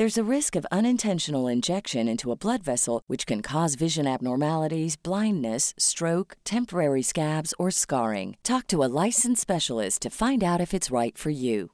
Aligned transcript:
There's 0.00 0.16
a 0.16 0.34
risk 0.36 0.56
of 0.56 0.64
unintentional 0.72 1.46
injection 1.46 2.08
into 2.08 2.32
a 2.32 2.34
blood 2.34 2.62
vessel, 2.62 3.02
which 3.06 3.26
can 3.26 3.42
cause 3.42 3.74
vision 3.74 4.06
abnormalities, 4.06 4.96
blindness, 4.96 5.74
stroke, 5.76 6.38
temporary 6.42 7.02
scabs, 7.02 7.52
or 7.58 7.70
scarring. 7.70 8.38
Talk 8.42 8.66
to 8.68 8.82
a 8.82 8.88
licensed 9.04 9.42
specialist 9.42 10.00
to 10.00 10.08
find 10.08 10.42
out 10.42 10.58
if 10.58 10.72
it's 10.72 10.90
right 10.90 11.18
for 11.18 11.28
you. 11.28 11.72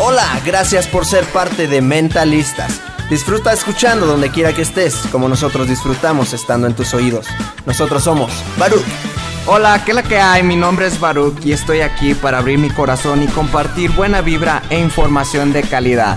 Hola, 0.00 0.40
gracias 0.46 0.86
por 0.86 1.04
ser 1.04 1.26
parte 1.34 1.66
de 1.68 1.82
Mentalistas. 1.82 2.80
Disfruta 3.10 3.52
escuchando 3.52 4.06
donde 4.06 4.30
quiera 4.30 4.54
que 4.54 4.62
estés, 4.62 4.94
como 5.12 5.28
nosotros 5.28 5.68
disfrutamos 5.68 6.32
estando 6.32 6.66
en 6.66 6.74
tus 6.74 6.94
oídos. 6.94 7.26
Nosotros 7.66 8.04
somos 8.04 8.32
Baruch. 8.56 8.86
Hola, 9.44 9.82
¿qué 9.84 9.92
la 9.92 10.04
que 10.04 10.18
hay? 10.18 10.44
Mi 10.44 10.54
nombre 10.54 10.86
es 10.86 11.00
Baruch 11.00 11.44
y 11.44 11.50
estoy 11.50 11.80
aquí 11.80 12.14
para 12.14 12.38
abrir 12.38 12.58
mi 12.60 12.70
corazón 12.70 13.24
y 13.24 13.26
compartir 13.26 13.90
buena 13.90 14.20
vibra 14.20 14.62
e 14.70 14.78
información 14.78 15.52
de 15.52 15.64
calidad. 15.64 16.16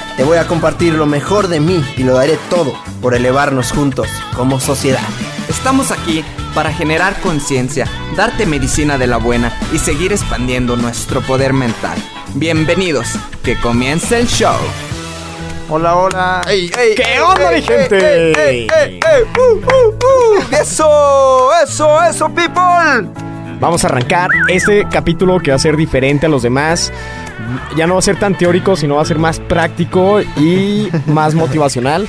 Te 0.17 0.23
voy 0.23 0.37
a 0.37 0.45
compartir 0.45 0.93
lo 0.93 1.05
mejor 1.05 1.47
de 1.47 1.59
mí 1.59 1.83
y 1.97 2.03
lo 2.03 2.15
daré 2.15 2.37
todo 2.49 2.73
por 3.01 3.15
elevarnos 3.15 3.71
juntos 3.71 4.07
como 4.35 4.59
sociedad. 4.59 5.01
Estamos 5.49 5.91
aquí 5.91 6.23
para 6.53 6.73
generar 6.73 7.19
conciencia, 7.21 7.87
darte 8.15 8.45
medicina 8.45 8.97
de 8.97 9.07
la 9.07 9.17
buena 9.17 9.57
y 9.73 9.79
seguir 9.79 10.11
expandiendo 10.11 10.75
nuestro 10.75 11.21
poder 11.21 11.53
mental. 11.53 11.97
Bienvenidos, 12.35 13.17
que 13.43 13.59
comience 13.59 14.19
el 14.19 14.27
show. 14.27 14.57
Hola, 15.69 15.95
hola. 15.95 16.41
¿Qué 16.45 17.21
onda, 17.25 17.51
mi 17.51 17.61
gente? 17.61 18.67
Uh, 19.37 19.53
uh, 19.53 19.95
uh. 19.95 20.55
Eso, 20.61 21.49
eso, 21.63 22.03
eso, 22.03 22.27
people. 22.27 23.09
Vamos 23.61 23.83
a 23.83 23.87
arrancar 23.87 24.29
este 24.49 24.85
capítulo 24.89 25.39
que 25.39 25.51
va 25.51 25.55
a 25.55 25.59
ser 25.59 25.77
diferente 25.77 26.25
a 26.25 26.29
los 26.29 26.41
demás. 26.41 26.91
Ya 27.75 27.87
no 27.87 27.93
va 27.95 27.99
a 27.99 28.03
ser 28.03 28.17
tan 28.19 28.37
teórico, 28.37 28.75
sino 28.75 28.95
va 28.95 29.01
a 29.01 29.05
ser 29.05 29.17
más 29.19 29.39
práctico 29.39 30.21
y 30.21 30.89
más 31.07 31.33
motivacional. 31.35 32.07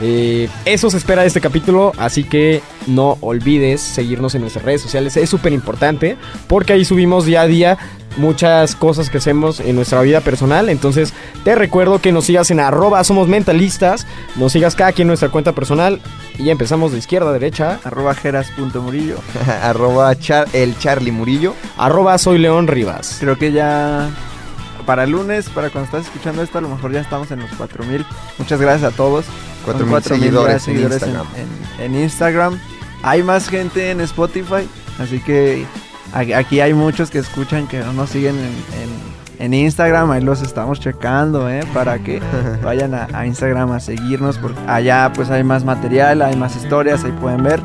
Eh, 0.00 0.48
eso 0.64 0.90
se 0.90 0.96
espera 0.96 1.22
de 1.22 1.28
este 1.28 1.40
capítulo, 1.40 1.92
así 1.96 2.24
que 2.24 2.60
no 2.88 3.18
olvides 3.20 3.80
seguirnos 3.80 4.34
en 4.34 4.40
nuestras 4.40 4.64
redes 4.64 4.80
sociales. 4.82 5.16
Es 5.16 5.30
súper 5.30 5.52
importante 5.52 6.16
porque 6.48 6.72
ahí 6.72 6.84
subimos 6.84 7.24
día 7.24 7.42
a 7.42 7.46
día 7.46 7.78
muchas 8.16 8.74
cosas 8.74 9.08
que 9.10 9.18
hacemos 9.18 9.60
en 9.60 9.76
nuestra 9.76 10.02
vida 10.02 10.20
personal. 10.20 10.68
Entonces 10.70 11.14
te 11.44 11.54
recuerdo 11.54 12.00
que 12.00 12.10
nos 12.10 12.24
sigas 12.24 12.50
en 12.50 12.58
arroba 12.58 13.04
somos 13.04 13.28
mentalistas. 13.28 14.06
Nos 14.34 14.50
sigas 14.52 14.74
cada 14.74 14.90
quien 14.92 15.06
en 15.06 15.08
nuestra 15.08 15.28
cuenta 15.28 15.52
personal. 15.52 16.00
Y 16.36 16.44
ya 16.44 16.52
empezamos 16.52 16.90
de 16.90 16.98
izquierda 16.98 17.30
a 17.30 17.34
derecha. 17.34 17.78
Arroba 17.84 18.14
jeras.murillo. 18.14 19.16
Arroba 19.62 20.12
char- 20.18 20.48
el 20.52 20.76
Charlie 20.78 21.12
Murillo. 21.12 21.54
Arroba 21.78 22.18
soy 22.18 22.38
León 22.38 22.66
Rivas. 22.66 23.18
Creo 23.20 23.38
que 23.38 23.52
ya 23.52 24.10
para 24.82 25.04
el 25.04 25.10
lunes, 25.10 25.48
para 25.48 25.70
cuando 25.70 25.86
estás 25.86 26.06
escuchando 26.06 26.42
esto, 26.42 26.58
a 26.58 26.60
lo 26.60 26.68
mejor 26.68 26.92
ya 26.92 27.00
estamos 27.00 27.30
en 27.30 27.40
los 27.40 27.50
4000. 27.52 28.04
Muchas 28.38 28.60
gracias 28.60 28.92
a 28.92 28.96
todos. 28.96 29.24
Son 29.24 29.74
4000 29.88 29.90
4000 29.90 30.02
seguidores 30.22 30.62
seguidores 30.62 31.02
en, 31.02 31.08
Instagram. 31.08 31.26
en- 31.78 31.94
en 31.94 32.02
Instagram. 32.02 32.58
Hay 33.02 33.22
más 33.22 33.48
gente 33.48 33.90
en 33.90 34.00
Spotify, 34.00 34.68
así 35.00 35.18
que 35.20 35.64
aquí 36.12 36.60
hay 36.60 36.74
muchos 36.74 37.10
que 37.10 37.18
escuchan 37.18 37.66
que 37.66 37.80
no 37.80 37.92
nos 37.92 38.10
siguen 38.10 38.36
en, 38.36 38.44
en- 38.44 39.12
en 39.38 39.54
Instagram. 39.54 40.10
Ahí 40.12 40.22
los 40.22 40.40
estamos 40.42 40.78
checando, 40.78 41.48
¿eh? 41.50 41.60
Para 41.74 41.98
que 41.98 42.20
vayan 42.62 42.94
a, 42.94 43.08
a 43.12 43.26
Instagram 43.26 43.72
a 43.72 43.80
seguirnos, 43.80 44.38
porque 44.38 44.60
allá 44.68 45.10
pues 45.14 45.30
hay 45.30 45.42
más 45.42 45.64
material, 45.64 46.22
hay 46.22 46.36
más 46.36 46.54
historias, 46.56 47.02
ahí 47.04 47.12
pueden 47.20 47.42
ver 47.42 47.60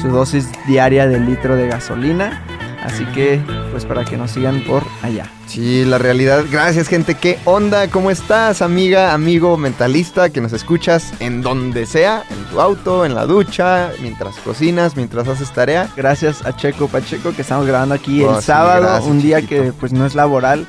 su 0.00 0.08
dosis 0.08 0.48
diaria 0.66 1.06
del 1.06 1.26
litro 1.26 1.54
de 1.56 1.66
gasolina. 1.68 2.42
Así 2.88 3.04
que, 3.12 3.38
pues 3.70 3.84
para 3.84 4.04
que 4.06 4.16
nos 4.16 4.30
sigan 4.30 4.62
por 4.64 4.82
allá. 5.02 5.30
Sí, 5.46 5.84
la 5.84 5.98
realidad. 5.98 6.44
Gracias, 6.50 6.88
gente. 6.88 7.14
¿Qué 7.16 7.38
onda? 7.44 7.88
¿Cómo 7.88 8.10
estás, 8.10 8.62
amiga, 8.62 9.12
amigo, 9.12 9.58
mentalista? 9.58 10.30
Que 10.30 10.40
nos 10.40 10.54
escuchas 10.54 11.12
en 11.20 11.42
donde 11.42 11.84
sea, 11.84 12.24
en 12.30 12.44
tu 12.46 12.60
auto, 12.62 13.04
en 13.04 13.14
la 13.14 13.26
ducha, 13.26 13.90
mientras 14.00 14.36
cocinas, 14.36 14.96
mientras 14.96 15.28
haces 15.28 15.50
tarea. 15.52 15.86
Gracias 15.96 16.46
a 16.46 16.56
Checo 16.56 16.88
Pacheco 16.88 17.32
que 17.32 17.42
estamos 17.42 17.66
grabando 17.66 17.94
aquí 17.94 18.22
Oh, 18.24 18.30
el 18.36 18.40
sí, 18.40 18.46
sábado, 18.46 18.82
gracias, 18.82 19.04
un 19.10 19.20
día 19.20 19.40
chiquito. 19.42 19.62
que 19.64 19.72
pues 19.72 19.92
no 19.92 20.06
es 20.06 20.14
laboral, 20.14 20.66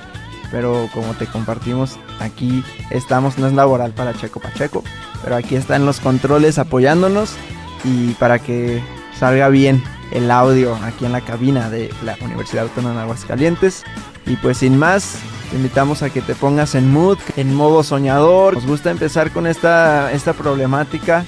pero 0.52 0.90
como 0.94 1.14
te 1.14 1.26
compartimos 1.26 1.98
aquí 2.20 2.66
estamos, 2.90 3.38
no 3.38 3.48
es 3.48 3.54
laboral 3.54 3.94
para 3.94 4.14
Checo 4.14 4.42
Pacheco, 4.42 4.84
pero 5.24 5.38
aquí 5.38 5.56
están 5.56 5.86
los 5.86 6.02
controles 6.02 6.58
apoyándonos 6.58 7.32
y 7.86 8.10
para 8.16 8.40
que 8.40 8.84
salga 9.18 9.48
bien 9.48 9.82
el 10.12 10.32
audio 10.32 10.76
aquí 10.76 11.06
en 11.06 11.12
la 11.12 11.22
cabina 11.22 11.70
de 11.70 11.90
la 12.04 12.18
Universidad 12.22 12.64
Autónoma 12.66 12.96
de 12.96 13.02
Aguascalientes. 13.02 13.84
Y 14.26 14.36
pues 14.38 14.58
sin 14.58 14.78
más, 14.78 15.20
te 15.50 15.58
invitamos 15.58 16.04
a 16.04 16.10
que 16.10 16.22
te 16.22 16.36
pongas 16.36 16.76
en 16.76 16.92
mood, 16.92 17.18
en 17.36 17.56
modo 17.56 17.84
soñador. 17.84 18.56
Nos 18.56 18.68
gusta 18.68 18.92
empezar 18.92 19.32
con 19.32 19.48
esta, 19.48 20.12
esta 20.12 20.34
problemática. 20.34 21.26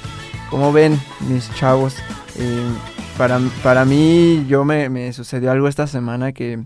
Como 0.50 0.74
ven, 0.74 1.00
mis 1.30 1.54
chavos, 1.56 1.96
eh, 2.38 2.70
para, 3.18 3.40
para 3.64 3.86
mí, 3.86 4.46
yo 4.48 4.66
me, 4.66 4.90
me 4.90 5.14
sucedió 5.14 5.52
algo 5.52 5.68
esta 5.68 5.88
semana 5.88 6.34
que 6.34 6.64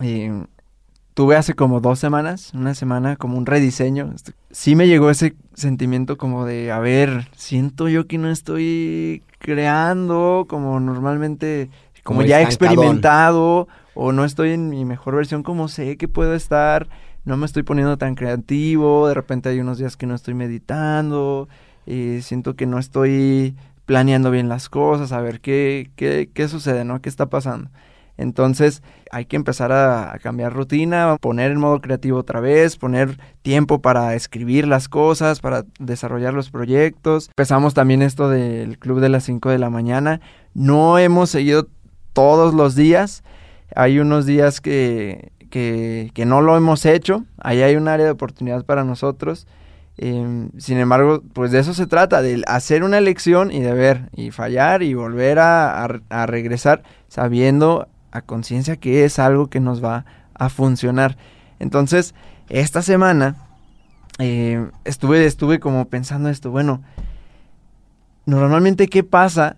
eh, 0.00 0.44
tuve 1.14 1.36
hace 1.36 1.54
como 1.54 1.80
dos 1.80 1.98
semanas, 1.98 2.52
una 2.52 2.74
semana 2.74 3.16
como 3.16 3.38
un 3.38 3.46
rediseño. 3.46 4.12
Sí 4.50 4.76
me 4.76 4.86
llegó 4.86 5.08
ese 5.08 5.34
sentimiento 5.54 6.18
como 6.18 6.44
de, 6.44 6.72
a 6.72 6.78
ver, 6.78 7.28
siento 7.34 7.88
yo 7.88 8.06
que 8.06 8.18
no 8.18 8.30
estoy 8.30 9.22
creando 9.46 10.46
como 10.48 10.80
normalmente, 10.80 11.70
como, 12.04 12.20
Como 12.20 12.22
ya 12.22 12.40
he 12.40 12.42
estancadón. 12.42 13.00
experimentado, 13.02 13.68
o 13.94 14.12
no 14.12 14.24
estoy 14.24 14.50
en 14.52 14.68
mi 14.68 14.84
mejor 14.84 15.16
versión 15.16 15.42
como 15.42 15.68
sé 15.68 15.96
que 15.96 16.08
puedo 16.08 16.34
estar, 16.34 16.88
no 17.24 17.36
me 17.36 17.46
estoy 17.46 17.62
poniendo 17.62 17.96
tan 17.98 18.14
creativo, 18.16 19.08
de 19.08 19.14
repente 19.14 19.48
hay 19.48 19.60
unos 19.60 19.78
días 19.78 19.96
que 19.96 20.06
no 20.06 20.14
estoy 20.14 20.34
meditando, 20.34 21.48
eh, 21.86 22.20
siento 22.22 22.56
que 22.56 22.66
no 22.66 22.78
estoy 22.78 23.56
planeando 23.86 24.30
bien 24.30 24.48
las 24.48 24.68
cosas, 24.68 25.12
a 25.12 25.20
ver 25.20 25.40
qué, 25.40 25.90
qué, 25.96 26.30
qué 26.34 26.48
sucede, 26.48 26.84
¿no? 26.84 27.00
¿Qué 27.00 27.08
está 27.08 27.26
pasando? 27.30 27.70
Entonces 28.18 28.82
hay 29.10 29.26
que 29.26 29.36
empezar 29.36 29.72
a, 29.72 30.18
cambiar 30.22 30.52
rutina, 30.52 31.16
poner 31.20 31.52
en 31.52 31.60
modo 31.60 31.80
creativo 31.80 32.18
otra 32.18 32.40
vez, 32.40 32.76
poner 32.76 33.18
tiempo 33.42 33.80
para 33.80 34.14
escribir 34.14 34.66
las 34.66 34.88
cosas, 34.88 35.40
para 35.40 35.64
desarrollar 35.78 36.34
los 36.34 36.50
proyectos. 36.50 37.28
Empezamos 37.28 37.74
también 37.74 38.02
esto 38.02 38.28
del 38.28 38.78
club 38.78 39.00
de 39.00 39.08
las 39.10 39.24
5 39.24 39.50
de 39.50 39.58
la 39.58 39.70
mañana. 39.70 40.20
No 40.54 40.98
hemos 40.98 41.30
seguido 41.30 41.68
todos 42.12 42.54
los 42.54 42.74
días. 42.74 43.22
Hay 43.74 43.98
unos 43.98 44.26
días 44.26 44.60
que, 44.60 45.32
que, 45.50 46.10
que 46.14 46.24
no 46.26 46.40
lo 46.40 46.56
hemos 46.56 46.86
hecho. 46.86 47.24
Ahí 47.38 47.62
hay 47.62 47.76
un 47.76 47.88
área 47.88 48.06
de 48.06 48.12
oportunidad 48.12 48.64
para 48.64 48.84
nosotros. 48.84 49.46
Em, 49.98 50.50
sin 50.58 50.78
embargo, 50.78 51.22
pues 51.32 51.50
de 51.52 51.58
eso 51.60 51.72
se 51.72 51.86
trata, 51.86 52.20
de 52.20 52.42
hacer 52.46 52.84
una 52.84 52.98
elección 52.98 53.50
y 53.50 53.60
de 53.60 53.72
ver 53.72 54.10
y 54.14 54.30
fallar 54.30 54.82
y 54.82 54.92
volver 54.94 55.38
a- 55.38 55.84
a 56.10 56.26
regresar 56.26 56.82
sabiendo 57.08 57.88
conciencia 58.22 58.76
que 58.76 59.04
es 59.04 59.18
algo 59.18 59.48
que 59.48 59.60
nos 59.60 59.82
va 59.82 60.04
a 60.34 60.48
funcionar. 60.48 61.16
Entonces, 61.58 62.14
esta 62.48 62.82
semana 62.82 63.36
eh, 64.18 64.70
estuve, 64.84 65.26
estuve 65.26 65.60
como 65.60 65.88
pensando 65.88 66.28
esto, 66.28 66.50
bueno, 66.50 66.82
normalmente 68.24 68.88
qué 68.88 69.02
pasa 69.02 69.56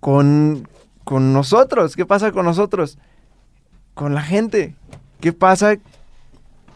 con, 0.00 0.68
con 1.04 1.32
nosotros, 1.32 1.96
qué 1.96 2.06
pasa 2.06 2.32
con 2.32 2.44
nosotros, 2.44 2.98
con 3.94 4.14
la 4.14 4.22
gente, 4.22 4.76
qué 5.20 5.32
pasa 5.32 5.76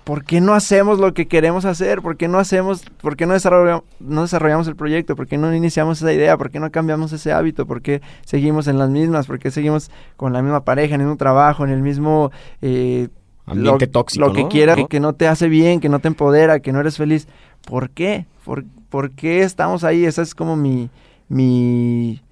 ¿por 0.05 0.25
qué 0.25 0.41
no 0.41 0.55
hacemos 0.55 0.99
lo 0.99 1.15
que 1.15 1.29
queremos 1.29 1.65
hacer? 1.65 2.03
¿Por 2.03 2.17
qué 2.17 2.29
no 2.29 2.39
hacemos, 2.39 2.83
por 3.01 3.17
qué 3.17 3.27
no 3.27 3.35
desarrollamos, 3.35 3.85
no 4.01 4.23
desarrollamos 4.23 4.67
el 4.69 4.77
proyecto? 4.77 5.17
¿Por 5.17 5.27
qué 5.27 5.39
no 5.39 5.55
iniciamos 5.55 5.99
esa 5.99 6.13
idea? 6.13 6.37
¿Por 6.37 6.51
qué 6.51 6.61
no 6.61 6.71
cambiamos 6.71 7.13
ese 7.13 7.33
hábito? 7.33 7.67
¿Por 7.67 7.83
qué 7.83 8.01
seguimos 8.25 8.67
en 8.67 8.79
las 8.79 8.91
mismas? 8.91 9.27
¿Por 9.27 9.39
qué 9.39 9.51
seguimos 9.51 9.91
con 10.17 10.33
la 10.33 10.43
misma 10.43 10.65
pareja, 10.65 10.95
en 10.95 11.03
el 11.03 11.07
mismo 11.07 11.19
trabajo, 11.19 11.65
en 11.65 11.71
el 11.71 11.83
mismo... 11.83 12.31
Eh, 12.63 13.09
Ambiente 13.47 13.87
lo, 13.87 13.91
tóxico, 13.93 14.27
Lo 14.27 14.33
que 14.33 14.47
quieras, 14.47 14.79
que, 14.89 15.01
no 15.01 15.15
te 15.15 15.27
hace 15.27 15.49
bien, 15.49 15.81
que 15.81 15.89
no 15.89 15.99
te 15.99 16.09
empodera, 16.09 16.61
que 16.61 16.73
no 16.73 16.81
eres 16.81 16.97
feliz. 16.97 17.27
¿Por 17.67 17.91
qué? 17.91 18.27
¿Por, 18.45 19.11
qué 19.13 19.43
estamos 19.43 19.85
ahí? 19.85 20.05
Esa 20.05 20.23
es 20.23 20.35
como 20.35 20.57
mi... 20.57 20.91
mi 21.29 22.23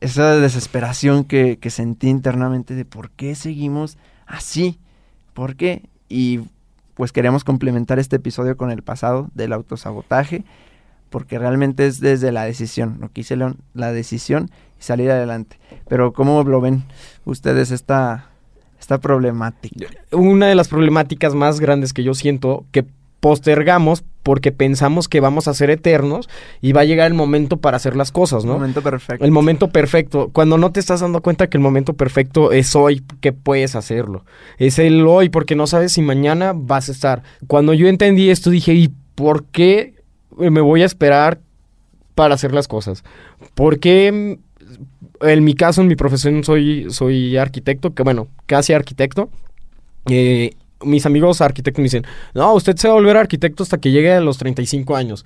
esa 0.00 0.36
desesperación 0.36 1.24
que, 1.24 1.58
que 1.58 1.70
sentí 1.70 2.08
internamente 2.08 2.74
de 2.74 2.84
por 2.84 3.10
qué 3.10 3.34
seguimos 3.34 3.96
así. 4.26 4.78
¿Por 5.32 5.56
qué? 5.56 5.88
Y 6.08 6.40
pues 6.96 7.12
queremos 7.12 7.44
complementar 7.44 7.98
este 7.98 8.16
episodio 8.16 8.56
con 8.56 8.70
el 8.70 8.82
pasado 8.82 9.28
del 9.34 9.52
autosabotaje, 9.52 10.44
porque 11.10 11.38
realmente 11.38 11.86
es 11.86 12.00
desde 12.00 12.32
la 12.32 12.44
decisión, 12.44 12.96
lo 13.00 13.10
que 13.10 13.20
hice 13.20 13.36
la 13.74 13.92
decisión 13.92 14.50
y 14.80 14.82
salir 14.82 15.10
adelante. 15.10 15.58
Pero 15.88 16.12
¿cómo 16.14 16.42
lo 16.42 16.60
ven 16.60 16.84
ustedes 17.26 17.70
esta, 17.70 18.30
esta 18.80 18.98
problemática? 18.98 19.86
Una 20.10 20.46
de 20.46 20.54
las 20.54 20.68
problemáticas 20.68 21.34
más 21.34 21.60
grandes 21.60 21.92
que 21.92 22.02
yo 22.02 22.14
siento 22.14 22.64
que 22.72 22.86
postergamos 23.20 24.04
porque 24.22 24.50
pensamos 24.50 25.08
que 25.08 25.20
vamos 25.20 25.46
a 25.46 25.54
ser 25.54 25.70
eternos 25.70 26.28
y 26.60 26.72
va 26.72 26.80
a 26.80 26.84
llegar 26.84 27.06
el 27.06 27.14
momento 27.14 27.58
para 27.58 27.76
hacer 27.76 27.94
las 27.96 28.10
cosas, 28.10 28.44
¿no? 28.44 28.54
El 28.54 28.58
momento 28.58 28.82
perfecto. 28.82 29.24
El 29.24 29.30
momento 29.30 29.68
perfecto. 29.68 30.30
Cuando 30.32 30.58
no 30.58 30.72
te 30.72 30.80
estás 30.80 31.00
dando 31.00 31.22
cuenta 31.22 31.48
que 31.48 31.56
el 31.56 31.62
momento 31.62 31.94
perfecto 31.94 32.50
es 32.50 32.74
hoy 32.74 33.02
que 33.20 33.32
puedes 33.32 33.76
hacerlo. 33.76 34.24
Es 34.58 34.78
el 34.78 35.06
hoy 35.06 35.28
porque 35.28 35.54
no 35.54 35.66
sabes 35.66 35.92
si 35.92 36.02
mañana 36.02 36.52
vas 36.54 36.88
a 36.88 36.92
estar. 36.92 37.22
Cuando 37.46 37.72
yo 37.72 37.86
entendí 37.86 38.30
esto 38.30 38.50
dije, 38.50 38.74
¿y 38.74 38.92
por 39.14 39.44
qué 39.44 39.94
me 40.36 40.60
voy 40.60 40.82
a 40.82 40.86
esperar 40.86 41.40
para 42.16 42.34
hacer 42.34 42.52
las 42.52 42.66
cosas? 42.66 43.04
¿Por 43.54 43.78
qué 43.78 44.38
en 45.20 45.44
mi 45.44 45.54
caso, 45.54 45.80
en 45.80 45.88
mi 45.88 45.96
profesión 45.96 46.44
soy, 46.44 46.86
soy 46.90 47.36
arquitecto, 47.36 47.94
que 47.94 48.02
bueno, 48.02 48.28
casi 48.46 48.72
arquitecto. 48.72 49.30
Eh, 50.08 50.52
mis 50.82 51.06
amigos 51.06 51.40
arquitectos 51.40 51.80
me 51.80 51.84
dicen, 51.84 52.04
no, 52.34 52.54
usted 52.54 52.76
se 52.76 52.88
va 52.88 52.94
a 52.94 52.96
volver 52.96 53.16
arquitecto 53.16 53.62
hasta 53.62 53.78
que 53.78 53.90
llegue 53.90 54.12
a 54.12 54.20
los 54.20 54.38
35 54.38 54.96
años. 54.96 55.24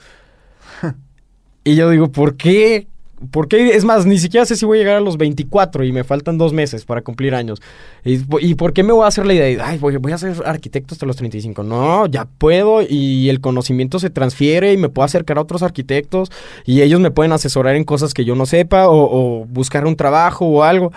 y 1.65 1.75
yo 1.75 1.91
digo, 1.91 2.11
¿por 2.11 2.37
qué? 2.37 2.87
¿Por 3.31 3.49
qué? 3.49 3.77
Es 3.77 3.85
más, 3.85 4.07
ni 4.07 4.19
siquiera 4.19 4.47
sé 4.47 4.57
si 4.57 4.65
voy 4.65 4.79
a 4.79 4.81
llegar 4.81 4.97
a 4.97 5.01
los 5.01 5.19
24 5.19 5.85
y 5.85 5.93
me 5.93 6.05
faltan 6.05 6.39
dos 6.39 6.55
meses 6.55 6.87
para 6.87 7.03
cumplir 7.03 7.35
años. 7.35 7.61
¿Y, 8.03 8.55
por 8.55 8.73
qué 8.73 8.83
me 8.83 8.95
voy 8.95 9.05
a 9.05 9.09
hacer 9.09 9.27
la 9.27 9.35
idea 9.35 9.45
de, 9.45 9.61
ay, 9.61 9.77
voy, 9.77 9.97
voy, 9.99 10.13
a 10.13 10.19
ser 10.19 10.37
arquitecto 10.47 10.95
hasta 10.95 11.05
los 11.05 11.17
35? 11.17 11.63
No, 11.63 12.07
ya 12.07 12.25
puedo 12.25 12.81
y 12.81 13.29
el 13.29 13.43
conocimiento 13.43 13.99
se 13.99 14.09
transfiere 14.09 14.73
y 14.73 14.79
me 14.79 14.89
puedo 14.89 15.05
acercar 15.05 15.37
a 15.37 15.43
otros 15.43 15.63
arquitectos 15.63 16.31
y 16.65 16.81
ellos 16.81 16.99
me 16.99 17.11
pueden 17.11 17.33
asesorar 17.33 17.77
en 17.77 17.85
cosas 17.85 18.15
que 18.15 18.25
yo 18.25 18.35
no 18.37 18.47
sepa 18.47 18.89
o, 18.89 19.43
o 19.43 19.45
buscar 19.45 19.85
un 19.85 19.97
trabajo 19.97 20.47
o 20.47 20.63
algo. 20.63 20.91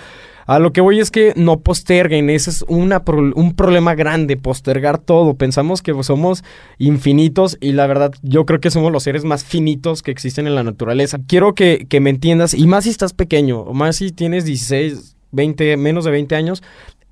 A 0.46 0.60
lo 0.60 0.74
que 0.74 0.82
voy 0.82 1.00
es 1.00 1.12
que 1.12 1.34
no 1.36 1.62
posterguen, 1.62 2.30
ese 2.30 2.50
es 2.50 2.66
una 2.68 3.04
un 3.08 3.56
problema 3.56 3.96
grande, 3.96 4.38
postergar 4.38 4.98
todo. 4.98 5.36
Pensamos 5.36 5.82
que 5.82 5.94
somos 6.04 6.44
infinitos 6.78 7.58
y 7.62 7.74
la 7.74 7.88
verdad 7.88 8.12
yo 8.22 8.46
creo 8.46 8.60
que 8.60 8.72
somos 8.72 8.92
los 8.92 9.04
seres 9.04 9.24
más 9.24 9.44
finitos 9.44 10.02
que 10.02 10.12
existen 10.12 10.48
en 10.48 10.56
la 10.56 10.64
naturaleza. 10.64 11.20
Quiero 11.28 11.56
que, 11.56 11.86
que 11.90 12.00
me 12.00 12.10
entiendas, 12.10 12.54
y 12.54 12.68
más 12.68 12.84
si 12.84 12.90
estás 12.90 13.14
pequeño, 13.14 13.62
o 13.62 13.74
más 13.74 13.98
si 13.98 14.12
tienes 14.12 14.46
16, 14.46 15.16
20, 15.32 15.78
menos 15.78 16.06
de 16.06 16.12
20 16.12 16.36
años, 16.36 16.64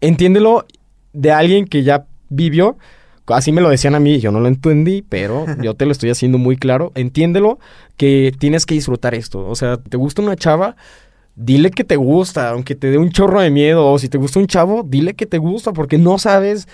entiéndelo 0.01 0.65
de 1.13 1.31
alguien 1.31 1.65
que 1.65 1.83
ya 1.83 2.05
vivió. 2.29 2.77
Así 3.27 3.51
me 3.51 3.61
lo 3.61 3.69
decían 3.69 3.95
a 3.95 3.99
mí, 3.99 4.19
yo 4.19 4.31
no 4.31 4.39
lo 4.39 4.47
entendí, 4.47 5.03
pero 5.07 5.45
yo 5.61 5.73
te 5.75 5.85
lo 5.85 5.91
estoy 5.91 6.09
haciendo 6.09 6.37
muy 6.37 6.57
claro. 6.57 6.91
Entiéndelo 6.95 7.59
que 7.97 8.33
tienes 8.37 8.65
que 8.65 8.73
disfrutar 8.73 9.15
esto. 9.15 9.47
O 9.47 9.55
sea, 9.55 9.77
te 9.77 9.97
gusta 9.97 10.21
una 10.21 10.35
chava, 10.35 10.75
dile 11.35 11.71
que 11.71 11.83
te 11.83 11.95
gusta, 11.95 12.49
aunque 12.49 12.75
te 12.75 12.91
dé 12.91 12.97
un 12.97 13.09
chorro 13.09 13.41
de 13.41 13.51
miedo, 13.51 13.91
o 13.91 13.99
si 13.99 14.09
te 14.09 14.17
gusta 14.17 14.39
un 14.39 14.47
chavo, 14.47 14.83
dile 14.83 15.13
que 15.13 15.25
te 15.25 15.37
gusta, 15.37 15.73
porque 15.73 15.97
no 15.97 16.17
sabes, 16.17 16.67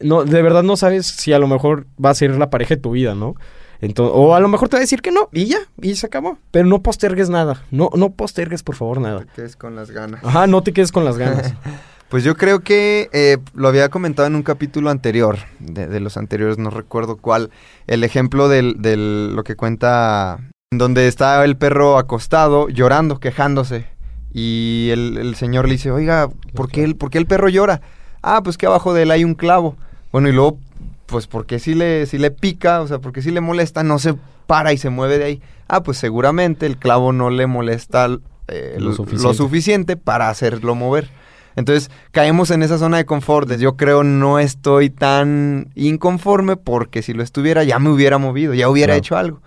no, 0.00 0.24
de 0.24 0.42
verdad 0.42 0.62
no 0.62 0.76
sabes 0.76 1.06
si 1.06 1.32
a 1.32 1.38
lo 1.38 1.46
mejor 1.46 1.86
va 2.02 2.10
a 2.10 2.14
ser 2.14 2.36
la 2.36 2.50
pareja 2.50 2.74
de 2.76 2.80
tu 2.80 2.92
vida, 2.92 3.14
¿no? 3.14 3.34
Entonces, 3.80 4.12
o 4.16 4.34
a 4.34 4.40
lo 4.40 4.48
mejor 4.48 4.68
te 4.68 4.76
va 4.76 4.78
a 4.78 4.80
decir 4.80 5.02
que 5.02 5.12
no, 5.12 5.28
y 5.32 5.46
ya, 5.46 5.58
y 5.82 5.94
se 5.96 6.06
acabó. 6.06 6.38
Pero 6.50 6.66
no 6.66 6.82
postergues 6.82 7.28
nada, 7.28 7.62
no, 7.70 7.90
no 7.94 8.10
postergues 8.10 8.62
por 8.62 8.74
favor 8.74 9.00
nada. 9.00 9.20
No 9.20 9.26
te 9.26 9.32
quedes 9.34 9.56
con 9.56 9.76
las 9.76 9.90
ganas. 9.90 10.24
Ajá, 10.24 10.46
no 10.46 10.62
te 10.62 10.72
quedes 10.72 10.92
con 10.92 11.04
las 11.04 11.18
ganas. 11.18 11.54
pues 12.08 12.24
yo 12.24 12.36
creo 12.36 12.60
que 12.60 13.10
eh, 13.12 13.36
lo 13.52 13.68
había 13.68 13.90
comentado 13.90 14.28
en 14.28 14.34
un 14.34 14.42
capítulo 14.42 14.88
anterior, 14.88 15.38
de, 15.58 16.00
los 16.00 16.16
anteriores, 16.16 16.56
no 16.56 16.70
recuerdo 16.70 17.16
cuál, 17.16 17.50
el 17.86 18.02
ejemplo 18.02 18.48
del, 18.48 18.76
del, 18.80 19.34
lo 19.36 19.44
que 19.44 19.56
cuenta, 19.56 20.38
donde 20.70 21.06
está 21.06 21.44
el 21.44 21.58
perro 21.58 21.98
acostado, 21.98 22.70
llorando, 22.70 23.20
quejándose 23.20 23.95
y 24.38 24.90
el, 24.90 25.34
señor 25.34 25.64
le 25.66 25.72
dice, 25.72 25.90
oiga, 25.90 26.28
¿por 26.52 26.68
qué, 26.68 26.84
el, 26.84 26.94
¿por 26.94 27.08
qué 27.08 27.16
el 27.16 27.24
perro 27.24 27.48
llora? 27.48 27.80
Ah, 28.20 28.42
pues 28.44 28.58
que 28.58 28.66
abajo 28.66 28.92
de 28.92 29.04
él 29.04 29.10
hay 29.10 29.24
un 29.24 29.34
clavo. 29.34 29.76
Bueno, 30.12 30.28
y 30.28 30.32
luego, 30.32 30.58
pues 31.06 31.26
porque 31.26 31.58
si 31.58 31.74
le, 31.74 32.04
si 32.04 32.18
le 32.18 32.30
pica, 32.30 32.82
o 32.82 32.86
sea, 32.86 32.98
porque 32.98 33.22
si 33.22 33.30
le 33.30 33.40
molesta, 33.40 33.82
no 33.82 33.98
se 33.98 34.14
para 34.46 34.74
y 34.74 34.76
se 34.76 34.90
mueve 34.90 35.16
de 35.16 35.24
ahí. 35.24 35.42
Ah, 35.68 35.82
pues 35.82 35.96
seguramente 35.96 36.66
el 36.66 36.76
clavo 36.76 37.14
no 37.14 37.30
le 37.30 37.46
molesta 37.46 38.08
eh, 38.48 38.76
lo, 38.78 38.92
suficiente. 38.92 39.96
para 39.96 40.28
hacerlo 40.28 40.74
mover. 40.74 41.08
Entonces 41.56 41.90
caemos 42.10 42.50
en 42.50 42.62
esa 42.62 42.76
zona 42.76 42.98
de 42.98 43.06
confort. 43.06 43.50
Yo 43.56 43.78
creo 43.78 44.04
no 44.04 44.38
estoy 44.38 44.90
tan 44.90 45.70
inconforme 45.74 46.56
porque 46.56 47.00
si 47.00 47.14
lo 47.14 47.22
estuviera 47.22 47.64
ya 47.64 47.78
me 47.78 47.88
hubiera 47.88 48.18
movido, 48.18 48.52
ya 48.52 48.68
hubiera 48.68 48.96
hecho 48.96 49.16
algo. 49.16 49.40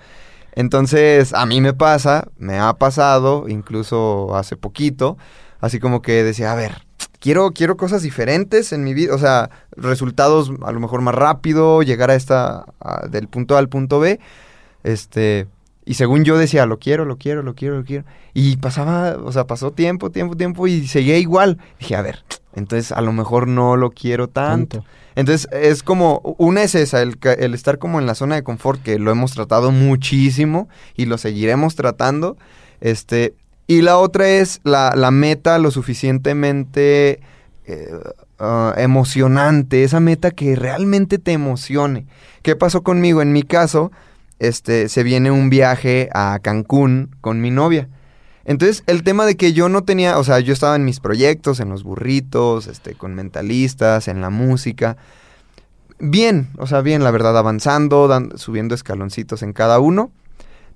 Entonces, 0.60 1.34
a 1.34 1.46
mí 1.46 1.62
me 1.62 1.72
pasa, 1.72 2.28
me 2.38 2.60
ha 2.60 2.74
pasado, 2.74 3.48
incluso 3.48 4.36
hace 4.36 4.58
poquito, 4.58 5.18
así 5.62 5.80
como 5.80 6.02
que 6.02 6.22
decía, 6.22 6.52
a 6.52 6.56
ver, 6.56 6.82
quiero, 7.22 7.52
quiero 7.52 7.78
cosas 7.78 8.02
diferentes 8.02 8.74
en 8.74 8.84
mi 8.84 8.94
vida, 8.94 9.16
o 9.16 9.18
sea, 9.18 9.52
resultados 9.72 10.52
a 10.62 10.74
lo 10.74 10.82
mejor 10.82 11.00
más 11.00 11.16
rápido, 11.16 11.82
llegar 11.82 12.12
a 12.12 12.16
esta, 12.16 12.66
del 13.10 13.30
punto 13.30 13.56
A 13.56 13.60
al 13.60 13.70
punto 13.70 14.02
B, 14.02 14.20
este, 14.84 15.48
y 15.86 15.94
según 15.94 16.26
yo 16.26 16.38
decía, 16.38 16.66
lo 16.66 16.78
quiero, 16.78 17.06
lo 17.06 17.16
quiero, 17.18 17.42
lo 17.42 17.56
quiero, 17.56 17.78
lo 17.78 17.86
quiero, 17.86 18.04
y 18.34 18.58
pasaba, 18.58 19.16
o 19.16 19.32
sea, 19.32 19.48
pasó 19.48 19.72
tiempo, 19.72 20.10
tiempo, 20.10 20.36
tiempo, 20.36 20.68
y 20.68 20.90
seguía 20.90 21.18
igual, 21.18 21.58
dije, 21.80 21.96
a 21.96 22.02
ver, 22.02 22.26
entonces 22.54 22.92
a 22.92 23.02
lo 23.02 23.14
mejor 23.14 23.48
no 23.48 23.78
lo 23.78 23.92
quiero 23.92 24.28
tanto. 24.28 24.84
Entonces 25.16 25.48
es 25.52 25.84
como, 25.84 26.36
una 26.38 26.64
es 26.64 26.76
esa, 26.76 27.02
el, 27.02 27.18
el, 27.38 27.54
estar 27.54 27.78
como 27.78 28.00
en 28.00 28.06
la 28.06 28.16
zona 28.16 28.36
de 28.36 28.44
confort, 28.44 28.82
que 28.82 29.00
lo 29.00 29.12
hemos 29.12 29.34
tratado 29.34 29.72
muchísimo 29.72 30.70
y 30.96 31.06
lo 31.06 31.18
seguiremos 31.18 31.76
tratando. 31.76 32.38
Este, 32.82 33.36
y 33.68 33.82
la 33.82 33.98
otra 33.98 34.30
es 34.30 34.62
la, 34.64 34.94
la 34.96 35.12
meta 35.12 35.60
lo 35.60 35.72
suficientemente 35.72 37.20
eh, 37.68 37.88
ah, 38.40 38.74
emocionante, 38.78 39.84
esa 39.84 40.00
meta 40.00 40.32
que 40.32 40.56
realmente 40.56 41.20
te 41.20 41.34
emocione. 41.34 42.08
¿Qué 42.42 42.56
pasó 42.56 42.82
conmigo? 42.82 43.22
En 43.22 43.32
mi 43.32 43.44
caso, 43.44 43.92
este, 44.40 44.90
se 44.90 45.04
viene 45.04 45.30
un 45.30 45.52
viaje 45.52 46.10
a 46.14 46.40
Cancún 46.42 47.16
con 47.22 47.42
mi 47.42 47.52
novia. 47.52 47.90
Entonces, 48.50 48.84
el 48.88 49.04
tema 49.04 49.28
de 49.28 49.38
que 49.38 49.54
yo 49.54 49.70
no 49.70 49.84
tenía, 49.84 50.18
o 50.18 50.24
sea, 50.24 50.40
yo 50.40 50.54
estaba 50.54 50.76
en 50.76 50.84
mis 50.84 51.00
proyectos, 51.00 51.60
en 51.60 51.70
los 51.70 51.84
burritos, 51.84 52.66
este, 52.66 52.96
con 52.96 53.14
mentalistas, 53.14 54.08
en 54.08 54.22
la 54.22 54.32
música. 54.32 54.98
Bien, 56.00 56.50
o 56.58 56.66
sea, 56.66 56.82
bien, 56.82 57.04
la 57.04 57.12
verdad, 57.12 57.38
avanzando, 57.38 58.10
subiendo 58.38 58.74
escaloncitos 58.74 59.44
en 59.44 59.54
cada 59.54 59.80
uno. 59.80 60.10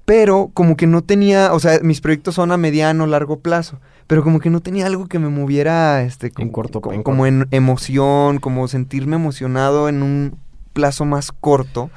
Pero 0.06 0.51
como 0.53 0.77
que 0.77 0.86
no 0.86 1.01
tenía, 1.01 1.51
o 1.51 1.60
sea, 1.60 1.80
mis 1.82 2.00
proyectos 2.00 2.36
son 2.36 2.51
a 2.51 2.58
mediano, 2.58 3.08
largo 3.08 3.39
plazo. 3.39 3.80
Pero 4.06 4.24
como 4.24 4.39
que 4.39 4.51
no 4.51 4.60
tenía 4.60 4.86
algo 4.86 5.08
que 5.08 5.18
me 5.18 5.30
moviera, 5.30 6.03
este, 6.03 6.32
en 6.38 6.50
corto, 6.50 6.80
como 6.80 7.25
en 7.25 7.48
emoción, 7.50 8.38
como 8.38 8.68
sentirme 8.68 9.15
emocionado 9.15 9.89
en 9.89 10.03
un 10.03 10.38
plazo 10.74 11.06
más 11.06 11.32
corto. 11.32 11.89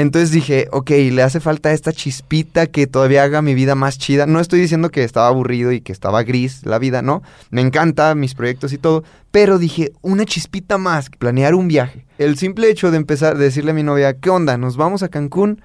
Entonces 0.00 0.30
dije, 0.30 0.66
ok, 0.72 0.90
le 1.12 1.22
hace 1.22 1.40
falta 1.40 1.72
esta 1.72 1.92
chispita 1.92 2.66
que 2.66 2.86
todavía 2.86 3.22
haga 3.22 3.42
mi 3.42 3.54
vida 3.54 3.74
más 3.74 3.98
chida. 3.98 4.24
No 4.24 4.40
estoy 4.40 4.58
diciendo 4.58 4.88
que 4.88 5.04
estaba 5.04 5.28
aburrido 5.28 5.72
y 5.72 5.82
que 5.82 5.92
estaba 5.92 6.22
gris 6.22 6.64
la 6.64 6.78
vida, 6.78 7.02
¿no? 7.02 7.22
Me 7.50 7.60
encanta 7.60 8.14
mis 8.14 8.34
proyectos 8.34 8.72
y 8.72 8.78
todo. 8.78 9.04
Pero 9.30 9.58
dije, 9.58 9.92
una 10.00 10.24
chispita 10.24 10.78
más, 10.78 11.10
planear 11.10 11.54
un 11.54 11.68
viaje. 11.68 12.06
El 12.16 12.38
simple 12.38 12.70
hecho 12.70 12.90
de 12.90 12.96
empezar, 12.96 13.36
de 13.36 13.44
decirle 13.44 13.72
a 13.72 13.74
mi 13.74 13.82
novia, 13.82 14.14
¿qué 14.14 14.30
onda? 14.30 14.56
¿Nos 14.56 14.78
vamos 14.78 15.02
a 15.02 15.08
Cancún? 15.08 15.60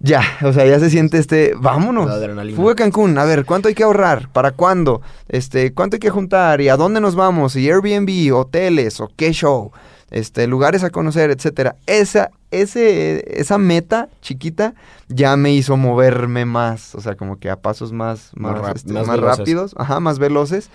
Ya, 0.00 0.22
o 0.42 0.52
sea, 0.52 0.66
ya 0.66 0.80
se 0.80 0.90
siente 0.90 1.18
este, 1.18 1.54
vámonos. 1.56 2.10
Fuga 2.56 2.72
a 2.72 2.76
Cancún, 2.76 3.16
a 3.16 3.24
ver, 3.24 3.44
¿cuánto 3.44 3.68
hay 3.68 3.74
que 3.74 3.84
ahorrar? 3.84 4.28
¿Para 4.32 4.50
cuándo? 4.50 5.02
Este, 5.28 5.72
¿cuánto 5.72 5.96
hay 5.96 6.00
que 6.00 6.10
juntar? 6.10 6.60
¿Y 6.60 6.68
a 6.68 6.76
dónde 6.76 7.00
nos 7.00 7.14
vamos? 7.14 7.54
¿Y 7.54 7.70
Airbnb, 7.70 8.34
hoteles 8.34 9.00
o 9.00 9.08
qué 9.16 9.32
show? 9.32 9.70
Este, 10.10 10.46
lugares 10.46 10.84
a 10.84 10.90
conocer, 10.90 11.30
etcétera. 11.30 11.76
Esa, 11.86 12.30
ese, 12.50 13.40
esa 13.40 13.58
meta 13.58 14.08
chiquita 14.22 14.74
ya 15.08 15.36
me 15.36 15.52
hizo 15.52 15.76
moverme 15.76 16.44
más, 16.44 16.94
o 16.94 17.00
sea, 17.00 17.16
como 17.16 17.38
que 17.38 17.50
a 17.50 17.56
pasos 17.56 17.92
más, 17.92 18.30
más, 18.34 18.60
Más 18.60 18.76
este, 18.76 18.92
más 18.92 19.20
rápidos, 19.20 19.74
ajá, 19.78 20.00
más 20.00 20.18
veloces. 20.18 20.70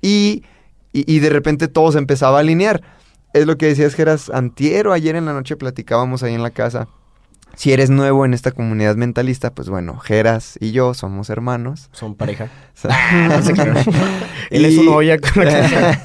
Y, 0.00 0.44
y, 0.92 1.10
y 1.12 1.18
de 1.20 1.30
repente 1.30 1.68
todo 1.68 1.92
se 1.92 1.98
empezaba 1.98 2.38
a 2.38 2.40
alinear. 2.40 2.82
Es 3.32 3.46
lo 3.46 3.58
que 3.58 3.66
decías, 3.66 3.94
Geras, 3.94 4.30
antier 4.30 4.86
o 4.88 4.92
ayer 4.92 5.16
en 5.16 5.26
la 5.26 5.32
noche 5.32 5.56
platicábamos 5.56 6.22
ahí 6.22 6.34
en 6.34 6.42
la 6.42 6.50
casa. 6.50 6.88
Si 7.54 7.72
eres 7.72 7.88
nuevo 7.88 8.24
en 8.26 8.34
esta 8.34 8.52
comunidad 8.52 8.96
mentalista, 8.96 9.50
pues 9.50 9.70
bueno, 9.70 9.98
Geras 9.98 10.58
y 10.60 10.72
yo 10.72 10.92
somos 10.92 11.30
hermanos. 11.30 11.88
Son 11.92 12.14
pareja. 12.14 12.50
Él 14.50 14.64
es 14.64 14.78
una 14.78 14.90
olla 14.90 15.18
con 15.18 15.44
la 15.44 15.98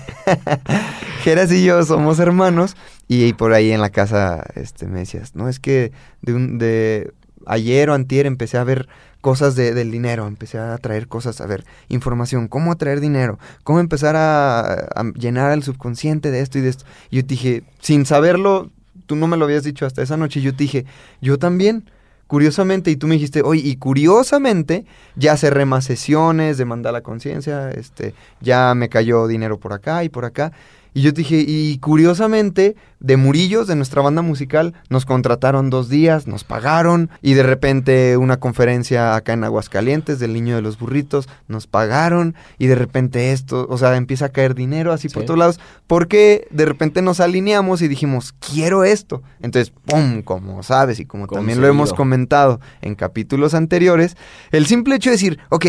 Geras 1.21 1.51
y 1.51 1.63
yo 1.63 1.83
somos 1.83 2.19
hermanos 2.19 2.75
y, 3.07 3.33
por 3.33 3.53
ahí 3.53 3.71
en 3.71 3.81
la 3.81 3.89
casa 3.89 4.43
este, 4.55 4.87
me 4.87 4.99
decías, 4.99 5.35
no, 5.35 5.47
es 5.47 5.59
que 5.59 5.91
de, 6.21 6.33
un, 6.33 6.57
de 6.57 7.13
ayer 7.45 7.89
o 7.89 7.93
antier 7.93 8.25
empecé 8.25 8.57
a 8.57 8.63
ver 8.63 8.87
cosas 9.21 9.55
de- 9.55 9.73
del 9.73 9.91
dinero, 9.91 10.27
empecé 10.27 10.57
a 10.57 10.77
traer 10.79 11.07
cosas, 11.07 11.39
a 11.41 11.45
ver, 11.45 11.63
información, 11.89 12.47
cómo 12.47 12.71
atraer 12.71 12.99
dinero, 12.99 13.39
cómo 13.63 13.79
empezar 13.79 14.15
a, 14.17 14.87
llenar 15.15 15.51
al 15.51 15.63
subconsciente 15.63 16.31
de 16.31 16.41
esto 16.41 16.57
y 16.57 16.61
de 16.61 16.69
esto. 16.69 16.85
Y 17.11 17.17
yo 17.17 17.21
te 17.21 17.27
dije, 17.27 17.63
sin 17.79 18.05
saberlo, 18.05 18.71
tú 19.05 19.15
no 19.15 19.27
me 19.27 19.37
lo 19.37 19.45
habías 19.45 19.63
dicho 19.63 19.85
hasta 19.85 20.01
esa 20.01 20.17
noche, 20.17 20.39
y 20.39 20.43
yo 20.43 20.51
te 20.51 20.63
dije, 20.63 20.85
yo 21.21 21.37
también. 21.37 21.89
Curiosamente, 22.27 22.89
y 22.91 22.95
tú 22.95 23.07
me 23.07 23.15
dijiste, 23.15 23.41
oye, 23.41 23.61
y 23.61 23.75
curiosamente, 23.75 24.85
ya 25.17 25.35
cerré 25.35 25.65
más 25.65 25.83
sesiones 25.83 26.57
de 26.57 26.63
mandar 26.63 26.93
la 26.93 27.01
conciencia, 27.01 27.71
este, 27.71 28.13
ya 28.39 28.73
me 28.73 28.87
cayó 28.87 29.27
dinero 29.27 29.59
por 29.59 29.73
acá 29.73 30.05
y 30.05 30.07
por 30.09 30.23
acá. 30.23 30.53
Y 30.93 31.03
yo 31.03 31.13
te 31.13 31.21
dije, 31.21 31.43
y 31.48 31.77
curiosamente, 31.77 32.75
de 33.00 33.15
Murillos, 33.15 33.67
de 33.67 33.77
nuestra 33.77 34.01
banda 34.01 34.21
musical, 34.21 34.74
nos 34.89 35.05
contrataron 35.05 35.69
dos 35.69 35.88
días, 35.88 36.27
nos 36.27 36.43
pagaron, 36.43 37.10
y 37.21 37.33
de 37.33 37.43
repente 37.43 38.17
una 38.17 38.38
conferencia 38.38 39.15
acá 39.15 39.31
en 39.33 39.45
Aguascalientes 39.45 40.19
del 40.19 40.33
niño 40.33 40.55
de 40.55 40.62
los 40.62 40.77
burritos, 40.77 41.29
nos 41.48 41.65
pagaron, 41.65 42.36
y 42.57 42.67
de 42.67 42.75
repente 42.75 43.31
esto, 43.31 43.67
o 43.69 43.77
sea, 43.77 43.95
empieza 43.95 44.25
a 44.25 44.29
caer 44.29 44.53
dinero 44.53 44.91
así 44.91 45.07
por 45.07 45.24
todos 45.24 45.39
lados, 45.39 45.60
porque 45.88 46.48
de 46.51 46.65
repente 46.65 47.01
nos 47.01 47.21
alineamos 47.21 47.81
y 47.81 47.88
dijimos, 47.88 48.33
quiero 48.33 48.83
esto. 48.83 49.24
Entonces, 49.41 49.74
¡pum! 49.86 50.21
Como 50.24 50.62
sabes, 50.62 51.00
y 51.00 51.05
como 51.05 51.27
también 51.27 51.62
lo 51.62 51.67
hemos 51.67 51.93
comentado 51.93 52.60
en 52.81 52.95
capítulos 52.95 53.53
anteriores, 53.53 54.17
el 54.51 54.65
simple 54.65 54.95
hecho 54.95 55.10
de 55.10 55.15
decir, 55.15 55.39
ok, 55.50 55.65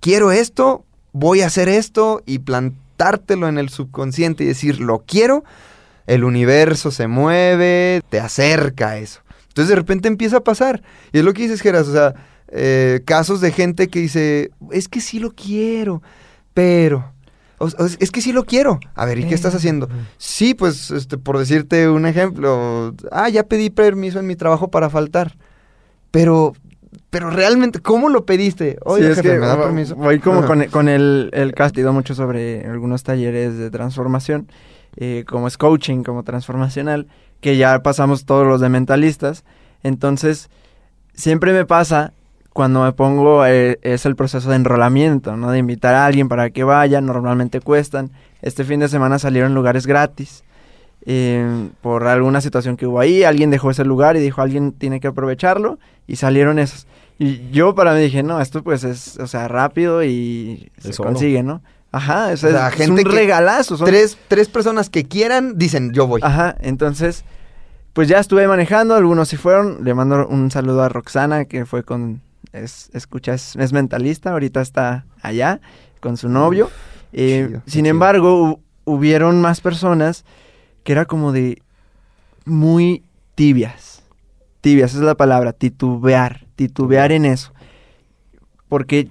quiero 0.00 0.30
esto, 0.30 0.84
voy 1.12 1.40
a 1.40 1.46
hacer 1.46 1.68
esto 1.68 2.22
y 2.26 2.38
plantártelo 3.02 3.48
en 3.48 3.58
el 3.58 3.68
subconsciente 3.68 4.44
y 4.44 4.48
decir, 4.48 4.80
lo 4.80 5.04
quiero, 5.06 5.44
el 6.06 6.24
universo 6.24 6.90
se 6.90 7.06
mueve, 7.06 8.02
te 8.10 8.18
acerca 8.18 8.90
a 8.90 8.98
eso. 8.98 9.20
Entonces 9.48 9.68
de 9.70 9.76
repente 9.76 10.08
empieza 10.08 10.38
a 10.38 10.44
pasar. 10.44 10.82
Y 11.12 11.18
es 11.18 11.24
lo 11.24 11.32
que 11.32 11.42
dices, 11.42 11.60
Geras, 11.60 11.86
o 11.88 11.92
sea, 11.92 12.14
eh, 12.48 13.00
casos 13.04 13.40
de 13.40 13.52
gente 13.52 13.88
que 13.88 14.00
dice, 14.00 14.50
es 14.72 14.88
que 14.88 15.00
sí 15.00 15.20
lo 15.20 15.30
quiero, 15.32 16.02
pero... 16.54 17.12
o- 17.58 17.66
o 17.66 17.84
es- 17.86 17.96
es 18.00 18.10
que 18.10 18.20
sí 18.20 18.32
lo 18.32 18.44
quiero. 18.44 18.80
A 18.94 19.04
ver, 19.04 19.18
¿y 19.18 19.24
qué 19.28 19.34
estás 19.34 19.54
haciendo? 19.54 19.88
Sí, 20.16 20.54
pues, 20.54 20.90
este, 20.90 21.18
por 21.18 21.38
decirte 21.38 21.88
un 21.88 22.04
ejemplo, 22.06 22.94
ah, 23.12 23.28
ya 23.28 23.44
pedí 23.44 23.70
permiso 23.70 24.18
en 24.18 24.26
mi 24.26 24.34
trabajo 24.36 24.70
para 24.70 24.90
faltar. 24.90 25.36
Pero, 26.10 26.54
pero 27.10 27.30
realmente, 27.30 27.80
¿cómo 27.80 28.08
lo 28.08 28.26
pediste? 28.26 28.78
Oye, 28.84 29.04
Sí, 29.04 29.10
es 29.10 29.16
jefe, 29.16 29.34
que 29.34 29.40
¿me 29.40 29.46
da 29.46 29.60
permiso? 29.60 29.96
Voy 29.96 30.18
como 30.18 30.44
con, 30.44 30.64
con 30.66 30.88
el, 30.88 31.30
el 31.32 31.54
castigo 31.54 31.92
mucho 31.92 32.14
sobre 32.14 32.66
algunos 32.66 33.02
talleres 33.02 33.56
de 33.56 33.70
transformación, 33.70 34.48
eh, 34.96 35.24
como 35.26 35.48
es 35.48 35.56
coaching, 35.56 36.02
como 36.02 36.22
transformacional, 36.22 37.06
que 37.40 37.56
ya 37.56 37.82
pasamos 37.82 38.26
todos 38.26 38.46
los 38.46 38.60
de 38.60 38.68
mentalistas. 38.68 39.44
Entonces, 39.82 40.50
siempre 41.14 41.52
me 41.52 41.64
pasa 41.64 42.12
cuando 42.52 42.82
me 42.82 42.92
pongo, 42.92 43.46
eh, 43.46 43.78
es 43.82 44.04
el 44.04 44.16
proceso 44.16 44.50
de 44.50 44.56
enrolamiento, 44.56 45.36
¿no? 45.36 45.50
De 45.50 45.58
invitar 45.58 45.94
a 45.94 46.04
alguien 46.04 46.28
para 46.28 46.50
que 46.50 46.64
vaya, 46.64 47.00
normalmente 47.00 47.60
cuestan. 47.60 48.10
Este 48.42 48.64
fin 48.64 48.80
de 48.80 48.88
semana 48.88 49.18
salieron 49.18 49.54
lugares 49.54 49.86
gratis. 49.86 50.44
Eh, 51.06 51.68
por 51.80 52.06
alguna 52.06 52.40
situación 52.40 52.76
que 52.76 52.86
hubo 52.86 53.00
ahí, 53.00 53.24
alguien 53.24 53.50
dejó 53.50 53.70
ese 53.70 53.84
lugar 53.84 54.16
y 54.16 54.20
dijo, 54.20 54.42
alguien 54.42 54.72
tiene 54.72 55.00
que 55.00 55.08
aprovecharlo, 55.08 55.78
y 56.06 56.16
salieron 56.16 56.58
esos. 56.58 56.86
Y 57.18 57.50
yo 57.50 57.74
para 57.74 57.94
mí 57.94 58.00
dije, 58.00 58.22
no, 58.22 58.40
esto 58.40 58.62
pues 58.62 58.84
es, 58.84 59.18
o 59.18 59.26
sea, 59.26 59.48
rápido 59.48 60.04
y 60.04 60.70
se 60.78 60.90
Es 60.90 61.00
oro. 61.00 61.10
consigue, 61.10 61.42
¿no? 61.42 61.62
Ajá, 61.90 62.30
o 62.32 62.36
sea, 62.36 62.50
O 62.50 62.52
sea, 62.52 62.68
es, 62.68 62.74
gente 62.74 63.02
un 63.02 63.08
que- 63.08 63.16
regalazo. 63.16 63.76
son- 63.76 63.86
Tres, 63.86 64.18
tres 64.28 64.48
personas 64.48 64.90
que 64.90 65.04
quieran 65.04 65.56
dicen, 65.58 65.92
yo 65.92 66.06
voy. 66.06 66.20
Ajá, 66.22 66.54
entonces, 66.60 67.24
pues 67.94 68.08
ya 68.08 68.18
estuve 68.18 68.46
manejando, 68.46 68.94
algunos 68.94 69.28
sí 69.30 69.36
fueron. 69.36 69.82
Le 69.84 69.94
mando 69.94 70.26
un 70.28 70.50
saludo 70.50 70.82
a 70.82 70.88
Roxana, 70.90 71.46
que 71.46 71.64
fue 71.66 71.82
con, 71.82 72.20
es, 72.52 72.90
escucha, 72.92 73.34
es, 73.34 73.56
es 73.56 73.72
mentalista, 73.72 74.30
ahorita 74.32 74.60
está 74.60 75.06
allá 75.22 75.60
con 76.00 76.16
su 76.18 76.28
novio. 76.28 76.70
Eh, 77.12 77.46
chido, 77.48 77.62
sin 77.66 77.84
chido. 77.84 77.90
embargo, 77.90 78.44
hu- 78.44 78.60
hubieron 78.84 79.40
más 79.40 79.60
personas 79.62 80.24
que 80.88 80.92
era 80.92 81.04
como 81.04 81.32
de 81.32 81.60
muy 82.46 83.02
tibias. 83.34 84.02
Tibias, 84.62 84.94
es 84.94 85.02
la 85.02 85.16
palabra, 85.16 85.52
titubear, 85.52 86.46
titubear 86.56 87.12
en 87.12 87.26
eso. 87.26 87.52
Porque 88.70 89.10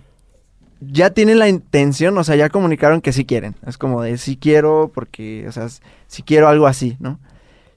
ya 0.82 1.12
tienen 1.12 1.38
la 1.38 1.50
intención, 1.50 2.18
o 2.18 2.24
sea, 2.24 2.36
ya 2.36 2.50
comunicaron 2.50 3.00
que 3.00 3.14
sí 3.14 3.26
quieren. 3.26 3.54
Es 3.64 3.78
como 3.78 4.02
de 4.02 4.18
sí 4.18 4.38
quiero 4.38 4.90
porque, 4.92 5.46
o 5.48 5.52
sea, 5.52 5.68
si 6.08 6.24
quiero 6.24 6.48
algo 6.48 6.66
así, 6.66 6.98
¿no? 7.00 7.20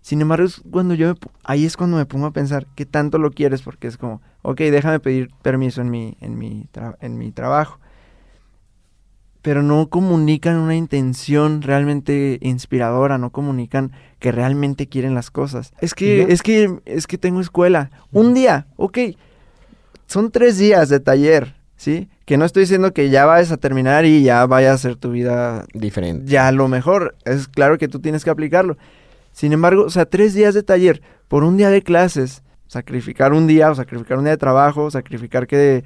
Sin 0.01 0.23
embargo, 0.23 0.47
es 0.47 0.63
cuando 0.71 0.95
yo 0.95 1.09
me 1.09 1.15
ahí 1.45 1.67
es 1.67 1.77
cuando 1.77 1.99
me 1.99 2.07
pongo 2.07 2.25
a 2.25 2.33
pensar 2.33 2.67
qué 2.75 2.87
tanto 2.87 3.19
lo 3.19 3.33
quieres, 3.33 3.61
porque 3.61 3.87
es 3.87 3.99
como, 3.99 4.23
ok, 4.41 4.61
déjame 4.61 5.01
pedir 5.01 5.29
permiso 5.43 5.83
en 5.83 5.91
mi, 5.91 6.17
en 6.23 6.39
mi, 6.39 6.67
en 7.03 7.19
mi 7.19 7.33
trabajo. 7.33 7.79
Pero 9.43 9.63
no 9.63 9.89
comunican 9.89 10.57
una 10.57 10.77
intención 10.77 11.63
realmente 11.63 12.39
inspiradora, 12.43 13.17
no 13.17 13.31
comunican 13.31 13.93
que 14.19 14.33
realmente 14.33 14.87
quieren 14.87 15.15
las 15.15 15.31
cosas. 15.31 15.73
Es 15.81 15.93
¿Y 15.93 15.95
que, 15.95 16.23
es 16.29 16.43
que, 16.43 16.79
es 16.85 17.07
que 17.07 17.17
tengo 17.17 17.41
escuela. 17.41 17.91
Un 18.13 18.35
día, 18.35 18.67
ok. 18.77 18.99
Son 20.07 20.31
tres 20.31 20.59
días 20.59 20.89
de 20.89 21.01
taller, 21.01 21.55
¿sí? 21.77 22.09
Que 22.27 22.37
no 22.37 22.45
estoy 22.45 22.63
diciendo 22.65 22.93
que 22.93 23.09
ya 23.11 23.25
vayas 23.25 23.51
a 23.53 23.57
terminar 23.57 24.05
y 24.05 24.23
ya 24.23 24.45
vaya 24.47 24.73
a 24.73 24.75
hacer 24.75 24.97
tu 24.97 25.11
vida 25.13 25.65
Diferente. 25.73 26.31
ya 26.31 26.53
lo 26.53 26.69
mejor. 26.69 27.17
Es 27.25 27.49
claro 27.49 27.79
que 27.79 27.89
tú 27.89 28.01
tienes 28.01 28.25
que 28.25 28.31
aplicarlo. 28.31 28.77
Sin 29.33 29.53
embargo, 29.53 29.85
o 29.85 29.91
sea, 29.91 30.05
tres 30.07 30.35
días 30.35 30.53
de 30.55 30.63
taller 30.63 31.01
por 31.29 31.45
un 31.45 31.57
día 31.57 31.71
de 31.71 31.83
clases, 31.83 32.43
sacrificar 32.67 33.33
un 33.33 33.47
día 33.47 33.71
o 33.71 33.75
sacrificar 33.75 34.19
un 34.19 34.25
día 34.25 34.33
de 34.33 34.37
trabajo, 34.39 34.91
sacrificar 34.91 35.47
que 35.47 35.85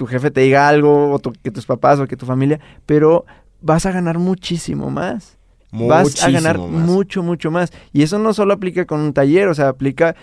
tu 0.00 0.06
jefe 0.06 0.30
te 0.30 0.40
diga 0.40 0.66
algo 0.66 1.10
o 1.12 1.18
tu- 1.18 1.34
que 1.42 1.50
tus 1.50 1.66
papás 1.66 2.00
o 2.00 2.06
que 2.06 2.16
tu 2.16 2.24
familia, 2.24 2.58
pero 2.86 3.26
vas 3.60 3.84
a 3.84 3.92
ganar 3.92 4.18
muchísimo 4.18 4.88
más. 4.88 5.36
vas 5.72 6.24
a 6.24 6.30
ganar 6.30 6.56
más. 6.58 6.68
mucho, 6.86 7.22
mucho 7.22 7.50
más. 7.50 7.70
Y 7.92 8.02
eso 8.02 8.18
no 8.18 8.32
solo 8.32 8.54
aplica 8.54 8.86
con 8.86 9.00
un 9.00 9.12
taller, 9.12 9.46
o 9.48 9.54
sea, 9.54 9.68
aplica 9.68 10.16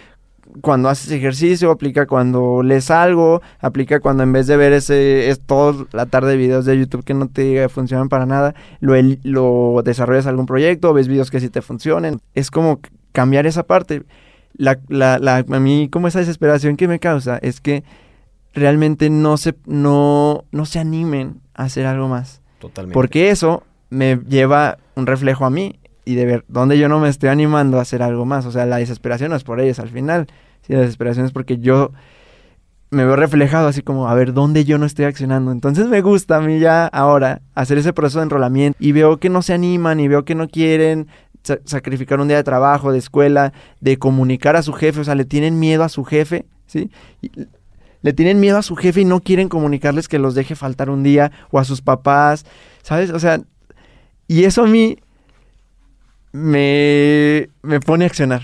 cuando 0.62 0.90
haces 0.90 1.12
ejercicio, 1.12 1.70
aplica 1.70 2.08
cuando 2.08 2.64
lees 2.64 2.90
algo, 2.90 3.44
aplica 3.60 4.00
cuando 4.00 4.24
en 4.24 4.32
vez 4.34 4.48
de 4.48 4.58
ver 4.58 4.74
ese, 4.74 5.30
es 5.30 5.40
toda 5.42 5.86
la 5.92 6.08
tarde 6.08 6.32
de 6.32 6.38
videos 6.38 6.66
de 6.66 6.80
YouTube 6.80 7.04
que 7.04 7.14
no 7.14 7.28
te 7.28 7.70
funcionan 7.70 8.10
para 8.10 8.26
nada, 8.26 8.56
lo, 8.80 8.94
lo 9.22 9.82
desarrollas 9.86 10.26
algún 10.26 10.48
proyecto, 10.48 10.92
ves 10.92 11.08
videos 11.08 11.30
que 11.30 11.40
sí 11.40 11.50
te 11.50 11.62
funcionen. 11.62 12.20
Es 12.34 12.50
como 12.50 12.80
cambiar 13.12 13.46
esa 13.46 13.62
parte. 13.62 14.02
La, 14.56 14.80
la, 14.88 15.20
la- 15.20 15.46
a 15.48 15.60
mí 15.60 15.88
como 15.92 16.08
esa 16.08 16.18
desesperación 16.18 16.78
que 16.78 16.88
me 16.88 16.98
causa 17.00 17.38
es 17.44 17.62
que 17.62 17.84
realmente 18.58 19.10
no 19.10 19.38
se, 19.38 19.56
no, 19.66 20.44
no 20.52 20.66
se 20.66 20.80
animen 20.80 21.42
a 21.54 21.64
hacer 21.64 21.86
algo 21.86 22.08
más. 22.08 22.42
Totalmente. 22.60 22.94
Porque 22.94 23.30
eso 23.30 23.64
me 23.90 24.20
lleva 24.28 24.78
un 24.96 25.06
reflejo 25.08 25.46
a 25.46 25.50
mí 25.50 25.80
y 26.06 26.16
de 26.16 26.26
ver 26.26 26.46
dónde 26.48 26.78
yo 26.78 26.90
no 26.90 27.00
me 27.00 27.10
estoy 27.10 27.30
animando 27.30 27.78
a 27.80 27.82
hacer 27.82 28.02
algo 28.02 28.26
más. 28.26 28.46
O 28.46 28.52
sea, 28.52 28.66
la 28.66 28.78
desesperación 28.78 29.30
no 29.30 29.36
es 29.36 29.44
por 29.44 29.60
ellos 29.60 29.80
al 29.80 29.90
final. 29.90 30.28
Sí, 30.62 30.74
la 30.74 30.80
desesperación 30.80 31.26
es 31.26 31.32
porque 31.32 31.60
yo 31.60 31.92
me 32.90 33.04
veo 33.06 33.16
reflejado 33.18 33.68
así 33.68 33.82
como 33.82 34.08
a 34.08 34.14
ver 34.16 34.34
dónde 34.34 34.64
yo 34.64 34.78
no 34.78 34.86
estoy 34.86 35.06
accionando. 35.06 35.52
Entonces 35.52 35.88
me 35.88 36.02
gusta 36.02 36.38
a 36.38 36.42
mí 36.42 36.60
ya 36.60 36.88
ahora 36.88 37.42
hacer 37.54 37.78
ese 37.78 37.92
proceso 37.94 38.20
de 38.20 38.24
enrolamiento 38.24 38.78
y 38.80 38.92
veo 38.94 39.18
que 39.18 39.30
no 39.30 39.42
se 39.42 39.54
animan 39.54 40.00
y 40.00 40.08
veo 40.08 40.24
que 40.24 40.36
no 40.36 40.48
quieren 40.48 41.08
sa- 41.44 41.60
sacrificar 41.66 42.20
un 42.22 42.30
día 42.30 42.38
de 42.38 42.44
trabajo, 42.44 42.92
de 42.94 43.00
escuela, 43.00 43.52
de 43.82 43.98
comunicar 44.00 44.56
a 44.56 44.62
su 44.64 44.72
jefe. 44.74 45.02
O 45.02 45.04
sea, 45.04 45.16
le 45.16 45.26
tienen 45.26 45.60
miedo 45.60 45.84
a 45.84 45.90
su 45.90 46.06
jefe, 46.06 46.46
¿sí? 46.66 46.90
Y 47.22 47.30
le 48.08 48.14
tienen 48.14 48.40
miedo 48.40 48.58
a 48.58 48.62
su 48.62 48.78
jefe 48.78 49.02
y 49.02 49.06
no 49.06 49.20
quieren 49.20 49.50
comunicarles 49.50 50.08
que 50.08 50.18
los 50.18 50.34
deje 50.34 50.56
faltar 50.56 50.90
un 50.90 51.04
día 51.04 51.30
o 51.52 51.60
a 51.60 51.66
sus 51.66 51.82
papás, 51.82 52.46
¿sabes? 52.82 53.10
O 53.10 53.20
sea, 53.20 53.42
y 54.30 54.46
eso 54.46 54.64
a 54.64 54.68
mí 54.68 54.98
me, 56.32 57.50
me 57.64 57.80
pone 57.82 58.06
a 58.06 58.08
accionar. 58.08 58.44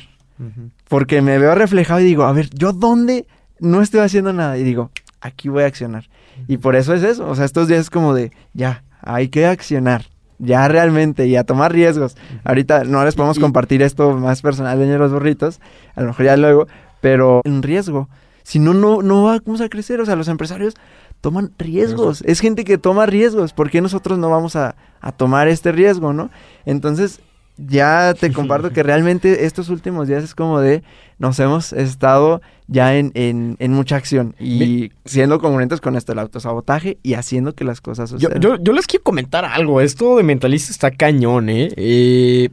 Porque 0.89 1.21
me 1.21 1.37
veo 1.37 1.55
reflejado 1.55 2.01
y 2.01 2.03
digo, 2.03 2.23
a 2.23 2.33
ver, 2.33 2.49
¿yo 2.53 2.73
dónde 2.73 3.25
no 3.59 3.81
estoy 3.81 4.01
haciendo 4.01 4.33
nada? 4.33 4.57
Y 4.57 4.63
digo, 4.63 4.91
aquí 5.21 5.47
voy 5.47 5.63
a 5.63 5.67
accionar. 5.67 6.09
Y 6.49 6.57
por 6.57 6.75
eso 6.75 6.93
es 6.93 7.03
eso. 7.03 7.29
O 7.29 7.35
sea, 7.35 7.45
estos 7.45 7.69
días 7.69 7.79
es 7.81 7.89
como 7.89 8.13
de, 8.13 8.31
ya, 8.53 8.83
hay 9.01 9.29
que 9.29 9.45
accionar. 9.45 10.05
ya 10.39 10.67
realmente, 10.67 11.25
y 11.27 11.37
a 11.37 11.45
tomar 11.45 11.71
riesgos. 11.71 12.17
Ahorita 12.43 12.83
no 12.83 13.05
les 13.05 13.15
podemos 13.15 13.37
Y- 13.37 13.39
compartir 13.41 13.81
esto 13.81 14.11
más 14.17 14.41
personal 14.41 14.77
de 14.77 14.97
los 14.97 15.13
burritos, 15.13 15.61
a 15.95 16.01
lo 16.01 16.07
mejor 16.07 16.25
ya 16.25 16.35
luego, 16.35 16.67
pero 16.99 17.39
en 17.45 17.63
riesgo. 17.63 18.09
Si 18.43 18.59
no, 18.59 18.73
no, 18.73 19.01
no 19.01 19.23
vamos 19.23 19.61
a 19.61 19.69
crecer. 19.69 19.99
O 20.01 20.05
sea, 20.05 20.15
los 20.15 20.27
empresarios 20.27 20.75
toman 21.21 21.51
riesgos. 21.57 22.21
Es 22.25 22.39
gente 22.39 22.63
que 22.65 22.77
toma 22.77 23.05
riesgos. 23.05 23.53
¿Por 23.53 23.69
qué 23.69 23.81
nosotros 23.81 24.17
no 24.19 24.29
vamos 24.29 24.55
a, 24.55 24.75
a 25.01 25.11
tomar 25.11 25.47
este 25.47 25.71
riesgo, 25.71 26.13
no? 26.13 26.29
Entonces, 26.65 27.21
ya 27.57 28.13
te 28.19 28.31
comparto 28.33 28.71
que 28.71 28.83
realmente 28.83 29.45
estos 29.45 29.69
últimos 29.69 30.07
días 30.07 30.23
es 30.23 30.35
como 30.35 30.59
de 30.59 30.83
nos 31.19 31.39
hemos 31.39 31.71
estado 31.71 32.41
ya 32.67 32.95
en, 32.97 33.11
en, 33.13 33.55
en 33.59 33.71
mucha 33.71 33.95
acción 33.95 34.35
y 34.39 34.91
siendo 35.05 35.39
congruentes 35.39 35.79
con 35.79 35.95
esto, 35.95 36.11
el 36.11 36.19
autosabotaje 36.19 36.97
y 37.03 37.13
haciendo 37.13 37.53
que 37.53 37.63
las 37.63 37.79
cosas 37.81 38.09
Yo, 38.11 38.17
sucedan. 38.19 38.41
yo, 38.41 38.55
yo 38.57 38.73
les 38.73 38.87
quiero 38.87 39.03
comentar 39.03 39.45
algo. 39.45 39.79
Esto 39.79 40.17
de 40.17 40.23
mentalista 40.23 40.71
está 40.71 40.91
cañón, 40.91 41.49
¿eh? 41.49 41.69
Eh, 41.77 42.49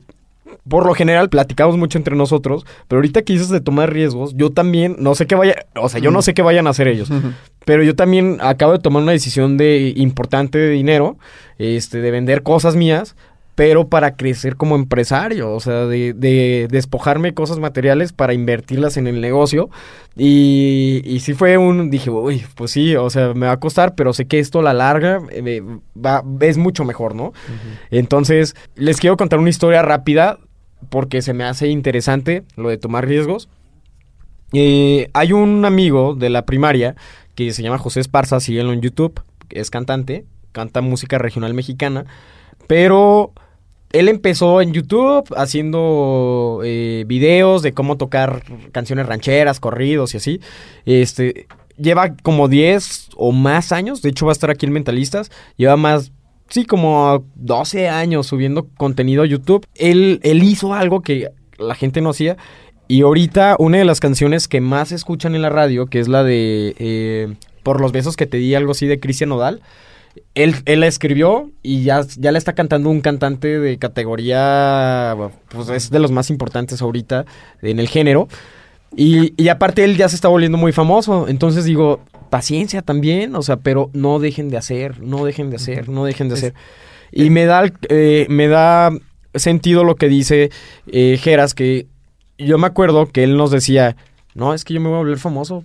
Por 0.68 0.86
lo 0.86 0.94
general 0.94 1.28
platicamos 1.28 1.76
mucho 1.76 1.98
entre 1.98 2.16
nosotros, 2.16 2.66
pero 2.88 2.98
ahorita 2.98 3.22
que 3.22 3.32
dices 3.32 3.48
de 3.48 3.60
tomar 3.60 3.92
riesgos, 3.92 4.34
yo 4.36 4.50
también 4.50 4.96
no 4.98 5.14
sé 5.14 5.26
qué 5.26 5.34
vaya, 5.34 5.66
o 5.76 5.88
sea, 5.88 6.00
yo 6.00 6.10
no 6.10 6.22
sé 6.22 6.34
qué 6.34 6.42
vayan 6.42 6.66
a 6.66 6.70
hacer 6.70 6.88
ellos, 6.88 7.10
pero 7.64 7.82
yo 7.82 7.96
también 7.96 8.38
acabo 8.40 8.72
de 8.72 8.78
tomar 8.78 9.02
una 9.02 9.12
decisión 9.12 9.56
de 9.56 9.92
importante 9.96 10.58
de 10.58 10.70
dinero, 10.70 11.18
este, 11.58 12.00
de 12.00 12.10
vender 12.10 12.42
cosas 12.42 12.76
mías, 12.76 13.16
pero 13.54 13.88
para 13.88 14.16
crecer 14.16 14.56
como 14.56 14.74
empresario, 14.74 15.52
o 15.52 15.60
sea, 15.60 15.86
de, 15.86 16.14
de 16.14 16.66
despojarme 16.70 17.28
de 17.28 17.34
cosas 17.34 17.58
materiales 17.58 18.12
para 18.12 18.32
invertirlas 18.32 18.96
en 18.96 19.06
el 19.06 19.20
negocio. 19.20 19.68
Y, 20.16 21.02
y 21.04 21.20
sí 21.20 21.34
fue 21.34 21.58
un, 21.58 21.90
dije, 21.90 22.10
uy, 22.10 22.44
pues 22.54 22.70
sí, 22.70 22.96
o 22.96 23.10
sea, 23.10 23.34
me 23.34 23.46
va 23.46 23.52
a 23.52 23.60
costar, 23.60 23.94
pero 23.94 24.12
sé 24.12 24.26
que 24.26 24.38
esto 24.38 24.60
a 24.60 24.62
la 24.62 24.72
larga 24.72 25.20
eh, 25.30 25.62
va, 25.94 26.24
es 26.40 26.56
mucho 26.56 26.84
mejor, 26.84 27.14
¿no? 27.14 27.32
Entonces, 27.90 28.56
les 28.76 28.98
quiero 28.98 29.16
contar 29.16 29.38
una 29.38 29.50
historia 29.50 29.82
rápida 29.82 30.38
porque 30.88 31.20
se 31.20 31.34
me 31.34 31.44
hace 31.44 31.68
interesante 31.68 32.44
lo 32.56 32.70
de 32.70 32.78
tomar 32.78 33.06
riesgos. 33.06 33.48
Eh, 34.52 35.10
hay 35.12 35.32
un 35.32 35.64
amigo 35.64 36.14
de 36.14 36.30
la 36.30 36.46
primaria 36.46 36.96
que 37.34 37.52
se 37.52 37.62
llama 37.62 37.78
José 37.78 38.00
Esparza, 38.00 38.40
síguelo 38.40 38.72
en 38.72 38.80
YouTube, 38.80 39.20
es 39.50 39.70
cantante, 39.70 40.24
canta 40.52 40.80
música 40.80 41.18
regional 41.18 41.54
mexicana, 41.54 42.06
pero 42.70 43.32
él 43.90 44.08
empezó 44.08 44.60
en 44.60 44.72
YouTube 44.72 45.24
haciendo 45.36 46.60
eh, 46.62 47.02
videos 47.08 47.62
de 47.62 47.72
cómo 47.72 47.96
tocar 47.96 48.44
canciones 48.70 49.06
rancheras, 49.06 49.58
corridos 49.58 50.14
y 50.14 50.18
así. 50.18 50.40
Este 50.86 51.48
lleva 51.76 52.14
como 52.22 52.46
10 52.46 53.08
o 53.16 53.32
más 53.32 53.72
años, 53.72 54.02
de 54.02 54.10
hecho 54.10 54.26
va 54.26 54.30
a 54.30 54.34
estar 54.34 54.50
aquí 54.50 54.66
en 54.66 54.72
Mentalistas, 54.72 55.32
lleva 55.56 55.76
más 55.76 56.12
sí, 56.48 56.64
como 56.64 57.24
12 57.34 57.88
años 57.88 58.28
subiendo 58.28 58.68
contenido 58.76 59.24
a 59.24 59.26
YouTube. 59.26 59.66
Él, 59.74 60.20
él 60.22 60.44
hizo 60.44 60.72
algo 60.72 61.00
que 61.00 61.32
la 61.58 61.74
gente 61.74 62.00
no 62.00 62.10
hacía. 62.10 62.36
Y 62.86 63.02
ahorita 63.02 63.56
una 63.58 63.78
de 63.78 63.84
las 63.84 63.98
canciones 63.98 64.46
que 64.46 64.60
más 64.60 64.92
escuchan 64.92 65.34
en 65.34 65.42
la 65.42 65.50
radio, 65.50 65.86
que 65.86 65.98
es 65.98 66.06
la 66.06 66.22
de 66.22 66.76
eh, 66.78 67.34
Por 67.64 67.80
los 67.80 67.90
besos 67.90 68.16
que 68.16 68.26
te 68.26 68.36
di, 68.36 68.54
algo 68.54 68.70
así 68.70 68.86
de 68.86 69.00
Cristian 69.00 69.30
Nodal. 69.30 69.60
Él, 70.34 70.56
él 70.64 70.80
la 70.80 70.86
escribió 70.86 71.50
y 71.62 71.82
ya, 71.82 72.02
ya 72.16 72.32
la 72.32 72.38
está 72.38 72.54
cantando 72.54 72.90
un 72.90 73.00
cantante 73.00 73.58
de 73.58 73.78
categoría, 73.78 75.16
pues 75.48 75.68
es 75.68 75.90
de 75.90 75.98
los 75.98 76.10
más 76.10 76.30
importantes 76.30 76.82
ahorita 76.82 77.24
en 77.62 77.80
el 77.80 77.88
género. 77.88 78.28
Y, 78.96 79.34
y 79.40 79.48
aparte 79.48 79.84
él 79.84 79.96
ya 79.96 80.08
se 80.08 80.16
está 80.16 80.28
volviendo 80.28 80.58
muy 80.58 80.72
famoso. 80.72 81.28
Entonces 81.28 81.64
digo, 81.64 82.00
paciencia 82.30 82.82
también, 82.82 83.34
o 83.34 83.42
sea, 83.42 83.56
pero 83.56 83.90
no 83.92 84.18
dejen 84.18 84.48
de 84.48 84.56
hacer, 84.56 85.00
no 85.02 85.24
dejen 85.24 85.50
de 85.50 85.56
hacer, 85.56 85.88
no 85.88 86.04
dejen 86.04 86.28
de 86.28 86.34
hacer. 86.34 86.54
Y 87.12 87.30
me 87.30 87.44
da, 87.44 87.70
eh, 87.88 88.26
me 88.28 88.48
da 88.48 88.90
sentido 89.34 89.84
lo 89.84 89.96
que 89.96 90.08
dice 90.08 90.50
eh, 90.86 91.18
Geras, 91.20 91.54
que 91.54 91.86
yo 92.38 92.56
me 92.58 92.66
acuerdo 92.66 93.06
que 93.06 93.24
él 93.24 93.36
nos 93.36 93.50
decía, 93.50 93.96
no, 94.34 94.54
es 94.54 94.64
que 94.64 94.74
yo 94.74 94.80
me 94.80 94.88
voy 94.88 94.96
a 94.96 95.00
volver 95.00 95.18
famoso. 95.18 95.64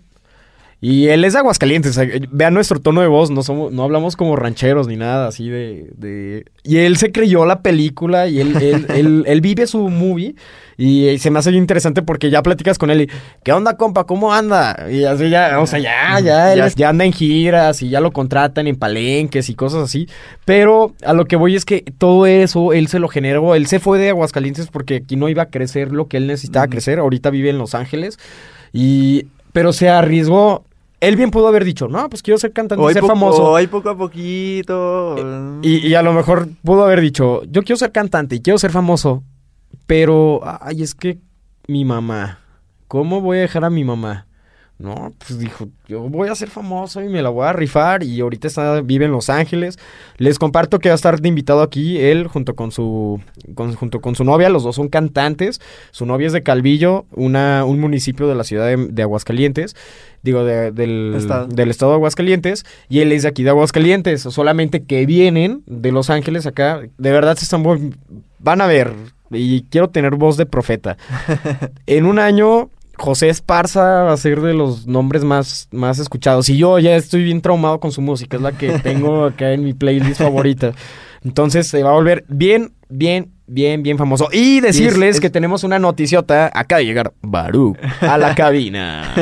Y 0.88 1.08
él 1.08 1.26
es 1.26 1.34
de 1.34 1.40
Aguascalientes, 1.40 1.98
eh, 1.98 2.28
vean 2.30 2.54
nuestro 2.54 2.80
tono 2.80 3.02
de 3.02 3.08
voz, 3.08 3.32
no 3.32 3.42
somos, 3.42 3.72
no 3.72 3.82
hablamos 3.82 4.16
como 4.16 4.36
rancheros 4.36 4.88
ni 4.88 4.96
nada 4.98 5.28
así 5.30 5.50
de, 5.50 5.90
de... 5.98 6.46
Y 6.64 6.78
él 6.78 6.98
se 6.98 7.12
creyó 7.12 7.44
la 7.48 7.62
película 7.64 8.28
y 8.28 8.40
él, 8.40 8.56
él, 8.62 8.86
él, 8.94 9.24
él 9.26 9.42
vive 9.42 9.66
su 9.66 9.90
movie 9.90 10.36
y, 10.78 11.08
eh, 11.08 11.18
se 11.18 11.32
me 11.32 11.40
hace 11.40 11.50
bien 11.50 11.64
interesante 11.64 12.04
porque 12.04 12.30
ya 12.30 12.44
platicas 12.44 12.78
con 12.78 12.92
él 12.92 13.02
y, 13.02 13.10
¿qué 13.44 13.52
onda 13.52 13.78
compa? 13.78 14.04
¿Cómo 14.04 14.32
anda? 14.32 14.86
Y 14.92 15.06
así 15.06 15.32
ya, 15.32 15.60
o 15.60 15.66
sea, 15.66 15.80
ya, 15.80 16.20
ya, 16.20 16.54
él 16.54 16.60
Ya- 16.60 16.66
es- 16.68 16.76
ya 16.76 16.90
anda 16.90 17.04
en 17.04 17.14
giras 17.14 17.82
y 17.82 17.90
ya 17.90 18.00
lo 18.00 18.12
contratan 18.12 18.68
en 18.68 18.76
palenques 18.76 19.50
y 19.50 19.56
cosas 19.56 19.82
así. 19.86 20.08
Pero 20.46 20.94
a 21.04 21.14
lo 21.14 21.26
que 21.26 21.36
voy 21.36 21.56
es 21.56 21.66
que 21.66 21.84
todo 21.98 22.28
eso 22.28 22.74
él 22.74 22.90
se 22.90 23.00
lo 23.00 23.08
generó, 23.08 23.56
él 23.56 23.66
se 23.66 23.80
fue 23.80 23.98
de 23.98 24.10
Aguascalientes 24.10 24.68
porque 24.68 24.98
aquí 24.98 25.16
no 25.16 25.30
iba 25.30 25.42
a 25.42 25.50
crecer 25.50 25.92
lo 25.92 26.08
que 26.08 26.18
él 26.18 26.28
necesitaba 26.28 26.68
crecer, 26.68 27.00
ahorita 27.00 27.32
vive 27.32 27.50
en 27.50 27.58
Los 27.58 27.74
Ángeles 27.74 28.20
y 28.72 29.26
pero 29.52 29.74
se 29.74 29.90
arriesgó. 29.90 30.64
Él 31.08 31.16
bien 31.16 31.32
pudo 31.32 31.48
haber 31.48 31.64
dicho, 31.64 31.88
no, 31.88 32.10
pues 32.10 32.22
quiero 32.24 32.38
ser 32.38 32.52
cantante, 32.54 32.84
Hoy, 32.84 32.94
ser 32.94 33.04
famoso. 33.04 33.44
hoy 33.52 33.68
poco 33.68 33.90
a 33.90 33.98
poquito. 33.98 35.16
Y, 35.62 35.88
y 35.88 35.94
a 35.96 36.02
lo 36.02 36.14
mejor 36.14 36.48
pudo 36.64 36.84
haber 36.84 37.02
dicho, 37.02 37.44
yo 37.46 37.62
quiero 37.64 37.78
ser 37.78 37.92
cantante 37.92 38.36
y 38.36 38.42
quiero 38.42 38.58
ser 38.58 38.72
famoso, 38.72 39.24
pero, 39.88 40.42
ay, 40.62 40.82
es 40.82 40.96
que 40.96 41.20
mi 41.68 41.86
mamá, 41.86 42.40
¿cómo 42.88 43.22
voy 43.22 43.38
a 43.38 43.42
dejar 43.42 43.66
a 43.66 43.70
mi 43.70 43.84
mamá? 43.84 44.28
No, 44.78 45.14
pues 45.20 45.40
dijo, 45.40 45.70
yo 45.88 46.02
voy 46.10 46.28
a 46.28 46.36
ser 46.36 46.50
famoso 46.50 47.02
y 47.02 47.08
me 47.08 47.22
la 47.22 47.30
voy 47.30 47.46
a 47.48 47.54
rifar 47.54 48.04
y 48.04 48.20
ahorita 48.20 48.50
está, 48.50 48.82
vive 48.82 49.06
en 49.06 49.12
Los 49.12 49.30
Ángeles. 49.30 49.80
Les 50.18 50.38
comparto 50.38 50.80
que 50.80 50.90
va 50.90 50.94
a 50.94 50.98
estar 50.98 51.22
de 51.22 51.30
invitado 51.30 51.62
aquí 51.62 51.98
él 51.98 52.28
junto 52.28 52.56
con 52.56 52.72
su 52.72 53.22
con- 53.56 53.74
junto 53.76 54.02
con 54.02 54.16
su 54.16 54.26
novia, 54.26 54.50
los 54.50 54.64
dos 54.66 54.76
son 54.76 54.90
cantantes. 54.90 55.62
Su 55.92 56.06
novia 56.06 56.28
es 56.28 56.34
de 56.34 56.44
Calvillo, 56.44 57.06
una, 57.14 57.64
un 57.64 57.80
municipio 57.80 58.28
de 58.28 58.36
la 58.36 58.44
ciudad 58.44 58.66
de, 58.68 58.76
de 58.92 59.02
Aguascalientes, 59.02 59.78
digo 60.26 60.44
de- 60.44 60.72
del, 60.72 61.14
Estado. 61.16 61.48
del 61.48 61.70
estado 61.70 61.92
de 61.92 61.96
Aguascalientes 61.96 62.66
y 62.90 63.00
él 63.00 63.12
es 63.12 63.22
de 63.24 63.30
aquí 63.30 63.44
de 63.44 63.52
Aguascalientes, 63.52 64.22
solamente 64.24 64.84
que 64.84 65.06
vienen 65.06 65.64
de 65.68 65.92
Los 65.92 66.10
Ángeles 66.10 66.46
acá, 66.46 66.82
de 66.98 67.12
verdad 67.12 67.38
se 67.38 67.46
están 67.46 67.64
van 68.40 68.62
a 68.62 68.68
ver 68.68 68.94
y 69.32 69.62
quiero 69.64 69.90
tener 69.90 70.16
voz 70.16 70.36
de 70.38 70.46
profeta. 70.46 70.98
en 71.86 72.06
un 72.06 72.20
año 72.20 72.70
José 72.98 73.30
Esparza 73.30 74.04
va 74.04 74.14
a 74.14 74.18
ser 74.18 74.42
de 74.42 74.54
los 74.54 74.88
nombres 74.88 75.24
más, 75.24 75.68
más 75.72 76.00
escuchados. 76.00 76.50
Y 76.50 76.58
yo 76.58 76.80
ya 76.80 76.96
estoy 76.96 77.24
bien 77.24 77.42
traumado 77.42 77.80
con 77.80 77.92
su 77.92 78.02
música. 78.02 78.38
Es 78.38 78.44
la 78.44 78.54
que 78.54 78.80
tengo 78.80 79.26
acá 79.26 79.52
en 79.52 79.64
mi 79.64 79.74
playlist 79.74 80.22
favorita. 80.22 80.72
Entonces 81.24 81.68
se 81.68 81.84
va 81.84 81.90
a 81.90 81.94
volver 81.94 82.24
bien, 82.28 82.74
bien, 82.88 83.32
bien, 83.48 83.84
bien 83.84 83.98
famoso. 83.98 84.28
Y 84.32 84.60
decirles 84.60 85.16
es- 85.16 85.22
que 85.22 85.30
tenemos 85.30 85.64
una 85.64 85.80
noticiota. 85.80 86.52
Acaba 86.54 86.80
de 86.80 86.86
llegar 86.86 87.14
Baruch 87.22 87.78
a 88.02 88.18
la 88.18 88.34
cabina. 88.36 89.14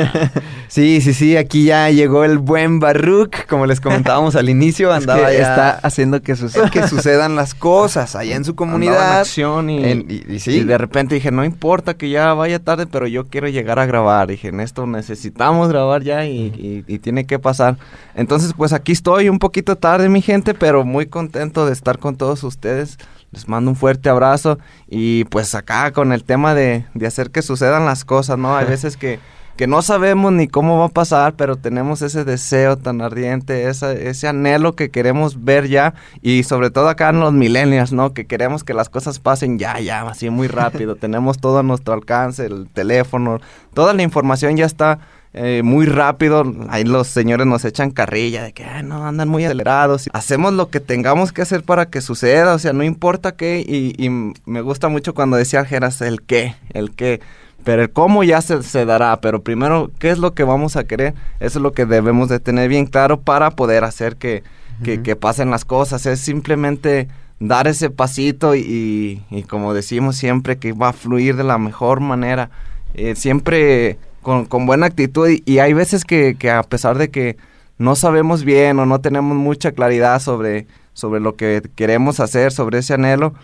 Sí, 0.68 1.00
sí, 1.00 1.14
sí, 1.14 1.36
aquí 1.36 1.64
ya 1.66 1.88
llegó 1.90 2.24
el 2.24 2.38
buen 2.38 2.80
Baruch, 2.80 3.46
como 3.48 3.66
les 3.66 3.80
comentábamos 3.80 4.34
al 4.34 4.48
inicio, 4.48 4.88
Es 4.94 5.04
que 5.04 5.10
andaba 5.10 5.32
ya 5.32 5.38
está 5.38 5.70
haciendo 5.82 6.20
que 6.22 6.34
suceda. 6.34 6.68
que 6.70 6.88
sucedan 6.88 7.36
las 7.36 7.54
cosas 7.54 8.16
allá 8.16 8.34
en 8.34 8.44
su 8.44 8.52
en 8.52 8.56
comunidad. 8.56 9.20
acción 9.20 9.70
y, 9.70 9.84
En- 9.84 10.06
y- 10.08 10.34
y 10.34 10.38
sí. 10.40 10.52
y 10.52 10.64
de 10.64 10.78
repente 10.78 11.14
dije, 11.14 11.30
no 11.30 11.44
importa 11.44 11.94
que 11.94 12.10
ya 12.10 12.34
vaya 12.34 12.58
tarde, 12.58 12.86
pero 12.86 13.06
yo 13.06 13.26
quiero 13.28 13.46
llegar 13.48 13.78
a 13.78 13.86
grabar. 13.86 14.26
Dije, 14.28 14.48
en 14.48 14.58
esto 14.60 14.86
necesitamos 14.86 15.68
grabar 15.68 16.02
ya 16.02 16.24
y, 16.26 16.46
y- 16.46 16.84
y 16.92 16.98
tiene 16.98 17.24
que 17.24 17.38
pasar. 17.38 17.76
Entonces, 18.16 18.52
pues 18.56 18.72
aquí 18.72 18.92
estoy 18.92 19.28
un 19.28 19.38
poquito 19.38 19.76
tarde, 19.76 20.08
mi 20.08 20.22
gente, 20.22 20.54
pero 20.54 20.84
muy 20.84 21.06
contento 21.06 21.66
de 21.66 21.72
estar 21.72 21.98
con 21.98 22.16
todos 22.16 22.42
ustedes. 22.42 22.98
Les 23.34 23.48
mando 23.48 23.70
un 23.70 23.76
fuerte 23.76 24.08
abrazo 24.08 24.58
y 24.88 25.24
pues 25.24 25.54
acá 25.54 25.90
con 25.92 26.12
el 26.12 26.24
tema 26.24 26.54
de, 26.54 26.86
de 26.94 27.06
hacer 27.06 27.30
que 27.30 27.42
sucedan 27.42 27.84
las 27.84 28.04
cosas, 28.04 28.38
¿no? 28.38 28.56
Hay 28.56 28.64
veces 28.68 28.96
que, 28.96 29.18
que 29.56 29.66
no 29.66 29.82
sabemos 29.82 30.32
ni 30.32 30.48
cómo 30.48 30.78
va 30.78 30.86
a 30.86 30.88
pasar, 30.88 31.34
pero 31.34 31.56
tenemos 31.56 32.00
ese 32.02 32.24
deseo 32.24 32.76
tan 32.76 33.00
ardiente, 33.02 33.68
esa- 33.68 33.92
ese 33.92 34.26
anhelo 34.28 34.74
que 34.74 34.90
queremos 34.90 35.44
ver 35.44 35.68
ya 35.68 35.94
y 36.22 36.44
sobre 36.44 36.70
todo 36.70 36.88
acá 36.88 37.10
en 37.10 37.20
los 37.20 37.32
millennials, 37.32 37.92
¿no? 37.92 38.12
Que 38.14 38.24
queremos 38.26 38.64
que 38.64 38.72
las 38.74 38.88
cosas 38.88 39.18
pasen 39.18 39.58
ya, 39.58 39.78
ya, 39.80 40.02
así 40.08 40.30
muy 40.30 40.48
rápido. 40.48 40.96
tenemos 41.04 41.38
todo 41.38 41.58
a 41.58 41.62
nuestro 41.62 41.92
alcance, 41.94 42.46
el 42.46 42.68
teléfono, 42.72 43.40
toda 43.74 43.92
la 43.94 44.02
información 44.02 44.56
ya 44.56 44.66
está 44.66 44.98
eh, 45.34 45.62
muy 45.64 45.86
rápido. 45.86 46.44
Ahí 46.68 46.84
los 46.84 47.08
señores 47.08 47.46
nos 47.46 47.64
echan 47.64 47.90
carrilla 47.90 48.42
de 48.44 48.52
que 48.52 48.64
"Ay, 48.64 48.84
no 48.84 49.04
andan 49.06 49.28
muy 49.28 49.44
acelerados. 49.44 50.08
Hacemos 50.12 50.52
lo 50.52 50.70
que 50.70 50.80
tengamos 50.80 51.32
que 51.32 51.42
hacer 51.42 51.64
para 51.64 51.86
que 51.86 52.00
suceda, 52.00 52.54
o 52.54 52.58
sea, 52.58 52.72
no 52.72 52.84
importa 52.84 53.32
qué. 53.36 53.64
Y, 53.66 53.94
y 54.02 54.08
me 54.46 54.60
gusta 54.60 54.88
mucho 54.88 55.12
cuando 55.12 55.36
decía 55.36 55.64
Geras 55.64 56.00
el 56.00 56.22
qué, 56.22 56.54
el 56.70 56.92
qué. 56.94 57.20
Pero 57.64 57.82
el 57.82 57.90
cómo 57.90 58.22
ya 58.24 58.40
se, 58.42 58.62
se 58.62 58.84
dará. 58.84 59.20
Pero 59.20 59.42
primero, 59.42 59.90
¿qué 59.98 60.10
es 60.10 60.18
lo 60.18 60.34
que 60.34 60.44
vamos 60.44 60.76
a 60.76 60.84
querer? 60.84 61.14
Eso 61.40 61.58
es 61.58 61.62
lo 61.62 61.72
que 61.72 61.86
debemos 61.86 62.28
de 62.28 62.38
tener 62.38 62.68
bien 62.68 62.86
claro 62.86 63.20
para 63.20 63.50
poder 63.50 63.84
hacer 63.84 64.16
que, 64.16 64.42
que, 64.84 65.02
que 65.02 65.16
pasen 65.16 65.50
las 65.50 65.64
cosas. 65.64 66.06
Es 66.06 66.20
simplemente 66.20 67.08
dar 67.40 67.66
ese 67.66 67.90
pasito 67.90 68.54
y, 68.54 69.22
y 69.30 69.42
como 69.44 69.74
decimos 69.74 70.16
siempre, 70.16 70.58
que 70.58 70.72
va 70.72 70.90
a 70.90 70.92
fluir 70.92 71.36
de 71.36 71.44
la 71.44 71.58
mejor 71.58 72.00
manera. 72.00 72.50
Eh, 72.94 73.16
siempre 73.16 73.98
con, 74.24 74.46
con 74.46 74.66
buena 74.66 74.86
actitud 74.86 75.28
y, 75.28 75.42
y 75.46 75.58
hay 75.60 75.72
veces 75.74 76.04
que, 76.04 76.34
que 76.36 76.50
a 76.50 76.64
pesar 76.64 76.98
de 76.98 77.10
que 77.10 77.36
no 77.78 77.94
sabemos 77.94 78.42
bien 78.42 78.80
o 78.80 78.86
no 78.86 79.00
tenemos 79.00 79.36
mucha 79.36 79.70
claridad 79.70 80.20
sobre, 80.20 80.66
sobre 80.94 81.20
lo 81.20 81.36
que 81.36 81.62
queremos 81.76 82.18
hacer, 82.18 82.50
sobre 82.50 82.78
ese 82.78 82.94
anhelo, 82.94 83.34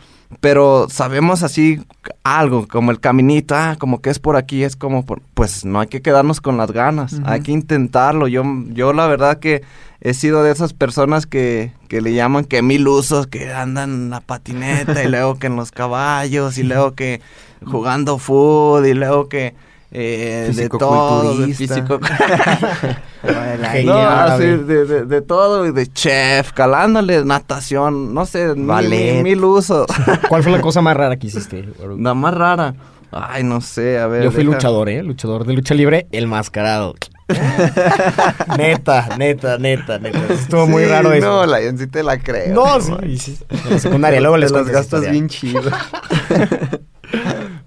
pero 0.40 0.86
sabemos 0.88 1.42
así 1.42 1.80
algo, 2.22 2.66
como 2.68 2.92
el 2.92 3.00
caminito, 3.00 3.54
ah, 3.56 3.76
como 3.78 4.00
que 4.00 4.10
es 4.10 4.18
por 4.18 4.36
aquí, 4.36 4.62
es 4.62 4.76
como 4.76 5.04
por, 5.04 5.20
pues 5.34 5.64
no 5.64 5.80
hay 5.80 5.88
que 5.88 6.02
quedarnos 6.02 6.40
con 6.40 6.56
las 6.56 6.70
ganas, 6.70 7.20
hay 7.24 7.40
que 7.40 7.50
intentarlo. 7.50 8.28
Yo, 8.28 8.44
yo 8.68 8.92
la 8.92 9.08
verdad 9.08 9.38
que 9.38 9.62
he 10.00 10.14
sido 10.14 10.44
de 10.44 10.52
esas 10.52 10.72
personas 10.72 11.26
que, 11.26 11.72
que 11.88 12.00
le 12.00 12.14
llaman 12.14 12.44
que 12.44 12.62
mil 12.62 12.86
usos, 12.86 13.26
que 13.26 13.52
andan 13.52 13.90
en 13.90 14.10
la 14.10 14.20
patineta 14.20 15.02
y 15.02 15.08
luego 15.08 15.38
que 15.38 15.48
en 15.48 15.56
los 15.56 15.72
caballos 15.72 16.56
y 16.56 16.62
luego 16.62 16.94
que 16.94 17.20
jugando 17.66 18.16
fútbol 18.18 18.86
y 18.86 18.94
luego 18.94 19.28
que 19.28 19.54
eh, 19.92 20.52
de 20.54 20.68
todo, 20.68 21.36
de 21.38 21.54
físico. 21.54 21.98
no, 23.84 23.98
así, 23.98 24.44
de, 24.44 24.84
de, 24.84 25.04
de, 25.04 25.20
todo, 25.22 25.72
de 25.72 25.86
chef, 25.92 26.52
calándole, 26.52 27.24
natación, 27.24 28.14
no 28.14 28.24
sé, 28.26 28.54
mil, 28.54 29.22
mil 29.22 29.44
usos. 29.44 29.86
¿Cuál 30.28 30.42
fue 30.42 30.52
la 30.52 30.60
cosa 30.60 30.80
más 30.80 30.96
rara 30.96 31.16
que 31.16 31.26
hiciste? 31.26 31.68
La 31.98 32.14
más 32.14 32.34
rara. 32.34 32.74
Ay, 33.12 33.42
no 33.42 33.60
sé, 33.60 33.98
a 33.98 34.06
ver. 34.06 34.22
Yo 34.22 34.30
fui 34.30 34.44
deja- 34.44 34.54
luchador, 34.54 34.88
¿eh? 34.88 35.02
Luchador 35.02 35.44
de 35.44 35.54
lucha 35.54 35.74
libre, 35.74 36.06
el 36.12 36.28
mascarado. 36.28 36.94
neta, 38.56 39.08
neta, 39.16 39.58
neta, 39.58 39.98
neta. 39.98 40.32
Estuvo 40.32 40.66
muy 40.68 40.84
raro 40.84 41.12
eso. 41.12 41.26
No, 41.26 41.46
la 41.46 41.58
sí 41.76 41.86
te 41.88 42.02
la 42.04 42.18
creo. 42.18 42.54
No, 42.54 42.80
sí, 42.80 42.92
y 43.06 43.18
sí. 43.18 43.38
En 43.66 43.70
la 43.70 43.78
secundaria, 43.80 44.20
luego 44.20 44.36
les 44.36 44.52
Te 44.52 44.58
las 44.58 44.68
gastas 44.68 45.10
bien 45.10 45.28
chido. 45.28 45.62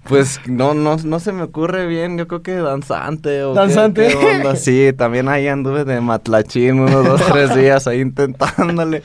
Pues 0.08 0.40
no, 0.46 0.74
no, 0.74 0.96
no 0.96 1.18
se 1.20 1.32
me 1.32 1.42
ocurre 1.42 1.86
bien, 1.86 2.18
yo 2.18 2.28
creo 2.28 2.42
que 2.42 2.52
danzante 2.56 3.42
o 3.42 3.54
qué- 3.54 3.60
¿Danzante? 3.60 4.08
qué 4.08 4.16
onda. 4.16 4.54
Sí, 4.56 4.92
también 4.96 5.28
ahí 5.28 5.48
anduve 5.48 5.84
de 5.84 6.00
matlachín 6.00 6.80
unos 6.80 7.04
dos, 7.06 7.22
tres 7.32 7.54
días 7.56 7.86
ahí 7.86 8.00
intentándole 8.00 9.02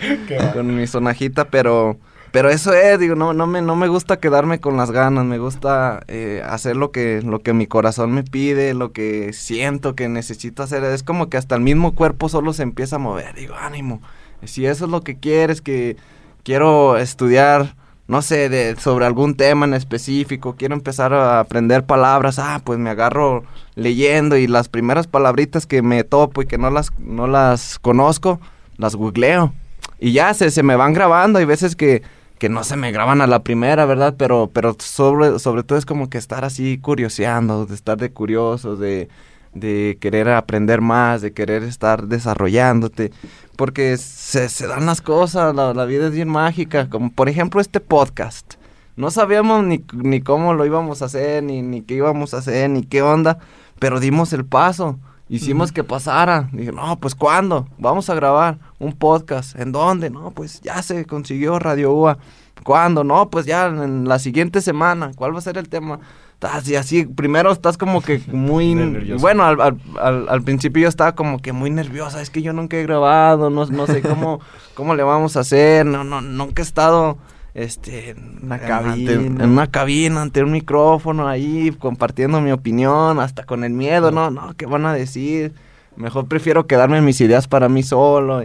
con 0.54 0.76
mi 0.76 0.88
sonajita, 0.88 1.46
pero, 1.46 1.98
pero 2.34 2.50
eso 2.50 2.74
es, 2.74 3.00
digo, 3.00 3.16
no, 3.16 3.34
no 3.34 3.48
me, 3.48 3.62
no 3.62 3.78
me 3.78 3.88
gusta 3.88 4.18
quedarme 4.20 4.60
con 4.60 4.76
las 4.76 4.92
ganas, 4.92 5.24
me 5.24 5.38
gusta 5.38 6.02
eh, 6.10 6.42
hacer 6.46 6.76
lo 6.76 6.92
que, 6.92 7.22
lo 7.24 7.40
que 7.44 7.54
mi 7.54 7.66
corazón 7.66 8.12
me 8.12 8.24
pide, 8.24 8.74
lo 8.74 8.92
que 8.92 9.32
siento 9.32 9.96
que 9.96 10.10
necesito 10.10 10.64
hacer, 10.64 10.84
es 10.84 11.04
como 11.04 11.30
que 11.30 11.38
hasta 11.38 11.56
el 11.56 11.62
mismo 11.62 11.96
cuerpo 11.96 12.28
solo 12.28 12.52
se 12.52 12.64
empieza 12.64 12.98
a 12.98 13.00
mover, 13.00 13.36
digo, 13.36 13.56
ánimo, 13.56 14.02
si 14.44 14.66
eso 14.66 14.84
es 14.86 14.92
lo 14.92 15.02
que 15.02 15.18
quieres, 15.18 15.62
que 15.62 15.96
quiero 16.44 16.98
estudiar 16.98 17.76
no 18.10 18.24
sé, 18.24 18.50
de, 18.50 18.76
sobre 18.76 19.06
algún 19.06 19.36
tema 19.36 19.68
en 19.68 19.76
específico, 19.76 20.56
quiero 20.58 20.74
empezar 20.74 21.14
a 21.14 21.40
aprender 21.40 21.86
palabras, 21.86 22.40
ah, 22.40 22.60
pues 22.64 22.80
me 22.80 22.90
agarro 22.90 23.44
leyendo 23.76 24.36
y 24.36 24.48
las 24.48 24.68
primeras 24.68 25.06
palabritas 25.06 25.68
que 25.68 25.84
me 25.84 26.04
topo 26.04 26.42
y 26.42 26.48
que 26.48 26.58
no 26.58 26.72
las, 26.72 26.92
no 26.98 27.28
las 27.28 27.78
conozco, 27.78 28.40
las 28.78 28.96
googleo. 28.96 29.54
Y 30.00 30.12
ya 30.12 30.34
se, 30.34 30.50
se 30.50 30.64
me 30.64 30.76
van 30.76 30.94
grabando, 30.94 31.38
hay 31.38 31.46
veces 31.46 31.76
que, 31.76 32.02
que 32.40 32.50
no 32.50 32.64
se 32.64 32.78
me 32.78 32.92
graban 32.92 33.22
a 33.22 33.28
la 33.28 33.44
primera, 33.44 33.86
¿verdad? 33.86 34.16
Pero, 34.18 34.50
pero 34.52 34.76
sobre, 34.80 35.38
sobre 35.38 35.62
todo 35.62 35.78
es 35.78 35.86
como 35.86 36.10
que 36.10 36.18
estar 36.18 36.44
así 36.44 36.80
curioseando, 36.80 37.68
de 37.68 37.76
estar 37.76 38.00
de 38.00 38.12
curioso, 38.12 38.76
de, 38.76 39.08
de 39.54 39.98
querer 40.00 40.30
aprender 40.30 40.82
más, 40.82 41.22
de 41.22 41.34
querer 41.34 41.64
estar 41.64 42.08
desarrollándote, 42.08 43.12
porque 43.56 43.98
se, 43.98 44.50
se 44.50 44.68
dan 44.68 44.86
las 44.86 45.02
cosas, 45.02 45.56
la, 45.56 45.74
la 45.74 45.86
vida 45.86 46.08
es 46.08 46.14
bien 46.14 46.30
mágica, 46.30 46.90
como 46.90 47.12
por 47.12 47.30
ejemplo 47.30 47.62
este 47.62 47.80
podcast. 47.80 48.56
No 48.96 49.12
sabíamos 49.12 49.64
ni, 49.64 49.84
ni 49.94 50.22
cómo 50.22 50.54
lo 50.54 50.66
íbamos 50.66 51.02
a 51.02 51.06
hacer, 51.06 51.42
ni, 51.42 51.62
ni 51.62 51.82
qué 51.82 51.96
íbamos 51.96 52.34
a 52.34 52.40
hacer, 52.40 52.70
ni 52.70 52.84
qué 52.84 53.02
onda, 53.02 53.40
pero 53.80 54.00
dimos 54.00 54.34
el 54.34 54.46
paso. 54.46 55.00
Hicimos 55.30 55.72
que 55.72 55.84
pasara. 55.84 56.50
Dije, 56.52 56.72
no, 56.72 57.00
pues 57.00 57.14
¿cuándo? 57.14 57.68
Vamos 57.78 58.10
a 58.10 58.16
grabar 58.16 58.58
un 58.80 58.94
podcast. 58.94 59.58
¿En 59.60 59.72
dónde? 59.72 60.10
No, 60.10 60.32
pues 60.32 60.60
ya 60.62 60.82
se 60.82 61.06
consiguió 61.06 61.60
Radio 61.60 61.94
UA. 61.94 62.18
¿Cuándo? 62.64 63.04
No, 63.04 63.30
pues 63.30 63.46
ya 63.46 63.68
en 63.68 64.08
la 64.08 64.18
siguiente 64.18 64.60
semana. 64.60 65.12
¿Cuál 65.16 65.36
va 65.36 65.38
a 65.38 65.44
ser 65.44 65.60
el 65.60 65.70
tema? 65.70 66.00
Así, 66.42 66.76
así, 66.78 67.06
primero 67.06 67.52
estás 67.52 67.78
como 67.78 68.02
que 68.02 68.22
muy... 68.32 68.74
Bueno, 69.20 69.44
al, 69.44 69.60
al, 69.60 69.78
al, 70.00 70.30
al 70.30 70.42
principio 70.42 70.84
yo 70.84 70.88
estaba 70.90 71.14
como 71.14 71.40
que 71.40 71.52
muy 71.52 71.70
nerviosa. 71.70 72.22
Es 72.22 72.30
que 72.30 72.42
yo 72.42 72.54
nunca 72.54 72.78
he 72.78 72.84
grabado, 72.84 73.50
no, 73.50 73.66
no 73.66 73.88
sé 73.88 74.02
cómo, 74.02 74.40
cómo 74.74 74.96
le 74.96 75.04
vamos 75.04 75.36
a 75.36 75.42
hacer. 75.42 75.86
No, 75.86 76.04
no, 76.04 76.22
nunca 76.22 76.62
he 76.62 76.66
estado 76.66 77.18
este 77.56 78.12
en 78.12 78.40
Una 78.44 78.56
ante- 78.56 78.68
cabina. 78.68 79.12
en 79.44 79.50
una 79.50 79.68
cabina 79.68 80.22
ante 80.22 80.44
un 80.44 80.52
micrófono 80.52 81.28
ahí 81.28 81.76
compartiendo 81.80 82.40
mi 82.42 82.52
opinión 82.52 83.20
hasta 83.20 83.44
con 83.44 83.64
el 83.64 83.72
miedo 83.74 84.12
no 84.12 84.30
no 84.30 84.54
qué 84.56 84.68
van 84.68 84.86
a 84.86 84.94
decir 84.94 85.56
mejor 85.96 86.28
prefiero 86.28 86.68
quedarme 86.68 87.00
en 87.00 87.06
mis 87.06 87.20
ideas 87.22 87.48
para 87.48 87.68
mí 87.68 87.82
solo 87.82 88.44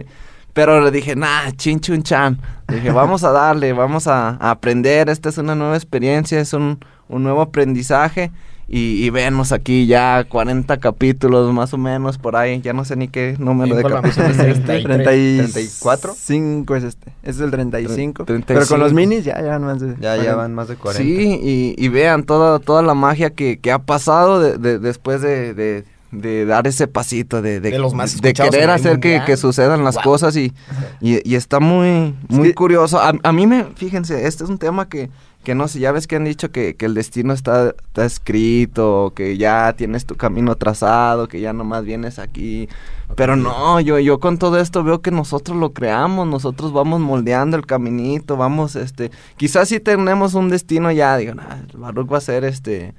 pero 0.53 0.81
le 0.81 0.89
dije 0.89 1.15
nah 1.15 1.51
chin 1.51 1.79
chun 1.79 2.01
chan 2.01 2.41
dije 2.67 2.91
vamos 2.91 3.23
a 3.23 3.31
darle 3.31 3.73
vamos 3.73 4.07
a, 4.07 4.29
a 4.29 4.49
aprender 4.49 5.07
esta 5.09 5.29
es 5.29 5.37
una 5.37 5.53
nueva 5.53 5.75
experiencia 5.75 6.39
es 6.39 6.53
un, 6.53 6.79
un 7.09 7.23
nuevo 7.23 7.41
aprendizaje 7.41 8.31
y, 8.67 9.05
y 9.05 9.09
vemos 9.11 9.51
aquí 9.51 9.85
ya 9.85 10.23
40 10.27 10.77
capítulos 10.77 11.53
más 11.53 11.71
o 11.73 11.77
menos 11.77 12.17
por 12.17 12.35
ahí 12.35 12.61
ya 12.61 12.73
no 12.73 12.83
sé 12.83 12.95
ni 12.95 13.07
qué 13.07 13.35
número 13.37 13.77
¿En 13.77 13.83
de 13.83 13.89
capítulos 13.89 14.17
¿En 14.39 14.41
es 14.49 14.57
este? 14.57 14.77
este. 14.77 15.03
34? 15.03 16.15
5 16.17 16.75
es 16.75 16.83
este. 16.83 17.09
Este 17.21 17.29
es 17.29 17.39
el 17.41 17.51
35. 17.51 18.25
Tre- 18.25 18.43
Pero 18.45 18.65
con 18.65 18.79
los 18.79 18.91
35. 18.91 18.95
minis 18.95 19.23
ya, 19.25 19.41
ya 19.41 19.59
más 19.59 19.79
de. 19.79 19.95
Ya, 19.99 20.17
ya 20.17 20.35
van 20.35 20.53
más 20.55 20.67
de 20.67 20.75
40. 20.77 21.03
Sí, 21.03 21.39
y, 21.43 21.75
y 21.77 21.87
vean 21.89 22.23
toda, 22.23 22.57
toda 22.59 22.81
la 22.81 22.93
magia 22.95 23.29
que, 23.29 23.59
que 23.59 23.71
ha 23.71 23.79
pasado 23.79 24.39
de- 24.39 24.57
de- 24.57 24.79
después 24.79 25.21
de, 25.21 25.53
de- 25.53 25.83
de 26.11 26.45
dar 26.45 26.65
ese 26.65 26.87
pasito, 26.87 27.41
de, 27.41 27.59
de, 27.59 27.71
De 27.71 27.79
los 27.79 27.93
más 27.93 28.21
de 28.21 28.29
escuchados 28.29 28.51
querer 28.55 28.69
hacer 28.69 28.99
que, 29.01 29.21
que 29.25 29.35
sucedan 29.37 29.83
las 29.83 29.95
Wow. 29.95 30.03
cosas 30.05 30.35
y, 30.37 30.53
y, 31.01 31.19
y 31.29 31.35
está 31.35 31.59
muy, 31.59 32.15
muy 32.29 32.53
curioso. 32.53 32.99
A, 32.99 33.13
a 33.21 33.31
mí 33.33 33.45
me, 33.45 33.65
fíjense, 33.75 34.25
este 34.25 34.43
es 34.45 34.49
un 34.49 34.57
tema 34.57 34.87
que, 34.87 35.09
que 35.45 35.55
no 35.55 35.69
sé, 35.69 35.79
ya 35.79 35.93
ves 35.93 36.07
que 36.07 36.17
han 36.17 36.25
dicho 36.25 36.51
que, 36.51 36.75
que 36.75 36.85
el 36.85 36.93
destino 36.93 37.31
está, 37.31 37.69
está 37.69 38.03
escrito, 38.03 39.13
que 39.15 39.37
ya 39.37 39.73
tienes 39.77 40.05
tu 40.05 40.15
camino 40.15 40.55
trazado, 40.55 41.29
que 41.29 41.39
ya 41.39 41.53
nomás 41.53 41.85
vienes 41.85 42.19
aquí. 42.19 42.67
Pero 43.15 43.37
no, 43.37 43.79
yo, 43.79 43.99
yo 43.99 44.19
con 44.19 44.37
todo 44.37 44.59
esto 44.59 44.83
veo 44.83 45.01
que 45.01 45.11
nosotros 45.11 45.55
lo 45.57 45.71
creamos, 45.71 46.27
nosotros 46.27 46.73
vamos 46.73 46.99
moldeando 46.99 47.55
el 47.55 47.65
caminito, 47.65 48.35
vamos, 48.35 48.75
este, 48.75 49.11
quizás 49.37 49.69
si 49.69 49.79
tenemos 49.79 50.33
un 50.33 50.49
destino 50.49 50.91
ya, 50.91 51.15
digo, 51.15 51.33
"Ah, 51.39 51.59
el 51.71 51.79
Baruch 51.79 52.11
va 52.11 52.17
a 52.17 52.21
ser, 52.21 52.43
este, 52.43 52.93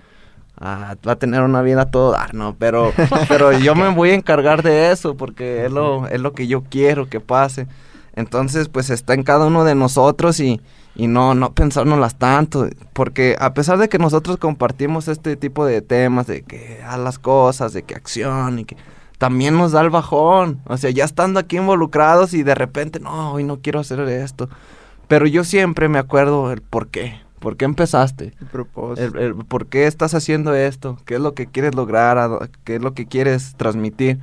ah, 0.59 0.95
va 1.07 1.13
a 1.13 1.19
tener 1.19 1.43
una 1.43 1.61
vida 1.61 1.83
a 1.83 1.91
todo 1.91 2.13
dar, 2.13 2.33
¿no? 2.35 2.57
Pero, 2.59 2.93
pero 3.29 3.53
yo 3.53 3.75
me 3.75 3.89
voy 3.91 4.11
a 4.11 4.15
encargar 4.15 4.63
de 4.63 4.93
eso, 4.93 5.17
porque 5.17 5.67
es 5.67 5.73
lo, 5.73 6.07
es 6.09 6.21
lo 6.21 6.33
que 6.33 6.47
yo 6.47 6.63
quiero 6.63 7.09
que 7.09 7.21
pase. 7.21 7.67
Entonces, 8.15 8.69
pues 8.69 8.89
está 8.91 9.15
en 9.15 9.25
cada 9.25 9.47
uno 9.47 9.65
de 9.65 9.75
nosotros 9.75 10.41
y, 10.41 10.61
y 10.97 11.09
no, 11.09 11.35
no 11.35 11.53
pensárnoslas 11.53 12.17
tanto, 12.17 12.69
porque 12.93 13.37
a 13.39 13.53
pesar 13.53 13.79
de 13.79 13.89
que 13.89 13.99
nosotros 13.99 14.39
compartimos 14.39 15.09
este 15.09 15.37
tipo 15.37 15.67
de 15.67 15.83
temas, 15.83 16.27
de 16.27 16.43
que 16.43 16.81
haz 16.85 16.99
las 16.99 17.19
cosas, 17.19 17.73
de 17.73 17.83
que 17.83 17.95
acción 17.95 18.59
y 18.59 18.65
que 18.65 18.77
también 19.19 19.57
nos 19.57 19.73
da 19.73 19.83
el 19.83 19.91
bajón, 19.91 20.61
o 20.67 20.77
sea, 20.77 20.91
ya 20.91 21.05
estando 21.05 21.39
aquí 21.39 21.59
involucrados 21.59 22.35
y 22.35 22.43
de 22.43 22.55
repente, 22.55 22.99
no, 23.01 23.33
hoy 23.33 23.45
no 23.45 23.61
quiero 23.61 23.81
hacer 23.81 24.01
esto, 24.01 24.49
pero 25.09 25.27
yo 25.27 25.45
siempre 25.45 25.89
me 25.89 25.99
acuerdo 25.99 26.51
el 26.51 26.63
por 26.63 26.89
qué, 26.89 27.21
por 27.41 27.57
qué 27.57 27.67
empezaste, 27.67 28.33
El 28.41 28.47
propósito. 28.47 29.19
el, 29.19 29.23
el 29.23 29.35
por 29.35 29.67
qué 29.67 29.87
estás 29.87 30.15
haciendo 30.15 30.55
esto, 30.55 30.97
qué 31.05 31.17
es 31.17 31.21
lo 31.21 31.35
que 31.35 31.47
quieres 31.47 31.75
lograr, 31.75 32.19
a 32.19 32.49
qué 32.65 32.77
es 32.77 32.83
lo 32.83 32.95
que 32.95 33.07
quieres 33.07 33.55
transmitir. 33.57 34.19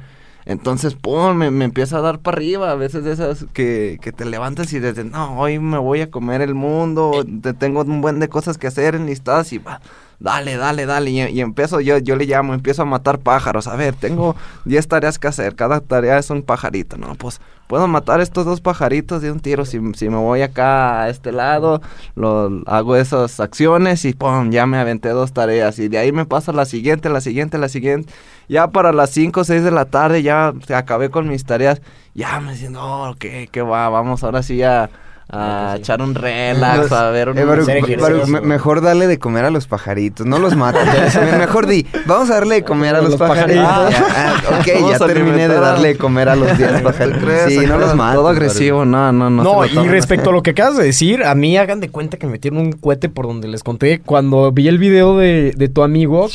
Entonces, 0.46 0.96
pum, 0.96 1.36
me, 1.36 1.52
me 1.52 1.66
empieza 1.66 1.98
a 1.98 2.02
dar 2.02 2.20
para 2.20 2.36
arriba. 2.38 2.72
A 2.72 2.76
veces 2.76 3.04
de 3.04 3.14
esas 3.14 3.46
que, 3.54 4.00
que 4.02 4.12
te 4.12 4.26
levantas 4.26 4.74
y 4.74 4.80
desde, 4.80 5.04
no, 5.04 5.40
hoy 5.40 5.60
me 5.60 5.78
voy 5.78 6.02
a 6.02 6.12
comer 6.12 6.42
el 6.42 6.54
mundo, 6.56 7.26
te 7.42 7.54
tengo 7.54 7.82
un 7.82 8.02
buen 8.02 8.20
de 8.20 8.30
cosas 8.30 8.58
que 8.58 8.68
hacer 8.68 8.96
enlistadas 8.96 9.54
y 9.54 9.58
va, 9.58 9.82
dale, 10.24 10.56
dale, 10.56 10.86
dale. 10.86 11.12
Y, 11.12 11.42
empiezo, 11.42 11.82
yo, 11.82 11.98
yo 11.98 12.16
le 12.16 12.26
llamo, 12.26 12.54
empiezo 12.54 12.82
a 12.82 12.86
matar 12.86 13.20
pájaros. 13.20 13.68
A 13.68 13.76
ver, 13.76 13.94
tengo 13.94 14.38
10 14.64 14.88
tareas 14.88 15.20
que 15.20 15.28
hacer, 15.28 15.54
cada 15.56 15.82
tarea 15.82 16.18
es 16.18 16.30
un 16.30 16.44
pajarito, 16.44 16.98
¿no? 16.98 17.14
Pues 17.16 17.42
puedo 17.68 17.88
matar 17.90 18.22
estos 18.22 18.46
dos 18.46 18.62
pajaritos 18.62 19.22
de 19.22 19.32
un 19.32 19.42
tiro. 19.42 19.66
Si, 19.66 19.80
si 19.96 20.10
me 20.10 20.16
voy 20.16 20.42
acá 20.42 21.04
a 21.04 21.10
este 21.10 21.34
lado, 21.34 21.82
lo, 22.16 22.64
hago 22.68 22.96
esas 22.96 23.42
acciones 23.42 24.06
y 24.06 24.14
pum, 24.14 24.50
ya 24.50 24.66
me 24.66 24.78
aventé 24.78 25.10
dos 25.10 25.34
tareas. 25.34 25.78
Y 25.78 25.90
de 25.90 25.98
ahí 25.98 26.14
me 26.14 26.26
paso 26.26 26.52
a 26.52 26.54
la 26.54 26.64
siguiente, 26.64 27.10
la 27.10 27.20
siguiente, 27.20 27.58
la 27.58 27.68
siguiente. 27.68 28.14
Ya 28.48 28.70
para 28.70 28.94
las 28.94 29.10
5 29.10 29.42
o 29.42 29.44
6 29.44 29.62
de 29.62 29.72
la 29.72 29.86
tarde 29.86 30.24
ya 30.24 30.54
acabé 30.74 31.10
con 31.10 31.28
mis 31.28 31.44
tareas. 31.44 31.82
Ya 32.14 32.40
me 32.40 32.54
diciendo, 32.54 32.80
oh, 32.82 33.16
¿qué, 33.20 33.62
va? 33.62 33.90
Vamos 33.90 34.24
ahora 34.24 34.42
sí 34.42 34.64
a, 34.64 34.90
a 35.30 35.76
echar 35.78 36.02
un 36.02 36.14
relax, 36.16 36.92
a 36.92 37.10
ver 37.10 37.30
un... 37.30 37.38
Eh, 37.38 37.44
Baruch, 37.46 37.68
Baruch, 38.00 38.28
me- 38.28 38.42
mejor 38.42 38.82
dale 38.82 39.08
de 39.08 39.18
comer 39.20 39.46
a 39.46 39.50
los 39.50 39.66
pajaritos, 39.68 40.26
no 40.28 40.38
los 40.38 40.56
mates. 40.56 40.84
Me- 41.16 41.38
mejor 41.38 41.66
di, 41.68 41.88
vamos 42.06 42.30
a 42.30 42.36
darle 42.36 42.56
de 42.56 42.64
comer 42.64 42.96
a 42.96 43.02
los, 43.02 43.12
Los 43.12 43.20
pajaritos. 43.20 43.64
pajaritos. 43.66 44.04
Ah, 44.16 44.34
ya, 44.44 44.50
ah, 44.50 44.60
ok, 44.60 44.68
Vamos 44.82 45.00
ya 45.00 45.06
terminé 45.08 45.48
de 45.48 45.56
darle 45.56 45.88
de 45.90 45.98
comer 45.98 46.30
a 46.30 46.36
los 46.36 46.58
10 46.58 46.78
¿Tú 46.78 46.84
pajaritos. 46.84 47.22
Sí, 47.48 47.58
no 47.66 47.78
los 47.78 47.96
mates. 47.96 48.16
Todo 48.20 48.28
agresivo, 48.28 48.86
no, 48.86 49.12
no, 49.12 49.30
no. 49.30 49.44
No, 49.44 49.66
y 49.66 49.88
respecto 49.88 50.30
a 50.30 50.34
lo 50.34 50.44
que 50.44 50.52
acabas 50.52 50.78
de 50.78 50.84
decir, 50.84 51.24
a 51.24 51.34
mí 51.36 51.58
hagan 51.58 51.80
de 51.80 51.90
cuenta 51.90 52.18
que 52.18 52.26
me 52.28 52.34
metieron 52.34 52.60
un 52.60 52.72
cohete 52.74 53.10
por 53.10 53.26
donde 53.26 53.48
les 53.48 53.64
conté. 53.64 54.02
Cuando 54.02 54.52
vi 54.52 54.68
el 54.68 54.78
video 54.78 55.18
de, 55.18 55.54
de 55.56 55.70
tu 55.70 55.84
amigo, 55.84 56.30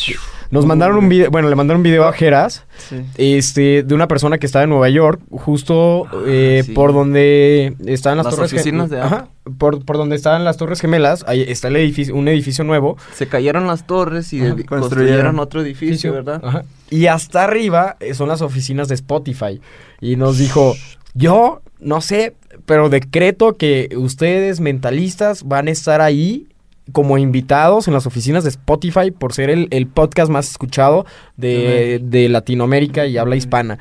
Nos 0.50 0.64
mandaron 0.64 0.96
un 0.96 1.08
video, 1.08 1.30
bueno, 1.30 1.48
le 1.50 1.54
mandaron 1.56 1.80
un 1.80 1.82
video 1.82 2.04
a 2.06 2.12
Geras, 2.12 2.64
Sí. 2.88 2.96
este, 3.18 3.82
de 3.82 3.94
una 3.94 4.08
persona 4.08 4.38
que 4.38 4.46
estaba 4.46 4.62
en 4.64 4.70
Nueva 4.70 4.88
York, 4.88 5.20
justo 5.30 6.06
eh, 6.26 6.62
sí. 6.64 6.72
por 6.72 6.92
donde 6.94 7.74
estaban 7.86 8.16
las, 8.16 8.26
Las 8.26 8.34
torres 8.36 8.52
oficinas 8.54 8.88
de 8.88 9.00
Ajá, 9.00 9.28
por, 9.58 9.84
por 9.84 9.96
donde 9.98 10.16
estaban 10.16 10.44
las 10.44 10.56
torres 10.56 10.80
gemelas, 10.80 11.24
ahí 11.28 11.42
está 11.46 11.68
el 11.68 11.76
edificio, 11.76 12.14
un 12.14 12.28
edificio 12.28 12.64
nuevo. 12.64 12.96
Se 13.14 13.26
cayeron 13.26 13.66
las 13.66 13.86
torres 13.86 14.32
y 14.32 14.38
Ajá, 14.40 14.50
construyeron. 14.50 14.80
construyeron 14.80 15.38
otro 15.38 15.60
edificio, 15.60 16.12
¿verdad? 16.12 16.40
Ajá. 16.42 16.64
Y 16.90 17.06
hasta 17.06 17.44
arriba 17.44 17.96
eh, 18.00 18.14
son 18.14 18.28
las 18.28 18.40
oficinas 18.40 18.88
de 18.88 18.94
Spotify. 18.94 19.60
Y 20.00 20.16
nos 20.16 20.38
dijo, 20.38 20.74
yo 21.14 21.60
no 21.80 22.00
sé, 22.00 22.34
pero 22.64 22.88
decreto 22.88 23.56
que 23.56 23.90
ustedes 23.96 24.60
mentalistas 24.60 25.42
van 25.44 25.68
a 25.68 25.70
estar 25.72 26.00
ahí 26.00 26.46
como 26.92 27.18
invitados 27.18 27.86
en 27.88 27.94
las 27.94 28.06
oficinas 28.06 28.44
de 28.44 28.50
Spotify 28.50 29.10
por 29.10 29.32
ser 29.32 29.50
el, 29.50 29.68
el 29.70 29.86
podcast 29.86 30.30
más 30.30 30.50
escuchado 30.50 31.04
de, 31.36 32.00
de 32.02 32.28
Latinoamérica 32.28 33.06
y 33.06 33.18
habla 33.18 33.36
hispana. 33.36 33.78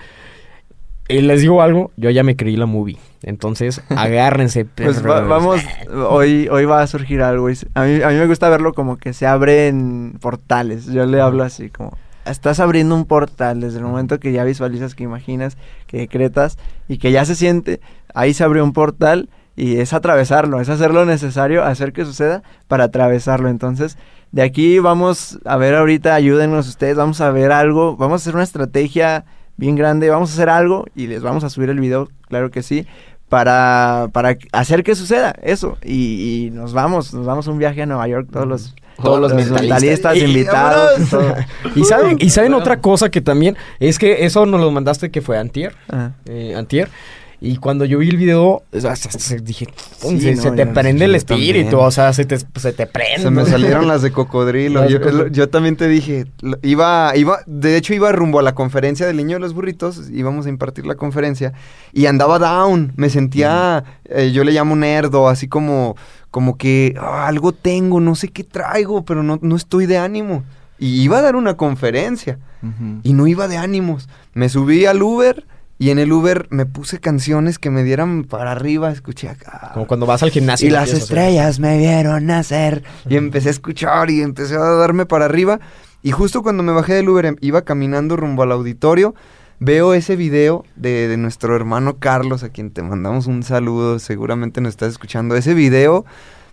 Y 1.09 1.21
les 1.21 1.39
digo 1.41 1.61
algo, 1.61 1.91
yo 1.95 2.09
ya 2.09 2.23
me 2.23 2.35
creí 2.35 2.57
la 2.57 2.65
movie. 2.65 2.97
Entonces, 3.23 3.81
agárrense. 3.89 4.65
Pues 4.65 5.05
va- 5.05 5.21
vamos, 5.21 5.61
hoy, 6.09 6.49
hoy 6.51 6.65
va 6.65 6.81
a 6.81 6.87
surgir 6.87 7.21
algo. 7.21 7.47
A 7.75 7.83
mí, 7.85 8.01
a 8.01 8.09
mí 8.09 8.15
me 8.15 8.27
gusta 8.27 8.49
verlo 8.49 8.73
como 8.73 8.97
que 8.97 9.13
se 9.13 9.25
abren 9.25 10.17
portales. 10.19 10.85
Yo 10.87 11.05
le 11.05 11.21
hablo 11.21 11.43
así 11.43 11.69
como, 11.69 11.97
estás 12.25 12.59
abriendo 12.59 12.93
un 12.93 13.05
portal 13.05 13.61
desde 13.61 13.77
el 13.77 13.85
momento 13.85 14.19
que 14.19 14.33
ya 14.33 14.43
visualizas, 14.43 14.95
que 14.95 15.03
imaginas, 15.05 15.57
que 15.87 15.97
decretas 15.97 16.57
y 16.89 16.97
que 16.97 17.13
ya 17.13 17.23
se 17.23 17.35
siente, 17.35 17.79
ahí 18.13 18.33
se 18.33 18.43
abrió 18.43 18.65
un 18.65 18.73
portal 18.73 19.29
y 19.57 19.79
es 19.79 19.91
atravesarlo, 19.91 20.61
es 20.61 20.69
hacer 20.69 20.93
lo 20.93 21.03
necesario, 21.05 21.63
hacer 21.65 21.91
que 21.91 22.05
suceda 22.05 22.43
para 22.69 22.85
atravesarlo. 22.85 23.49
Entonces, 23.49 23.97
de 24.31 24.43
aquí 24.43 24.79
vamos 24.79 25.39
a 25.43 25.57
ver 25.57 25.75
ahorita, 25.75 26.13
ayúdenos 26.15 26.67
ustedes, 26.69 26.95
vamos 26.95 27.19
a 27.19 27.31
ver 27.31 27.51
algo, 27.51 27.97
vamos 27.97 28.21
a 28.21 28.23
hacer 28.23 28.35
una 28.35 28.43
estrategia 28.45 29.25
bien 29.57 29.75
grande, 29.75 30.09
vamos 30.09 30.29
a 30.29 30.33
hacer 30.33 30.47
algo 30.49 30.85
y 30.95 31.07
les 31.07 31.21
vamos 31.23 31.43
a 31.43 31.49
subir 31.49 31.69
el 31.69 31.79
video, 31.81 32.07
claro 32.29 32.51
que 32.51 32.61
sí, 32.63 32.85
para, 33.29 34.07
para 34.13 34.37
hacer 34.53 34.83
que 34.83 34.95
suceda 34.95 35.35
eso. 35.41 35.77
Y, 35.83 36.45
y 36.47 36.51
nos 36.51 36.71
vamos, 36.73 37.13
nos 37.13 37.25
vamos 37.25 37.47
a 37.47 37.51
un 37.51 37.57
viaje 37.57 37.81
a 37.81 37.85
Nueva 37.85 38.07
York, 38.07 38.29
todos 38.31 38.47
los, 38.47 38.75
Todos 39.01 39.19
los 39.19 39.33
mentalistas. 39.33 39.61
mentalistas 39.61 40.15
Y- 40.17 40.19
invitados. 40.23 40.99
y 41.01 41.05
todo. 41.09 41.35
Y 41.75 41.83
saben, 41.83 42.17
y 42.19 42.29
saben 42.29 42.53
otra 42.53 42.79
cosa 42.79 43.09
que 43.09 43.21
también, 43.21 43.57
es 43.79 43.99
que 43.99 44.25
eso 44.25 44.45
nos 44.45 44.61
lo 44.61 44.71
mandaste 44.71 45.09
que 45.11 45.21
fue 45.21 45.37
antier. 45.37 45.75
Ajá. 45.89 46.13
eh, 46.25 46.53
antier. 46.55 46.89
Y 47.39 47.57
cuando 47.57 47.85
yo 47.85 47.99
vi 47.99 48.09
el 48.09 48.17
video, 48.17 48.63
dije, 49.43 49.67
Sí, 49.99 50.19
se, 50.19 50.35
no, 50.35 50.41
se 50.41 50.51
te 50.51 50.65
yo- 50.65 50.73
prende 50.73 51.05
el 51.05 51.13
espíritu, 51.13 51.69
también. 51.69 51.87
o 51.87 51.91
sea, 51.91 52.11
se 52.13 52.25
te, 52.25 52.37
se 52.39 52.73
te 52.73 52.87
prende. 52.87 53.21
Se 53.21 53.29
me 53.29 53.45
salieron 53.49 53.87
las 53.87 54.01
de 54.01 54.11
cocodrilo. 54.11 54.87
Yo, 55.29 55.47
también 55.49 55.75
te 55.75 55.87
dije, 55.87 56.25
iba, 56.63 57.11
iba, 57.15 57.39
de 57.45 57.77
hecho 57.77 57.93
iba 57.93 58.11
rumbo 58.11 58.39
a 58.39 58.41
la 58.41 58.55
conferencia 58.55 59.05
del 59.05 59.17
niño 59.17 59.35
de 59.35 59.39
los 59.41 59.53
burritos, 59.53 60.09
íbamos 60.09 60.47
a 60.47 60.49
impartir 60.49 60.87
la 60.87 60.95
conferencia 60.95 61.53
y 61.93 62.07
andaba 62.07 62.39
down, 62.39 62.93
me 62.95 63.09
sentía, 63.09 63.83
eh, 64.05 64.31
yo 64.33 64.43
le 64.43 64.51
llamo 64.51 64.75
nerdo, 64.75 65.29
así 65.29 65.47
como, 65.47 65.95
como 66.31 66.57
que 66.57 66.95
ah, 66.99 67.27
algo 67.27 67.51
tengo, 67.51 67.99
no 67.99 68.15
sé 68.15 68.29
qué 68.29 68.43
traigo, 68.43 69.05
pero 69.05 69.21
no, 69.21 69.37
no 69.43 69.55
estoy 69.55 69.85
de 69.85 69.97
ánimo. 69.99 70.43
Y 70.79 71.01
iba 71.01 71.17
a 71.17 71.21
dar 71.23 71.35
una 71.35 71.57
conferencia 71.57 72.37
Ujú. 72.61 72.99
y 73.01 73.13
no 73.13 73.25
iba 73.25 73.47
de 73.47 73.57
ánimos. 73.57 74.07
Me 74.35 74.47
subí 74.47 74.85
al 74.85 75.01
Uber 75.01 75.43
y 75.79 75.91
en 75.91 75.99
el 75.99 76.11
Uber 76.11 76.47
me 76.49 76.65
puse 76.65 76.99
canciones 76.99 77.59
que 77.59 77.69
me 77.69 77.83
dieran 77.83 78.23
para 78.23 78.51
arriba, 78.51 78.91
escuché 78.91 79.29
acá. 79.29 79.71
Como 79.73 79.85
cuando 79.87 80.05
vas 80.05 80.23
al 80.23 80.31
gimnasio. 80.31 80.67
Y 80.67 80.71
las 80.71 80.91
estrellas 80.91 81.59
me 81.59 81.77
vieron 81.77 82.25
nacer. 82.25 82.83
Y 83.07 83.15
empecé 83.15 83.49
a 83.49 83.51
escuchar 83.51 84.09
y 84.09 84.21
empecé 84.21 84.55
a 84.55 84.59
darme 84.59 85.05
para 85.05 85.25
arriba. 85.25 85.59
Y 86.01 86.11
justo 86.11 86.41
cuando 86.41 86.63
me 86.63 86.71
bajé 86.71 86.93
del 86.93 87.09
Uber, 87.09 87.25
em- 87.25 87.35
iba 87.41 87.61
caminando 87.63 88.15
rumbo 88.15 88.43
al 88.43 88.51
auditorio, 88.51 89.13
veo 89.59 89.93
ese 89.93 90.15
video 90.15 90.63
de, 90.75 91.07
de 91.07 91.17
nuestro 91.17 91.55
hermano 91.55 91.97
Carlos, 91.97 92.43
a 92.43 92.49
quien 92.49 92.71
te 92.71 92.81
mandamos 92.81 93.27
un 93.27 93.43
saludo, 93.43 93.99
seguramente 93.99 94.61
nos 94.61 94.71
estás 94.71 94.89
escuchando. 94.89 95.35
Ese 95.35 95.53
video, 95.53 96.05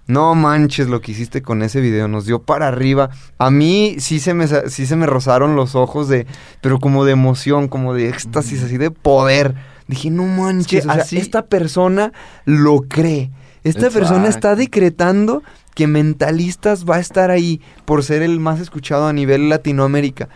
no 0.07 0.35
manches 0.35 0.89
lo 0.89 1.01
que 1.01 1.13
hiciste 1.13 1.41
con 1.43 1.63
ese 1.63 1.81
video, 1.81 2.09
nos 2.09 2.27
dio 2.27 2.43
para 2.43 2.69
arriba. 2.69 3.11
A 3.39 3.51
mí 3.51 3.97
sí 3.99 4.21
se 4.21 4.35
me, 4.35 4.47
sí 4.47 4.87
se 4.87 4.97
me 4.97 5.07
rozaron 5.07 5.57
los 5.57 5.75
ojos 5.75 6.09
de, 6.09 6.27
pero 6.61 6.79
como 6.79 7.05
de 7.05 7.13
emoción, 7.13 7.69
como 7.69 7.95
de 7.95 8.09
éxtasis, 8.09 8.63
así 8.63 8.77
de 8.77 8.91
poder. 8.91 9.55
Dije, 9.89 10.11
no 10.11 10.25
manches, 10.25 10.87
o 10.87 10.93
sea, 10.93 11.03
así- 11.03 11.17
esta 11.19 11.47
persona 11.47 12.13
lo 12.45 12.81
cree. 12.89 13.31
Esta 13.65 13.89
persona 13.91 14.29
está 14.29 14.57
decretando 14.57 15.43
que 15.75 15.87
Mentalistas 15.87 16.85
va 16.85 16.97
a 16.97 17.01
estar 17.01 17.31
ahí 17.31 17.63
por 17.87 18.05
ser 18.05 18.23
el 18.23 18.39
más 18.41 18.61
escuchado 18.61 19.07
a 19.09 19.13
nivel 19.15 19.49
Latinoamérica. 19.49 20.29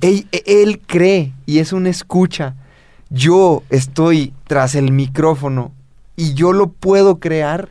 él, 0.00 0.26
e- 0.32 0.42
él 0.46 0.80
cree 0.84 1.32
y 1.46 1.58
es 1.60 1.72
una 1.72 1.90
escucha. 1.90 2.54
Yo 3.08 3.62
estoy 3.70 4.32
tras 4.48 4.74
el 4.74 4.90
micrófono 4.90 5.70
y 6.16 6.34
yo 6.34 6.52
lo 6.52 6.68
puedo 6.68 7.20
crear. 7.20 7.68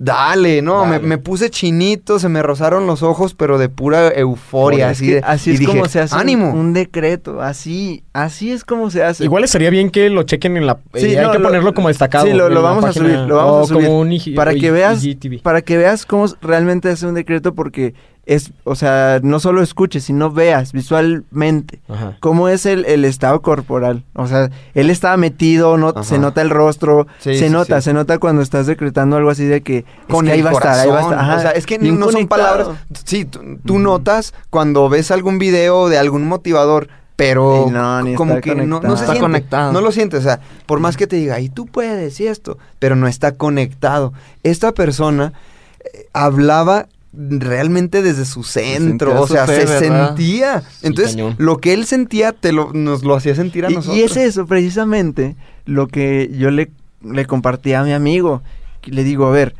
Dale, 0.00 0.62
no, 0.62 0.84
me, 0.86 0.92
Dale. 0.92 1.06
me 1.08 1.18
puse 1.18 1.50
chinito, 1.50 2.20
se 2.20 2.28
me 2.28 2.40
rozaron 2.40 2.86
los 2.86 3.02
ojos, 3.02 3.34
pero 3.34 3.58
de 3.58 3.68
pura 3.68 4.08
euforia, 4.14 4.92
Es 4.92 4.98
así 4.98 5.06
que 5.06 5.14
de, 5.14 5.20
así 5.24 5.50
y 5.50 5.54
es 5.54 5.58
dije, 5.60 5.72
como 5.72 5.86
se 5.86 5.98
hace 6.00 6.14
un- 6.14 6.20
ánimo. 6.20 6.50
Un, 6.52 6.72
decreto, 6.72 7.42
así, 7.42 8.04
así 8.12 8.52
es 8.52 8.64
como 8.64 8.90
se 8.90 9.02
hace. 9.02 9.24
Igual 9.24 9.42
estaría 9.42 9.70
bien 9.70 9.90
que 9.90 10.08
lo 10.08 10.22
chequen 10.22 10.56
en 10.56 10.66
la... 10.66 10.78
Sí, 10.94 11.06
eh, 11.14 11.18
hay 11.18 11.26
no, 11.26 11.32
que 11.32 11.38
lo- 11.40 11.44
ponerlo 11.48 11.74
como 11.74 11.88
destacado. 11.88 12.26
sí, 12.26 12.32
lo- 12.32 12.62
vamos 12.62 12.84
a 12.84 12.92
subir, 12.92 13.18
lo 13.18 13.36
vamos 13.36 13.52
a 13.56 13.60
o 13.62 13.66
subir, 13.66 13.86
como 13.86 13.98
un 13.98 14.12
IG 14.12 14.36
para 14.36 14.54
que 14.54 14.70
veas 14.70 15.02
IGTV. 15.02 15.42
para 15.42 15.62
que 15.62 15.76
veas 15.76 16.06
cómo 16.06 16.26
realmente 16.42 16.88
hace 16.90 17.04
un 17.06 17.14
decreto 17.14 17.54
porque 17.56 17.94
es, 18.28 18.52
o 18.64 18.74
sea, 18.74 19.20
no 19.22 19.40
solo 19.40 19.62
escuches, 19.62 20.04
sino 20.04 20.30
veas 20.30 20.72
visualmente 20.72 21.80
Ajá. 21.88 22.18
cómo 22.20 22.48
es 22.50 22.66
el, 22.66 22.84
el 22.84 23.06
estado 23.06 23.40
corporal. 23.40 24.04
O 24.14 24.26
sea, 24.26 24.50
él 24.74 24.90
estaba 24.90 25.16
metido, 25.16 25.78
no, 25.78 26.02
se 26.04 26.18
nota 26.18 26.42
el 26.42 26.50
rostro, 26.50 27.06
Sí, 27.20 27.34
se 27.38 27.46
sí, 27.46 27.50
nota, 27.50 27.80
sí. 27.80 27.86
se 27.86 27.92
nota 27.94 28.18
cuando 28.18 28.42
estás 28.42 28.66
decretando 28.66 29.16
algo 29.16 29.30
así 29.30 29.46
de 29.46 29.62
que 29.62 29.86
con 30.08 30.26
es 30.28 30.34
que 30.34 30.40
el 30.40 30.40
ahí 30.40 30.42
va 30.42 30.50
a 30.50 30.52
estar, 30.52 30.78
ahí 30.78 30.88
va 30.90 30.98
a 30.98 31.02
estar. 31.02 31.18
Ajá, 31.18 31.36
O 31.36 31.40
sea, 31.40 31.50
es 31.52 31.64
que 31.64 31.78
no 31.78 32.10
son 32.12 32.28
palabras. 32.28 32.68
Sí, 33.04 33.24
tú, 33.24 33.78
notas 33.78 34.34
cuando 34.50 34.90
ves 34.90 35.10
algún 35.10 35.38
video 35.38 35.88
de 35.88 35.96
algún 35.96 36.28
motivador, 36.28 36.88
pero 37.16 37.64
Y 37.66 37.70
no, 37.70 38.02
ni 38.02 38.14
como 38.14 38.42
que 38.42 38.54
no, 38.54 38.80
no 38.80 38.96
se 38.96 39.04
Está 39.04 39.06
siente. 39.06 39.20
conectado. 39.20 39.72
No 39.72 39.80
lo 39.80 39.90
sientes, 39.90 40.20
o 40.20 40.22
sea, 40.22 40.40
por 40.66 40.80
más 40.80 40.98
que 40.98 41.06
te 41.06 41.16
diga, 41.16 41.40
y 41.40 41.48
tú 41.48 41.64
puedes, 41.64 42.20
y 42.20 42.26
esto, 42.26 42.58
pero 42.78 42.94
no 42.94 43.08
está 43.08 43.32
conectado. 43.32 44.12
Esta 44.42 44.72
persona 44.72 45.32
eh, 45.80 46.08
hablaba 46.12 46.88
realmente 47.20 48.00
desde 48.00 48.24
su 48.24 48.44
centro, 48.44 49.20
o 49.20 49.26
sea, 49.26 49.44
fe, 49.46 49.66
se 49.66 49.88
¿verdad? 49.90 50.08
sentía. 50.16 50.62
Entonces, 50.82 51.16
lo 51.38 51.58
que 51.58 51.72
él 51.74 51.84
sentía 51.84 52.32
te 52.32 52.52
lo, 52.52 52.72
nos 52.72 53.02
lo 53.02 53.16
hacía 53.16 53.34
sentir 53.34 53.66
a 53.66 53.70
Y, 53.70 53.74
nosotros. 53.74 53.98
y 53.98 54.02
es 54.04 54.16
eso, 54.16 54.46
precisamente, 54.46 55.34
lo 55.64 55.88
que 55.88 56.30
yo 56.38 56.50
le, 56.52 56.70
le 57.02 57.26
compartí 57.26 57.72
a 57.72 57.82
mi 57.82 57.92
amigo. 57.92 58.42
Le 58.84 59.02
digo, 59.02 59.26
a 59.26 59.30
ver, 59.32 59.56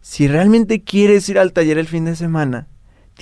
si 0.00 0.26
realmente 0.26 0.80
quieres 0.82 1.28
ir 1.28 1.38
al 1.38 1.52
taller 1.52 1.76
el 1.76 1.86
fin 1.86 2.06
de 2.06 2.16
semana, 2.16 2.66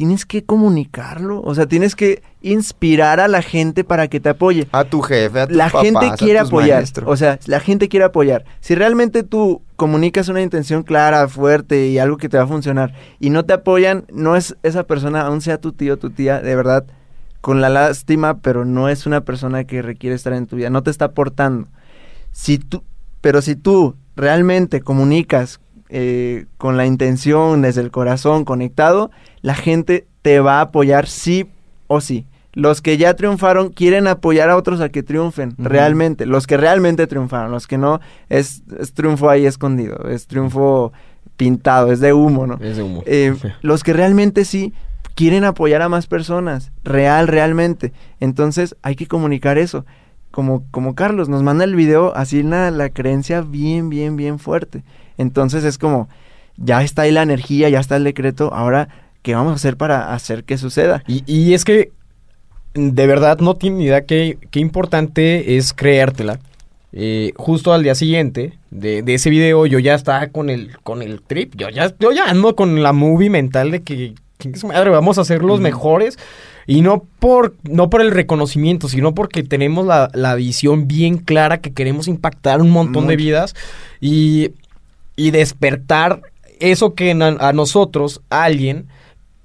tienes 0.01 0.25
que 0.25 0.43
comunicarlo. 0.43 1.43
O 1.43 1.55
sea, 1.55 1.67
tienes 1.67 1.95
que 1.95 2.23
inspirar 2.41 3.21
a 3.21 3.29
la 3.29 3.43
gente 3.43 3.85
para 3.85 4.09
que 4.09 4.19
te 4.19 4.31
apoye. 4.31 4.67
A 4.73 4.85
tu 4.85 5.03
jefe, 5.03 5.41
a 5.41 5.47
tus 5.47 5.55
La 5.55 5.69
gente 5.69 6.07
a 6.07 6.15
quiere 6.15 6.39
tus 6.39 6.49
apoyar. 6.49 6.79
maestros. 6.79 7.07
O 7.07 7.19
sea, 7.19 7.39
la 7.45 7.61
gente 7.61 7.91
quiere 7.91 8.07
apoyar. 8.07 8.47
Si 8.61 8.75
realmente 8.75 9.25
tú 9.25 9.61
comunicas 9.77 10.31
una 10.31 10.41
intención 10.41 10.85
clara, 10.85 11.29
fuerte 11.29 11.89
y 11.89 11.99
algo 11.99 12.17
que 12.17 12.31
te 12.31 12.39
va 12.39 12.45
a 12.45 12.47
funcionar 12.47 12.95
y 13.19 13.29
no 13.29 13.45
te 13.45 13.53
apoyan, 13.53 14.07
no 14.11 14.37
es 14.37 14.57
esa 14.63 14.85
persona, 14.85 15.21
aún 15.21 15.43
sea 15.43 15.59
tu 15.59 15.73
tío, 15.73 15.99
tu 15.99 16.09
tía, 16.09 16.41
de 16.41 16.57
verdad, 16.57 16.87
con 17.43 17.61
la 17.61 17.69
lástima, 17.69 18.39
pero 18.39 18.65
no 18.65 18.89
es 18.89 19.05
una 19.05 19.21
persona 19.21 19.65
que 19.65 19.83
requiere 19.83 20.17
estar 20.17 20.33
en 20.33 20.47
tu 20.47 20.57
vida, 20.57 20.71
no 20.71 20.83
te 20.83 20.91
está 20.91 21.05
aportando. 21.05 21.69
Si 22.33 22.57
tú, 22.57 22.85
pero 23.21 23.43
si 23.43 23.55
tú 23.55 23.97
realmente 24.17 24.81
comunicas 24.81 25.61
eh, 25.91 26.47
con 26.57 26.77
la 26.79 26.87
intención, 26.87 27.61
desde 27.61 27.83
el 27.83 27.91
corazón, 27.91 28.47
conectado, 28.47 29.11
la 29.43 29.55
gente 29.55 30.07
te 30.23 30.41
va 30.41 30.59
a 30.59 30.63
apoyar 30.63 31.07
sí 31.07 31.49
o 31.87 32.01
sí. 32.01 32.27
Los 32.53 32.83
que 32.83 32.97
ya 32.97 33.15
triunfaron 33.15 33.71
quieren 33.71 34.09
apoyar 34.09 34.51
a 34.51 34.57
otros 34.57 34.81
a 34.81 34.89
que 34.89 35.03
triunfen, 35.03 35.55
realmente. 35.57 36.27
Los 36.27 36.47
que 36.47 36.57
realmente 36.57 37.07
triunfaron, 37.07 37.53
los 37.53 37.67
que 37.67 37.79
no, 37.79 38.01
es, 38.29 38.63
es 38.79 38.93
triunfo 38.93 39.31
ahí 39.31 39.47
escondido, 39.47 40.09
es 40.09 40.27
triunfo 40.27 40.93
pintado, 41.37 41.93
es 41.93 42.01
de 42.01 42.13
humo, 42.13 42.47
¿no? 42.47 42.59
Es 42.61 42.77
de 42.77 42.83
humo. 42.83 43.03
Eh, 43.07 43.35
los 43.63 43.85
que 43.85 43.93
realmente 43.93 44.45
sí 44.45 44.75
quieren 45.15 45.45
apoyar 45.45 45.81
a 45.83 45.89
más 45.89 46.07
personas, 46.07 46.73
real, 46.83 47.29
realmente. 47.29 47.93
Entonces 48.19 48.77
hay 48.83 48.97
que 48.97 49.07
comunicar 49.07 49.57
eso. 49.57 49.87
Como, 50.33 50.65
como 50.71 50.95
Carlos 50.95 51.29
nos 51.29 51.43
manda 51.43 51.65
el 51.65 51.75
video, 51.75 52.15
así 52.17 52.43
la, 52.43 52.71
la 52.71 52.91
creencia 52.91 53.43
bien, 53.43 53.91
bien, 53.91 54.17
bien 54.17 54.39
fuerte. 54.39 54.83
Entonces 55.19 55.65
es 55.65 55.79
como, 55.79 56.09
ya 56.57 56.83
está 56.83 57.03
ahí 57.03 57.11
la 57.11 57.23
energía, 57.23 57.69
ya 57.69 57.81
está 57.81 57.97
el 57.97 58.05
decreto, 58.05 58.53
ahora, 58.55 58.89
¿qué 59.23 59.35
vamos 59.35 59.53
a 59.53 59.57
hacer 59.57 59.77
para 59.77 60.13
hacer 60.15 60.45
que 60.45 60.59
suceda? 60.59 61.03
Y, 61.07 61.23
y 61.27 61.55
es 61.55 61.65
que 61.65 61.93
de 62.75 63.07
verdad 63.07 63.39
no 63.41 63.55
tienen 63.55 63.79
ni 63.79 63.85
idea 63.87 64.03
qué, 64.05 64.39
qué 64.51 64.61
importante 64.61 65.57
es 65.57 65.73
creértela. 65.73 66.39
Eh, 66.93 67.33
justo 67.37 67.73
al 67.73 67.85
día 67.85 67.95
siguiente 67.95 68.59
de, 68.73 69.03
de 69.03 69.15
ese 69.15 69.31
video 69.31 69.65
yo 69.67 69.79
ya 69.79 69.95
estaba 69.95 70.27
con 70.29 70.51
el, 70.51 70.77
con 70.83 71.03
el 71.03 71.23
trip. 71.23 71.55
Yo 71.57 71.69
ya, 71.69 71.93
yo 71.99 72.13
ya 72.13 72.25
ando 72.31 72.57
con 72.57 72.83
la 72.83 72.93
movie 72.93 73.31
mental 73.31 73.71
de 73.71 73.83
que, 73.83 74.15
su 74.55 74.67
madre, 74.69 74.91
vamos 74.91 75.19
a 75.19 75.25
ser 75.25 75.43
los 75.43 75.61
mejores. 75.61 76.19
Y 76.67 76.83
no 76.83 77.05
por, 77.19 77.57
no 77.65 77.91
por 77.91 78.01
el 78.01 78.13
reconocimiento, 78.13 78.89
sino 78.89 79.13
porque 79.15 79.43
tenemos 79.43 79.87
la, 79.87 80.09
la 80.15 80.37
visión 80.37 80.87
bien 80.87 81.17
clara 81.19 81.61
que 81.61 81.73
queremos 81.73 82.07
impactar 82.07 82.61
un 82.61 82.71
montón 82.71 83.09
de 83.09 83.17
vidas 83.17 83.57
y, 84.01 84.51
y 85.17 85.33
despertar 85.33 86.21
eso 86.61 86.95
que 86.95 87.11
en- 87.11 87.23
a 87.23 87.53
nosotros, 87.53 88.21
alguien, 88.31 88.87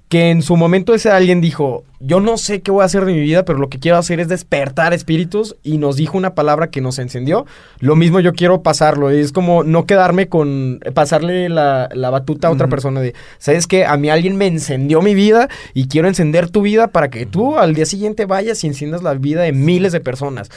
que 0.08 0.30
en 0.30 0.42
su 0.42 0.56
momento 0.56 0.94
ese 0.94 1.10
alguien 1.10 1.40
dijo, 1.40 1.84
yo 1.98 2.20
no 2.20 2.36
sé 2.36 2.60
qué 2.60 2.70
voy 2.70 2.82
a 2.82 2.84
hacer 2.84 3.04
de 3.04 3.12
mi 3.12 3.20
vida, 3.20 3.44
pero 3.44 3.58
lo 3.58 3.68
que 3.68 3.80
quiero 3.80 3.98
hacer 3.98 4.20
es 4.20 4.28
despertar 4.28 4.94
espíritus 4.94 5.56
y 5.64 5.78
nos 5.78 5.96
dijo 5.96 6.16
una 6.16 6.34
palabra 6.34 6.70
que 6.70 6.80
nos 6.80 7.00
encendió. 7.00 7.44
Lo 7.80 7.96
mismo 7.96 8.20
yo 8.20 8.32
quiero 8.32 8.62
pasarlo, 8.62 9.10
es 9.10 9.32
como 9.32 9.64
no 9.64 9.84
quedarme 9.84 10.28
con 10.28 10.80
pasarle 10.94 11.48
la, 11.48 11.88
la 11.92 12.10
batuta 12.10 12.48
a 12.48 12.52
otra 12.52 12.68
persona 12.68 13.00
de, 13.00 13.14
¿sabes 13.38 13.66
qué? 13.66 13.84
A 13.84 13.96
mí 13.96 14.08
alguien 14.08 14.36
me 14.36 14.46
encendió 14.46 15.02
mi 15.02 15.14
vida 15.14 15.48
y 15.74 15.88
quiero 15.88 16.06
encender 16.06 16.50
tu 16.50 16.62
vida 16.62 16.86
para 16.86 17.10
que 17.10 17.26
tú 17.26 17.58
al 17.58 17.74
día 17.74 17.86
siguiente 17.86 18.26
vayas 18.26 18.62
y 18.62 18.68
enciendas 18.68 19.02
la 19.02 19.14
vida 19.14 19.42
de 19.42 19.52
miles 19.52 19.92
de 19.92 20.00
personas. 20.00 20.50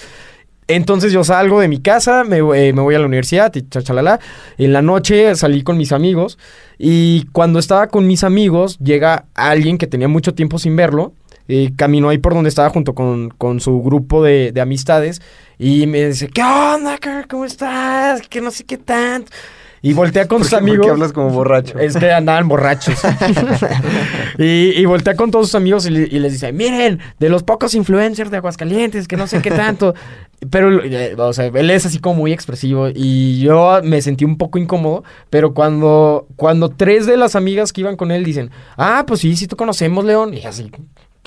Entonces 0.70 1.12
yo 1.12 1.24
salgo 1.24 1.60
de 1.60 1.68
mi 1.68 1.80
casa, 1.82 2.24
me, 2.24 2.38
eh, 2.38 2.74
me 2.74 2.82
voy 2.82 2.94
a 2.94 3.00
la 3.00 3.08
universidad 3.08 3.52
y 3.56 3.68
chachalala. 3.68 4.20
En 4.60 4.72
la 4.72 4.84
noche 4.84 5.36
salí 5.36 5.64
con 5.64 5.78
mis 5.78 5.92
amigos 5.92 6.38
y 6.78 7.26
cuando 7.32 7.58
estaba 7.58 7.88
con 7.88 8.06
mis 8.06 8.24
amigos 8.24 8.78
llega 8.78 9.26
alguien 9.34 9.80
que 9.80 9.88
tenía 9.88 10.08
mucho 10.08 10.36
tiempo 10.36 10.60
sin 10.60 10.76
verlo. 10.76 11.14
eh, 11.48 11.72
caminó 11.76 12.10
ahí 12.10 12.20
por 12.20 12.36
donde 12.36 12.50
estaba 12.50 12.70
junto 12.70 12.94
con, 12.94 13.30
con 13.32 13.60
su 13.60 13.82
grupo 13.82 14.24
de, 14.24 14.52
de 14.52 14.62
amistades 14.62 15.20
y 15.58 15.88
me 15.88 16.06
dice, 16.08 16.28
¿qué 16.28 16.44
onda? 16.44 17.00
¿Cómo 17.28 17.46
estás? 17.46 18.22
Que 18.28 18.40
no 18.40 18.52
sé 18.52 18.64
qué 18.66 18.78
tanto. 18.78 19.32
Y 19.82 19.94
voltea 19.94 20.28
con 20.28 20.44
sus 20.44 20.50
¿Por 20.52 20.60
qué- 20.60 20.62
por 20.62 20.70
amigos. 20.70 20.86
qué 20.86 20.92
hablas 20.92 21.14
como 21.14 21.30
borracho? 21.30 21.80
Es 21.80 21.96
que 21.96 22.12
andaban 22.12 22.48
borrachos. 22.48 22.96
y, 24.38 24.72
y 24.80 24.86
voltea 24.86 25.16
con 25.16 25.32
todos 25.32 25.48
sus 25.48 25.56
amigos 25.56 25.86
y, 25.88 25.90
y 25.94 26.20
les 26.20 26.34
dice, 26.34 26.52
miren, 26.52 27.00
de 27.20 27.30
los 27.30 27.44
pocos 27.44 27.74
influencers 27.76 28.32
de 28.32 28.38
Aguascalientes, 28.38 29.08
que 29.08 29.16
no 29.18 29.28
sé 29.28 29.42
qué 29.42 29.52
tanto. 29.52 29.94
Pero, 30.50 30.82
eh, 30.84 31.16
o 31.18 31.34
sea, 31.34 31.48
él 31.48 31.70
es 31.70 31.86
así 31.86 32.00
como 32.00 32.16
muy 32.22 32.32
expresivo 32.32 32.88
y 32.94 33.42
yo 33.42 33.82
me 33.84 34.02
sentí 34.02 34.24
un 34.24 34.38
poco 34.38 34.58
incómodo, 34.58 35.04
pero 35.30 35.54
cuando, 35.54 36.28
cuando 36.38 36.70
tres 36.70 37.06
de 37.06 37.18
las 37.18 37.36
amigas 37.36 37.74
que 37.74 37.82
iban 37.82 37.98
con 37.98 38.10
él 38.10 38.24
dicen, 38.24 38.50
ah, 38.78 39.04
pues 39.06 39.20
sí, 39.20 39.36
sí, 39.36 39.48
tú 39.48 39.58
conocemos, 39.58 40.06
León. 40.06 40.34
Y 40.34 40.46
así, 40.46 40.72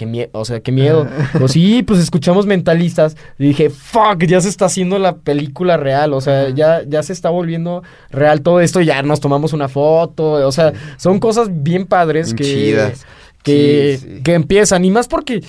qué 0.02 0.06
miedo, 0.06 0.30
o 0.32 0.44
sea, 0.44 0.58
qué 0.60 0.72
miedo. 0.72 1.06
o 1.40 1.46
sí, 1.46 1.84
pues 1.84 2.00
escuchamos 2.02 2.44
mentalistas. 2.44 3.16
Y 3.38 3.44
dije, 3.48 3.70
fuck, 3.70 4.24
ya 4.24 4.40
se 4.40 4.48
está 4.48 4.64
haciendo 4.64 4.98
la 4.98 5.16
película 5.16 5.76
real, 5.76 6.12
o 6.12 6.20
sea, 6.20 6.48
ya, 6.50 6.82
ya 6.86 7.02
se 7.04 7.12
está 7.12 7.30
volviendo 7.30 7.84
real 8.10 8.42
todo 8.42 8.60
esto, 8.60 8.80
ya 8.80 9.00
nos 9.02 9.20
tomamos 9.20 9.52
una 9.52 9.68
foto, 9.68 10.32
o 10.46 10.52
sea, 10.52 10.72
son 10.96 11.20
cosas 11.20 11.48
bien 11.50 11.86
padres 11.86 12.34
Bien 12.34 12.36
que, 12.36 12.44
chidas. 12.44 13.06
que, 13.44 13.98
Sí, 14.00 14.08
sí. 14.16 14.22
que 14.22 14.34
empiezan, 14.34 14.84
y 14.84 14.90
más 14.90 15.06
porque, 15.06 15.42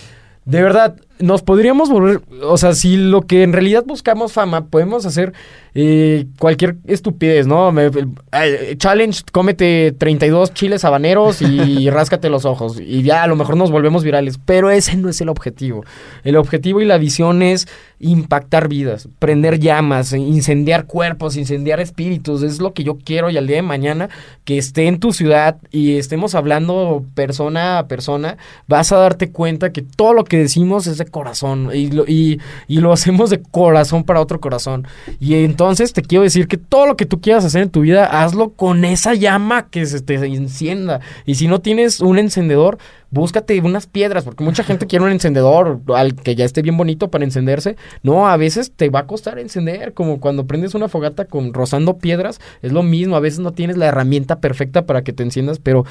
de 0.46 0.62
verdad, 0.62 0.96
nos 1.24 1.42
podríamos 1.42 1.90
volver, 1.90 2.22
o 2.44 2.58
sea, 2.58 2.74
si 2.74 2.98
lo 2.98 3.22
que 3.22 3.44
en 3.44 3.54
realidad 3.54 3.84
buscamos 3.86 4.34
fama, 4.34 4.66
podemos 4.68 5.06
hacer 5.06 5.34
eh, 5.76 6.26
cualquier 6.38 6.76
estupidez, 6.86 7.48
¿no? 7.48 7.72
Me- 7.72 7.90
eh, 8.34 8.76
challenge, 8.78 9.22
cómete 9.32 9.94
32 9.98 10.54
chiles 10.54 10.84
habaneros 10.86 11.42
y 11.42 11.90
ráscate 11.92 12.30
los 12.30 12.46
ojos, 12.46 12.80
y 12.80 13.02
ya 13.04 13.24
a 13.24 13.28
lo 13.28 13.36
mejor 13.36 13.58
nos 13.58 13.72
volvemos 13.72 14.04
virales, 14.04 14.38
pero 14.44 14.70
ese 14.70 14.98
no 14.98 15.10
es 15.10 15.20
el 15.22 15.30
objetivo. 15.30 15.84
El 16.24 16.36
objetivo 16.36 16.82
y 16.82 16.86
la 16.86 16.98
visión 16.98 17.42
es 17.42 17.68
impactar 18.00 18.68
vidas, 18.68 19.08
prender 19.20 19.60
llamas, 19.60 20.12
incendiar 20.12 20.86
cuerpos, 20.88 21.38
incendiar 21.38 21.80
espíritus, 21.80 22.44
es 22.44 22.60
lo 22.60 22.74
que 22.74 22.84
yo 22.84 22.98
quiero 22.98 23.30
y 23.30 23.38
al 23.38 23.48
día 23.48 23.56
de 23.58 23.62
mañana 23.62 24.10
que 24.44 24.58
esté 24.58 24.88
en 24.88 25.00
tu 25.00 25.14
ciudad 25.14 25.56
y 25.72 25.96
estemos 25.98 26.36
hablando 26.36 27.06
persona 27.16 27.80
a 27.80 27.88
persona, 27.88 28.38
vas 28.68 28.92
a 28.92 28.98
darte 28.98 29.32
cuenta 29.32 29.72
que 29.72 29.82
todo 29.84 30.14
lo 30.14 30.26
que 30.26 30.38
decimos 30.38 30.86
es 30.88 30.98
de 30.98 31.06
corazón 31.14 31.70
y 31.74 31.90
lo, 31.90 32.04
y, 32.06 32.42
lo 32.68 32.92
hacemos 32.92 33.30
de 33.30 33.42
corazón 33.42 34.04
para 34.04 34.20
otro 34.20 34.42
corazón. 34.42 34.86
Y 35.22 35.36
entonces 35.36 35.94
te 35.94 36.02
quiero 36.02 36.24
decir 36.24 36.50
que 36.50 36.58
todo 36.58 36.86
lo 36.86 36.98
que 36.98 37.06
tú 37.06 37.22
quieras 37.22 37.46
hacer 37.46 37.62
en 37.62 37.70
tu 37.70 37.80
vida, 37.80 38.24
hazlo 38.24 38.50
con 38.50 38.84
esa 38.84 39.14
llama 39.14 39.70
que 39.70 39.86
se 39.86 40.02
te 40.02 40.16
encienda. 40.16 41.00
Y 41.26 41.36
si 41.36 41.48
no 41.48 41.62
tienes 41.62 42.02
un 42.02 42.20
encendedor, 42.20 42.78
búscate 43.14 43.60
unas 43.62 43.86
piedras, 43.86 44.24
porque 44.24 44.44
mucha 44.44 44.64
gente 44.64 44.88
quiere 44.88 45.06
un 45.06 45.12
encendedor 45.12 45.82
al 45.96 46.16
que 46.16 46.36
ya 46.36 46.46
esté 46.46 46.64
bien 46.64 46.76
bonito 46.76 47.12
para 47.12 47.24
encenderse. 47.24 47.78
No, 48.02 48.28
a 48.28 48.36
veces 48.38 48.74
te 48.76 48.90
va 48.90 49.02
a 49.02 49.08
costar 49.08 49.38
encender, 49.38 49.94
como 49.94 50.20
cuando 50.20 50.48
prendes 50.48 50.74
una 50.74 50.90
fogata 50.90 51.26
con 51.26 51.54
rozando 51.54 52.00
piedras, 52.00 52.42
es 52.64 52.72
lo 52.72 52.82
mismo, 52.82 53.16
a 53.16 53.20
veces 53.20 53.40
no 53.40 53.52
tienes 53.54 53.78
la 53.78 53.86
herramienta 53.86 54.40
perfecta 54.40 54.88
para 54.88 55.04
que 55.04 55.14
te 55.14 55.22
enciendas, 55.22 55.60
pero 55.60 55.86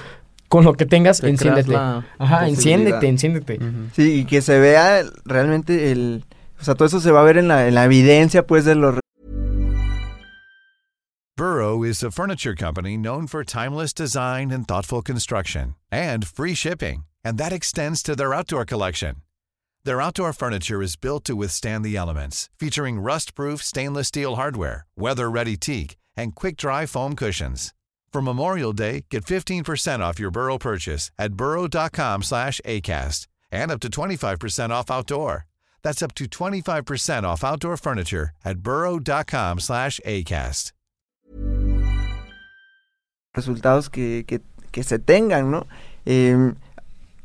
con 0.53 0.67
lo 0.67 0.75
que 0.75 0.85
tengas, 0.85 1.21
Te 1.21 1.31
enciéndete. 1.31 1.75
Ajá, 1.75 2.47
enciéndete, 2.47 3.09
enciéndete. 3.09 3.59
Sí, 3.97 4.21
y 4.21 4.25
que 4.27 4.43
se 4.43 4.59
vea 4.59 5.03
realmente 5.25 5.91
el... 5.91 6.27
O 6.61 6.65
sea, 6.65 6.75
todo 6.75 6.85
eso 6.85 7.01
se 7.01 7.11
va 7.11 7.23
a 7.23 7.25
ver 7.25 7.39
en 7.39 7.49
la, 7.49 7.67
en 7.67 7.75
la 7.75 7.87
evidencia, 7.87 8.47
pues, 8.47 8.67
de 8.67 8.75
los 8.75 9.01
Burrow 11.39 11.83
is 11.83 12.03
a 12.03 12.11
furniture 12.11 12.55
company 12.55 12.99
known 12.99 13.27
for 13.27 13.45
timeless 13.45 13.95
design 13.95 14.51
and 14.51 14.69
thoughtful 14.69 15.01
construction 15.01 15.75
and 15.91 16.27
free 16.27 16.55
shipping, 16.55 17.05
and 17.25 17.39
that 17.39 17.53
extends 17.55 18.03
to 18.03 18.15
their 18.15 18.35
outdoor 18.35 18.67
collection. 18.67 19.23
Their 19.87 20.03
outdoor 20.03 20.35
furniture 20.35 20.83
is 20.83 20.97
built 20.97 21.25
to 21.25 21.35
withstand 21.35 21.83
the 21.83 21.97
elements, 21.97 22.51
featuring 22.59 23.01
rust-proof 23.01 23.63
stainless 23.63 24.09
steel 24.09 24.37
hardware, 24.37 24.85
weather-ready 24.99 25.57
teak, 25.57 25.97
and 26.15 26.35
quick-dry 26.35 26.85
foam 26.85 27.17
cushions. 27.17 27.73
For 28.13 28.21
Memorial 28.21 28.75
Day, 28.75 29.07
get 29.09 29.25
15% 29.25 30.01
off 30.01 30.21
your 30.21 30.31
Burrow 30.31 30.59
purchase 30.59 31.11
at 31.19 31.33
burrow.com 31.33 32.23
slash 32.23 32.61
ACAST 32.67 33.27
and 33.51 33.71
up 33.71 33.81
to 33.81 33.89
25% 33.89 34.71
off 34.71 34.91
outdoor. 34.91 35.47
That's 35.83 36.03
up 36.03 36.15
to 36.17 36.27
25% 36.27 37.25
off 37.25 37.43
outdoor 37.43 37.79
furniture 37.79 38.31
at 38.45 38.59
burrow.com 38.59 39.61
slash 39.61 39.99
ACAST. 40.05 40.73
resultados 43.35 43.89
que, 43.89 44.25
que, 44.27 44.41
que 44.71 44.83
se 44.83 44.99
tengan, 44.99 45.51
¿no? 45.51 45.67
Eh, 46.05 46.53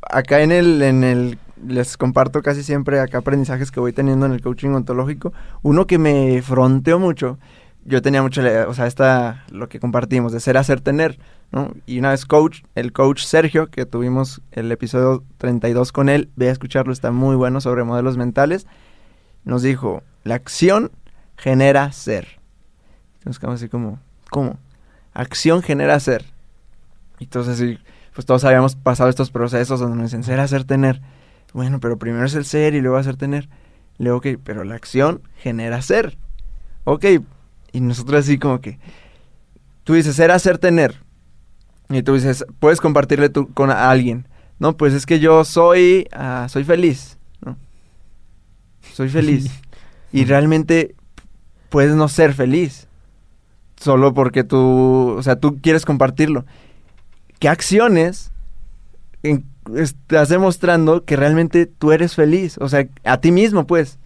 acá 0.00 0.40
en 0.40 0.52
el, 0.52 0.80
en 0.82 1.04
el, 1.04 1.38
les 1.66 1.96
comparto 1.96 2.42
casi 2.42 2.62
siempre 2.62 3.00
acá 3.00 3.18
aprendizajes 3.18 3.70
que 3.70 3.80
voy 3.80 3.92
teniendo 3.92 4.26
en 4.26 4.32
el 4.32 4.40
coaching 4.40 4.70
ontológico. 4.70 5.32
Uno 5.62 5.86
que 5.86 5.98
me 5.98 6.40
fronteó 6.42 6.98
mucho, 6.98 7.38
yo 7.84 8.02
tenía 8.02 8.22
mucho, 8.22 8.42
o 8.68 8.74
sea, 8.74 8.86
esta, 8.86 9.44
lo 9.50 9.68
que 9.68 9.80
compartimos, 9.80 10.32
de 10.32 10.40
ser, 10.40 10.56
hacer, 10.56 10.80
tener, 10.80 11.18
¿no? 11.50 11.72
Y 11.86 11.98
una 11.98 12.10
vez 12.10 12.26
coach, 12.26 12.62
el 12.74 12.92
coach 12.92 13.22
Sergio, 13.22 13.68
que 13.68 13.86
tuvimos 13.86 14.42
el 14.52 14.70
episodio 14.70 15.24
32 15.38 15.92
con 15.92 16.08
él, 16.08 16.30
ve 16.36 16.48
a 16.48 16.52
escucharlo, 16.52 16.92
está 16.92 17.10
muy 17.10 17.36
bueno 17.36 17.60
sobre 17.60 17.84
modelos 17.84 18.16
mentales, 18.16 18.66
nos 19.44 19.62
dijo, 19.62 20.02
la 20.24 20.34
acción 20.34 20.90
genera 21.36 21.90
ser. 21.92 22.38
Nos 23.24 23.38
quedamos 23.38 23.60
así 23.60 23.68
como, 23.68 23.98
¿cómo? 24.30 24.58
Acción 25.14 25.62
genera 25.62 25.98
ser. 26.00 26.24
Entonces, 27.20 27.78
pues 28.14 28.26
todos 28.26 28.44
habíamos 28.44 28.76
pasado 28.76 29.08
estos 29.08 29.30
procesos 29.30 29.80
donde 29.80 29.96
nos 29.96 30.06
dicen 30.06 30.24
ser, 30.24 30.40
hacer, 30.40 30.64
tener. 30.64 31.00
Bueno, 31.52 31.80
pero 31.80 31.98
primero 31.98 32.26
es 32.26 32.34
el 32.34 32.44
ser 32.44 32.74
y 32.74 32.80
luego 32.80 32.96
hacer, 32.96 33.16
tener. 33.16 33.48
Luego, 33.98 34.18
ok, 34.18 34.26
pero 34.44 34.64
la 34.64 34.74
acción 34.74 35.22
genera 35.36 35.80
ser. 35.82 36.18
Ok, 36.84 37.04
y 37.72 37.80
nosotros 37.80 38.20
así 38.24 38.38
como 38.38 38.60
que, 38.60 38.78
tú 39.84 39.94
dices 39.94 40.16
ser, 40.16 40.30
hacer, 40.30 40.58
tener. 40.58 41.02
Y 41.90 42.02
tú 42.02 42.14
dices, 42.14 42.44
puedes 42.60 42.80
compartirle 42.80 43.28
tú 43.30 43.52
con 43.54 43.70
a 43.70 43.90
alguien. 43.90 44.26
No, 44.58 44.76
pues 44.76 44.92
es 44.92 45.06
que 45.06 45.20
yo 45.20 45.44
soy, 45.44 46.06
ah, 46.12 46.46
soy 46.50 46.64
feliz, 46.64 47.18
¿no? 47.44 47.56
Soy 48.92 49.08
feliz. 49.08 49.50
y 50.12 50.24
realmente 50.24 50.94
puedes 51.70 51.94
no 51.94 52.08
ser 52.08 52.34
feliz. 52.34 52.88
Solo 53.76 54.12
porque 54.12 54.42
tú, 54.44 55.14
o 55.16 55.22
sea, 55.22 55.36
tú 55.36 55.60
quieres 55.62 55.84
compartirlo. 55.84 56.44
¿Qué 57.38 57.48
acciones 57.48 58.32
en- 59.22 59.46
estás 59.76 60.28
demostrando 60.28 61.04
que 61.04 61.16
realmente 61.16 61.66
tú 61.66 61.92
eres 61.92 62.14
feliz? 62.16 62.58
O 62.58 62.68
sea, 62.68 62.88
a 63.04 63.20
ti 63.20 63.30
mismo, 63.30 63.66
pues. 63.66 63.98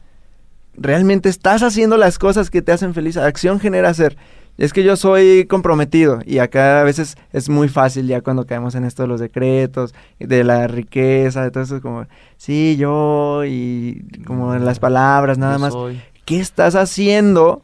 Realmente 0.75 1.29
estás 1.29 1.63
haciendo 1.63 1.97
las 1.97 2.19
cosas 2.19 2.51
que 2.51 2.63
te 2.63 2.73
hacen 2.73 2.95
feliz. 2.95 3.17
Acción 3.17 3.61
genera 3.61 3.93
ser. 3.95 4.17
Es 4.59 4.73
que 4.73 4.85
yo 4.85 4.97
soy 4.97 5.47
comprometido 5.47 6.21
y 6.27 6.39
acá 6.39 6.81
a 6.81 6.85
veces 6.85 7.17
es 7.33 7.49
muy 7.49 7.69
fácil 7.69 8.07
ya 8.07 8.21
cuando 8.21 8.45
caemos 8.47 8.75
en 8.75 8.85
esto 8.85 9.03
de 9.03 9.09
los 9.09 9.19
decretos, 9.21 9.95
de 10.19 10.45
la 10.45 10.67
riqueza, 10.69 11.43
de 11.43 11.51
todo 11.51 11.65
eso 11.65 11.81
como, 11.81 12.07
sí, 12.37 12.77
yo 12.79 13.45
y 13.47 14.05
como 14.27 14.55
en 14.55 14.67
las 14.67 14.79
palabras, 14.79 15.39
nada 15.39 15.55
Yo 15.55 15.59
más. 15.59 15.73
soy. 15.73 16.03
¿Qué 16.27 16.39
estás 16.39 16.75
haciendo 16.75 17.63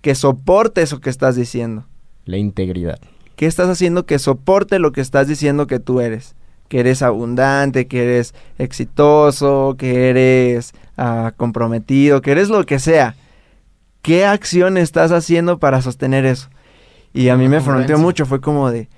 que 0.00 0.14
soporte 0.14 0.80
eso 0.80 1.00
que 1.00 1.10
estás 1.10 1.36
diciendo? 1.36 1.84
La 2.24 2.38
integridad. 2.38 2.98
¿Qué 3.36 3.46
estás 3.46 3.68
haciendo 3.68 4.06
que 4.06 4.18
soporte 4.18 4.78
lo 4.78 4.92
que 4.92 5.02
estás 5.02 5.28
diciendo 5.28 5.66
que 5.66 5.80
tú 5.80 6.00
eres? 6.00 6.34
Que 6.68 6.80
eres 6.80 7.02
abundante, 7.02 7.86
que 7.86 8.04
eres 8.04 8.34
exitoso, 8.58 9.74
que 9.78 10.08
eres 10.08 10.72
ah, 11.02 11.32
comprometido, 11.36 12.20
que 12.20 12.32
eres 12.32 12.48
lo 12.48 12.64
que 12.64 12.78
sea. 12.78 13.16
¿Qué 14.02 14.24
acción 14.24 14.76
estás 14.76 15.12
haciendo 15.12 15.58
para 15.58 15.82
sostener 15.82 16.26
eso? 16.26 16.48
Y 17.12 17.28
a 17.28 17.36
mí 17.36 17.48
me 17.48 17.60
fronteó 17.60 17.98
mucho, 17.98 18.26
fue 18.26 18.40
como 18.40 18.70
de, 18.70 18.88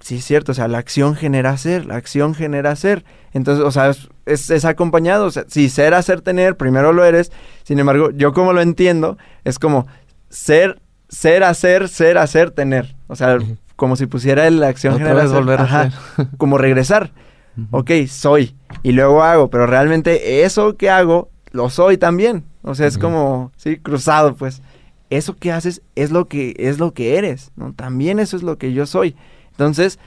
sí 0.00 0.16
es 0.16 0.24
cierto, 0.24 0.52
o 0.52 0.54
sea, 0.54 0.68
la 0.68 0.78
acción 0.78 1.14
genera 1.14 1.50
hacer, 1.50 1.86
la 1.86 1.96
acción 1.96 2.34
genera 2.34 2.70
hacer. 2.70 3.04
Entonces, 3.32 3.64
o 3.64 3.70
sea, 3.70 3.90
es, 3.90 4.08
es, 4.26 4.50
es 4.50 4.64
acompañado, 4.64 5.26
o 5.26 5.30
sea, 5.30 5.44
si 5.48 5.68
ser, 5.68 5.94
hacer, 5.94 6.22
tener, 6.22 6.56
primero 6.56 6.92
lo 6.92 7.04
eres. 7.04 7.30
Sin 7.62 7.78
embargo, 7.78 8.10
yo 8.10 8.32
como 8.32 8.52
lo 8.52 8.60
entiendo, 8.60 9.18
es 9.44 9.58
como 9.58 9.86
ser, 10.28 10.80
ser, 11.08 11.44
hacer, 11.44 11.88
ser, 11.88 12.18
hacer, 12.18 12.50
tener. 12.50 12.96
O 13.06 13.16
sea, 13.16 13.38
como 13.76 13.96
si 13.96 14.06
pusiera 14.06 14.48
la 14.50 14.68
acción 14.68 14.94
Otra 14.94 15.06
genera 15.06 15.22
vez 15.22 15.32
volver 15.32 15.60
a 15.60 15.68
ser. 15.68 15.92
como 16.36 16.58
regresar. 16.58 17.10
Ok, 17.70 17.90
soy. 18.08 18.56
Y 18.82 18.92
luego 18.92 19.22
hago, 19.22 19.50
pero 19.50 19.66
realmente 19.66 20.42
eso 20.42 20.78
que 20.78 20.88
hago, 20.88 21.28
lo 21.52 21.70
soy 21.70 21.98
también. 21.98 22.44
O 22.62 22.74
sea, 22.74 22.86
es 22.86 22.98
como, 22.98 23.52
sí, 23.56 23.76
cruzado, 23.76 24.34
pues. 24.34 24.62
Eso 25.10 25.36
que 25.36 25.52
haces 25.52 25.82
es 25.94 26.10
lo 26.10 26.26
que, 26.26 26.54
es 26.58 26.78
lo 26.78 26.94
que 26.94 27.18
eres, 27.18 27.52
¿no? 27.54 27.74
También 27.74 28.18
eso 28.18 28.36
es 28.36 28.42
lo 28.42 28.56
que 28.56 28.72
yo 28.72 28.86
soy. 28.86 29.14
Entonces, 29.50 29.98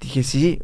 dije, 0.00 0.24
sí, 0.24 0.60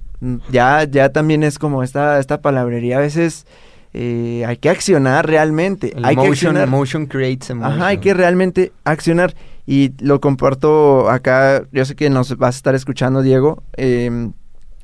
ya, 0.50 0.84
ya 0.84 1.10
también 1.10 1.42
es 1.42 1.58
como 1.58 1.82
esta, 1.82 2.18
esta 2.18 2.40
palabrería. 2.40 2.98
A 2.98 3.00
veces 3.00 3.46
eh, 3.92 4.44
hay 4.46 4.56
que 4.56 4.68
accionar 4.68 5.26
realmente. 5.26 5.96
El 5.96 6.04
hay 6.04 6.16
que 6.16 6.26
accionar. 6.26 6.68
motion 6.68 7.06
creates 7.06 7.50
emotion. 7.50 7.72
Ajá, 7.72 7.86
hay 7.86 7.98
que 7.98 8.14
realmente 8.14 8.72
accionar. 8.84 9.34
Y 9.66 9.92
lo 10.02 10.20
comparto 10.20 11.08
acá. 11.08 11.64
Yo 11.72 11.84
sé 11.84 11.94
que 11.94 12.10
nos 12.10 12.36
vas 12.36 12.56
a 12.56 12.58
estar 12.58 12.74
escuchando, 12.74 13.22
Diego. 13.22 13.62
Em, 13.74 14.32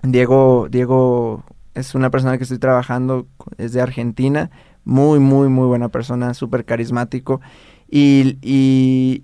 Diego, 0.03 0.68
Diego 0.70 1.44
es 1.74 1.94
una 1.94 2.11
persona 2.11 2.38
que 2.38 2.44
estoy 2.44 2.59
trabajando, 2.59 3.26
es 3.59 3.72
de 3.72 3.80
Argentina. 3.80 4.51
Muy, 4.85 5.18
muy, 5.18 5.49
muy 5.49 5.66
buena 5.66 5.89
persona, 5.89 6.35
súper 6.35 6.64
carismático. 6.64 7.41
Y, 7.91 8.39
y 8.43 9.22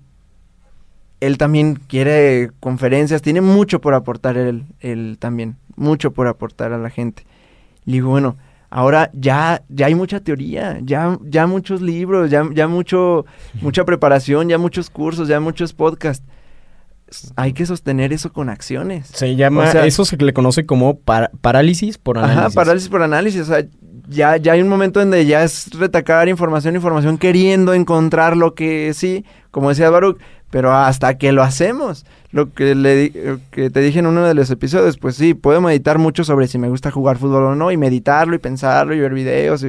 él 1.19 1.37
también 1.37 1.75
quiere 1.87 2.51
conferencias, 2.59 3.21
tiene 3.21 3.41
mucho 3.41 3.81
por 3.81 3.93
aportar 3.93 4.37
él, 4.37 4.65
él 4.79 5.17
también, 5.19 5.55
mucho 5.75 6.11
por 6.11 6.27
aportar 6.27 6.73
a 6.73 6.77
la 6.77 6.89
gente. 6.89 7.25
Le 7.85 7.93
digo, 7.93 8.09
bueno, 8.09 8.37
ahora 8.69 9.09
ya, 9.13 9.63
ya 9.69 9.87
hay 9.87 9.95
mucha 9.95 10.19
teoría, 10.19 10.79
ya, 10.83 11.17
ya 11.23 11.47
muchos 11.47 11.81
libros, 11.81 12.29
ya, 12.29 12.47
ya 12.53 12.67
mucho, 12.67 13.25
mucha 13.61 13.83
preparación, 13.85 14.47
ya 14.49 14.57
muchos 14.57 14.89
cursos, 14.89 15.27
ya 15.27 15.39
muchos 15.39 15.73
podcasts. 15.73 16.25
Hay 17.37 17.53
que 17.53 17.65
sostener 17.65 18.11
eso 18.11 18.33
con 18.33 18.49
acciones. 18.49 19.07
Se 19.07 19.37
llama, 19.37 19.63
O 19.63 19.71
sea- 19.71 19.85
eso 19.85 20.03
se 20.03 20.17
le 20.17 20.33
conoce 20.33 20.65
como 20.65 20.99
par- 20.99 21.31
parálisis 21.39 21.97
por 21.97 22.17
análisis. 22.17 22.39
Ajá, 22.41 22.49
parálisis 22.49 22.89
por 22.89 23.01
análisis. 23.01 23.41
O 23.41 23.45
sea, 23.45 23.65
ya, 24.09 24.37
ya 24.37 24.53
hay 24.53 24.61
un 24.61 24.69
momento 24.69 24.99
donde 24.99 25.25
ya 25.25 25.43
es 25.43 25.69
retacar 25.73 26.29
información, 26.29 26.75
información, 26.75 27.17
queriendo 27.17 27.73
encontrar 27.73 28.37
lo 28.37 28.53
que 28.53 28.93
sí, 28.93 29.25
como 29.51 29.69
decía 29.69 29.89
Baruch, 29.89 30.17
pero 30.49 30.73
hasta 30.73 31.17
que 31.17 31.31
lo 31.31 31.43
hacemos. 31.43 32.05
Lo 32.31 32.53
que, 32.53 32.75
le 32.75 33.39
que 33.51 33.69
te 33.69 33.79
dije 33.79 33.99
en 33.99 34.07
uno 34.07 34.25
de 34.25 34.33
los 34.33 34.49
episodios, 34.49 34.97
pues 34.97 35.15
sí, 35.15 35.33
puedo 35.33 35.61
meditar 35.61 35.97
mucho 35.97 36.23
sobre 36.23 36.47
si 36.47 36.57
me 36.57 36.69
gusta 36.69 36.91
jugar 36.91 37.17
fútbol 37.17 37.43
o 37.43 37.55
no, 37.55 37.71
y 37.71 37.77
meditarlo 37.77 38.35
y 38.35 38.39
pensarlo 38.39 38.93
y 38.93 38.99
ver 38.99 39.13
videos. 39.13 39.65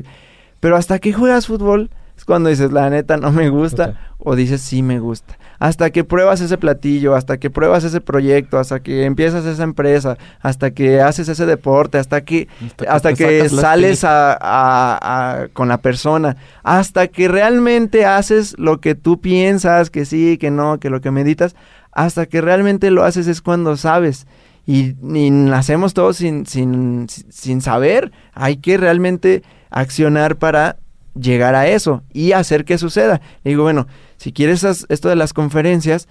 Pero 0.61 0.77
hasta 0.77 0.99
que 0.99 1.13
juegas 1.13 1.47
fútbol 1.47 1.91
es 2.19 2.25
cuando 2.25 2.51
dices, 2.51 2.73
la 2.73 2.91
neta, 2.91 3.17
no 3.17 3.31
me 3.33 3.49
gusta, 3.49 3.95
o 4.19 4.35
dices, 4.35 4.61
sí 4.61 4.83
me 4.83 4.99
gusta. 4.99 5.39
Hasta 5.61 5.91
que 5.91 6.03
pruebas 6.05 6.41
ese 6.41 6.59
platillo, 6.59 7.15
hasta 7.15 7.39
que 7.39 7.49
pruebas 7.49 7.85
ese 7.85 8.01
proyecto, 8.01 8.59
hasta 8.59 8.81
que 8.81 9.05
empiezas 9.05 9.45
esa 9.47 9.63
empresa, 9.63 10.19
hasta 10.41 10.73
que 10.73 11.01
haces 11.01 11.29
ese 11.29 11.47
deporte, 11.47 11.97
hasta 11.99 12.21
que 12.23 12.49
hasta 12.89 13.11
que 13.15 13.25
sales 13.63 14.05
a- 14.05 15.43
a- 15.43 15.49
con 15.53 15.69
la 15.69 15.79
persona, 15.79 16.37
hasta 16.65 17.07
que 17.09 17.29
realmente 17.29 18.05
haces 18.05 18.55
lo 18.59 18.81
que 18.81 18.95
tú 18.97 19.21
piensas, 19.21 19.89
que 19.91 20.05
sí, 20.05 20.37
que 20.39 20.51
no, 20.51 20.79
que 20.81 20.91
lo 20.91 21.01
que 21.01 21.11
meditas, 21.13 21.55
hasta 21.93 22.27
que 22.27 22.41
realmente 22.41 22.91
lo 22.91 23.05
haces 23.05 23.27
es 23.29 23.41
cuando 23.41 23.77
sabes. 23.77 24.27
Y, 24.67 24.97
y 25.15 25.31
nacemos 25.31 25.95
todos 25.95 26.17
sin, 26.19 26.45
sin, 26.47 27.07
sin 27.09 27.63
saber. 27.63 28.13
Hay 28.35 28.59
que 28.59 28.77
realmente 28.77 29.43
accionar 29.71 30.37
para 30.37 30.77
llegar 31.21 31.55
a 31.55 31.67
eso 31.69 32.03
y 32.13 32.33
hacer 32.33 32.65
que 32.65 32.79
suceda. 32.79 33.21
Y 33.45 33.51
digo, 33.51 33.63
bueno, 33.63 33.87
si 34.17 34.33
quieres 34.33 34.65
esto 34.65 35.09
de 35.09 35.17
las 35.17 35.33
conferencias, 35.33 36.09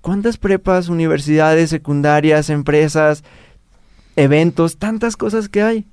¿cuántas 0.00 0.36
prepas, 0.36 0.88
universidades, 0.88 1.70
secundarias, 1.70 2.50
empresas, 2.50 3.22
eventos, 4.16 4.78
tantas 4.78 5.16
cosas 5.16 5.48
que 5.48 5.62
hay? 5.62 5.86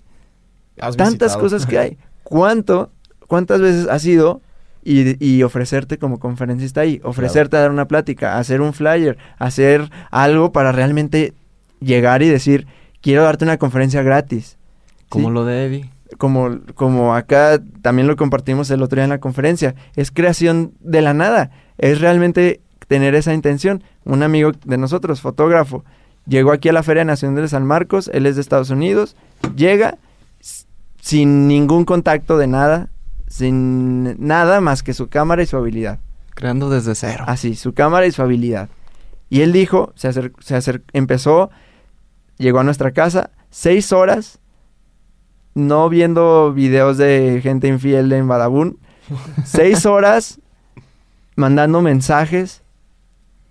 Tantas 0.76 1.08
visitado. 1.10 1.40
cosas 1.40 1.66
que 1.66 1.80
hay. 1.80 1.98
¿Cuánto, 2.24 2.92
cuántas 3.28 3.62
veces 3.62 3.88
has 3.88 4.06
ido 4.06 4.42
y, 4.84 5.24
y 5.26 5.44
ofrecerte 5.44 5.98
como 5.98 6.20
conferencista 6.20 6.82
ahí? 6.82 7.00
Ofrecerte 7.04 7.58
a 7.58 7.62
dar 7.62 7.72
una 7.72 7.88
plática, 7.88 8.38
hacer 8.38 8.62
un 8.62 8.74
flyer, 8.74 9.18
hacer 9.38 9.90
algo 10.12 10.52
para 10.52 10.72
realmente 10.72 11.34
llegar 11.80 12.22
y 12.24 12.30
decir, 12.30 12.68
quiero 13.02 13.24
darte 13.24 13.46
una 13.46 13.58
conferencia 13.58 14.02
gratis. 14.04 14.58
Como 15.10 15.30
Sí. 15.30 15.34
lo 15.34 15.46
de 15.46 15.66
Eddie. 15.66 15.90
Como, 16.18 16.60
como 16.76 17.14
acá 17.16 17.60
también 17.82 18.08
lo 18.08 18.16
compartimos 18.16 18.70
el 18.72 18.82
otro 18.82 18.96
día 18.98 19.04
en 19.04 19.10
la 19.10 19.20
conferencia, 19.20 19.76
es 19.96 20.10
creación 20.12 20.74
de 20.80 21.02
la 21.02 21.14
nada, 21.14 21.52
es 21.78 22.00
realmente 22.00 22.62
tener 22.88 23.14
esa 23.16 23.34
intención. 23.34 23.84
Un 24.06 24.24
amigo 24.24 24.52
de 24.66 24.78
nosotros, 24.78 25.20
fotógrafo, 25.22 25.84
llegó 26.26 26.52
aquí 26.54 26.70
a 26.70 26.74
la 26.74 26.84
Feria 26.84 27.04
Nacional 27.04 27.42
de 27.44 27.50
San 27.50 27.66
Marcos, 27.66 28.10
él 28.14 28.26
es 28.26 28.36
de 28.36 28.42
Estados 28.42 28.70
Unidos, 28.70 29.16
llega 29.56 29.98
sin 31.02 31.48
ningún 31.48 31.86
contacto 31.86 32.38
de 32.38 32.48
nada, 32.48 32.90
sin 33.28 34.16
nada 34.26 34.62
más 34.62 34.84
que 34.84 34.94
su 34.94 35.08
cámara 35.10 35.44
y 35.44 35.46
su 35.46 35.58
habilidad. 35.58 36.00
Creando 36.34 36.70
desde 36.70 36.96
cero. 36.96 37.24
Así, 37.28 37.56
su 37.56 37.74
cámara 37.74 38.06
y 38.08 38.12
su 38.12 38.22
habilidad. 38.22 38.70
Y 39.30 39.42
él 39.42 39.52
dijo, 39.52 39.92
se, 39.96 40.08
acer- 40.10 40.34
se 40.40 40.56
acer- 40.56 40.84
empezó, 40.94 41.50
llegó 42.38 42.60
a 42.60 42.64
nuestra 42.64 42.92
casa, 42.92 43.32
seis 43.50 43.92
horas, 43.92 44.40
no 45.58 45.90
viendo 45.90 46.54
videos 46.54 46.98
de 46.98 47.40
gente 47.42 47.68
infiel 47.68 48.12
en 48.14 48.28
Badabun, 48.28 48.78
seis 49.44 49.86
horas 49.88 50.40
mandando 51.36 51.82
mensajes. 51.82 52.62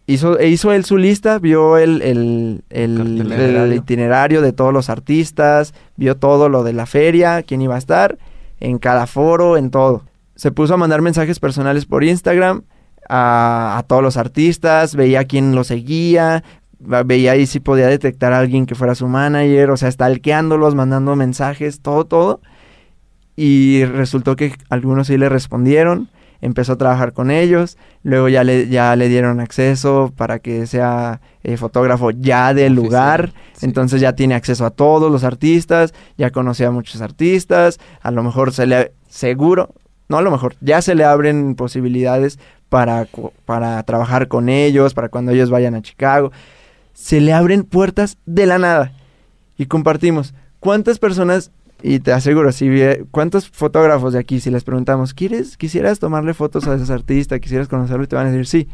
Hizo, 0.08 0.38
e 0.38 0.46
hizo 0.48 0.72
él 0.72 0.84
su 0.84 0.98
lista, 0.98 1.40
vio 1.40 1.78
el, 1.78 2.00
el, 2.00 2.62
el- 2.70 3.72
itinerario. 3.74 4.40
de 4.40 4.52
todos 4.52 4.72
los 4.72 4.88
artistas, 4.88 5.74
vio 5.96 6.16
todo 6.16 6.48
lo 6.48 6.62
de 6.62 6.72
la 6.74 6.86
feria, 6.86 7.42
quién 7.42 7.60
iba 7.60 7.74
a 7.74 7.78
estar, 7.78 8.16
en 8.60 8.78
cada 8.78 9.08
foro, 9.08 9.56
en 9.56 9.70
todo. 9.72 10.04
Se 10.36 10.52
puso 10.52 10.74
a 10.74 10.76
mandar 10.76 11.02
mensajes 11.02 11.40
personales 11.40 11.86
por 11.86 12.04
Instagram 12.04 12.62
a, 13.08 13.78
a 13.78 13.82
todos 13.82 14.02
los 14.02 14.16
artistas, 14.16 14.94
veía 14.94 15.24
quién 15.24 15.56
lo 15.56 15.64
seguía, 15.64 16.44
veía 16.78 17.32
ahí 17.32 17.46
si 17.46 17.60
podía 17.60 17.86
detectar 17.88 18.32
a 18.32 18.38
alguien 18.38 18.66
que 18.66 18.74
fuera 18.74 18.94
su 18.94 19.08
manager, 19.08 19.70
o 19.70 19.76
sea, 19.76 19.90
stalkeándolos, 19.90 20.74
mandando 20.74 21.16
mensajes, 21.16 21.80
todo, 21.80 22.04
todo. 22.04 22.40
Y 23.34 23.84
resultó 23.84 24.36
que 24.36 24.54
algunos 24.70 25.08
sí 25.08 25.18
le 25.18 25.28
respondieron, 25.28 26.10
empezó 26.40 26.72
a 26.72 26.78
trabajar 26.78 27.12
con 27.12 27.30
ellos, 27.30 27.76
luego 28.02 28.28
ya 28.28 28.44
le, 28.44 28.68
ya 28.68 28.94
le 28.96 29.08
dieron 29.08 29.40
acceso 29.40 30.12
para 30.16 30.38
que 30.38 30.66
sea 30.66 31.20
eh, 31.42 31.56
fotógrafo 31.56 32.10
ya 32.10 32.54
del 32.54 32.78
Oficial, 32.78 32.84
lugar, 32.84 33.32
sí. 33.54 33.66
entonces 33.66 34.00
ya 34.00 34.14
tiene 34.14 34.34
acceso 34.34 34.64
a 34.64 34.70
todos 34.70 35.10
los 35.10 35.24
artistas, 35.24 35.92
ya 36.16 36.30
conocía 36.30 36.68
a 36.68 36.70
muchos 36.70 37.00
artistas, 37.00 37.78
a 38.00 38.10
lo 38.10 38.22
mejor 38.22 38.52
se 38.52 38.66
le, 38.66 38.92
seguro, 39.08 39.74
no 40.08 40.18
a 40.18 40.22
lo 40.22 40.30
mejor, 40.30 40.56
ya 40.60 40.80
se 40.82 40.94
le 40.94 41.04
abren 41.04 41.56
posibilidades 41.56 42.38
para, 42.68 43.06
para 43.44 43.82
trabajar 43.82 44.28
con 44.28 44.48
ellos, 44.48 44.94
para 44.94 45.08
cuando 45.08 45.32
ellos 45.32 45.50
vayan 45.50 45.74
a 45.74 45.82
Chicago, 45.82 46.32
se 46.96 47.20
le 47.20 47.34
abren 47.34 47.62
puertas 47.62 48.16
de 48.24 48.46
la 48.46 48.58
nada 48.58 48.92
y 49.58 49.66
compartimos. 49.66 50.32
¿Cuántas 50.60 50.98
personas, 50.98 51.52
y 51.82 52.00
te 52.00 52.10
aseguro, 52.10 52.50
si 52.52 52.70
cuántos 53.10 53.50
fotógrafos 53.50 54.14
de 54.14 54.18
aquí, 54.18 54.40
si 54.40 54.50
les 54.50 54.64
preguntamos, 54.64 55.12
¿quieres, 55.12 55.58
quisieras 55.58 55.98
tomarle 55.98 56.32
fotos 56.32 56.66
a 56.66 56.74
esos 56.74 56.88
artistas, 56.88 57.38
quisieras 57.40 57.68
conocerlo? 57.68 58.04
Y 58.04 58.06
te 58.06 58.16
van 58.16 58.28
a 58.28 58.30
decir, 58.30 58.46
sí. 58.46 58.68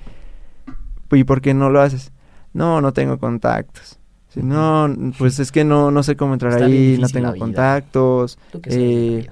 ¿Y 1.11 1.25
por 1.25 1.41
qué 1.41 1.53
no 1.53 1.69
lo 1.69 1.81
haces? 1.81 2.13
No, 2.53 2.81
no 2.81 2.93
tengo 2.93 3.19
contactos. 3.19 3.99
No, 4.37 4.89
pues 5.19 5.41
es 5.41 5.51
que 5.51 5.65
no, 5.65 5.91
no 5.91 6.05
sé 6.05 6.17
cómo 6.17 6.33
entrar 6.33 6.53
Está 6.53 6.67
ahí, 6.67 6.97
no 7.01 7.09
tengo 7.09 7.35
contactos. 7.37 8.39
¿Tú 8.53 8.61
qué 8.63 8.71
eh? 9.19 9.31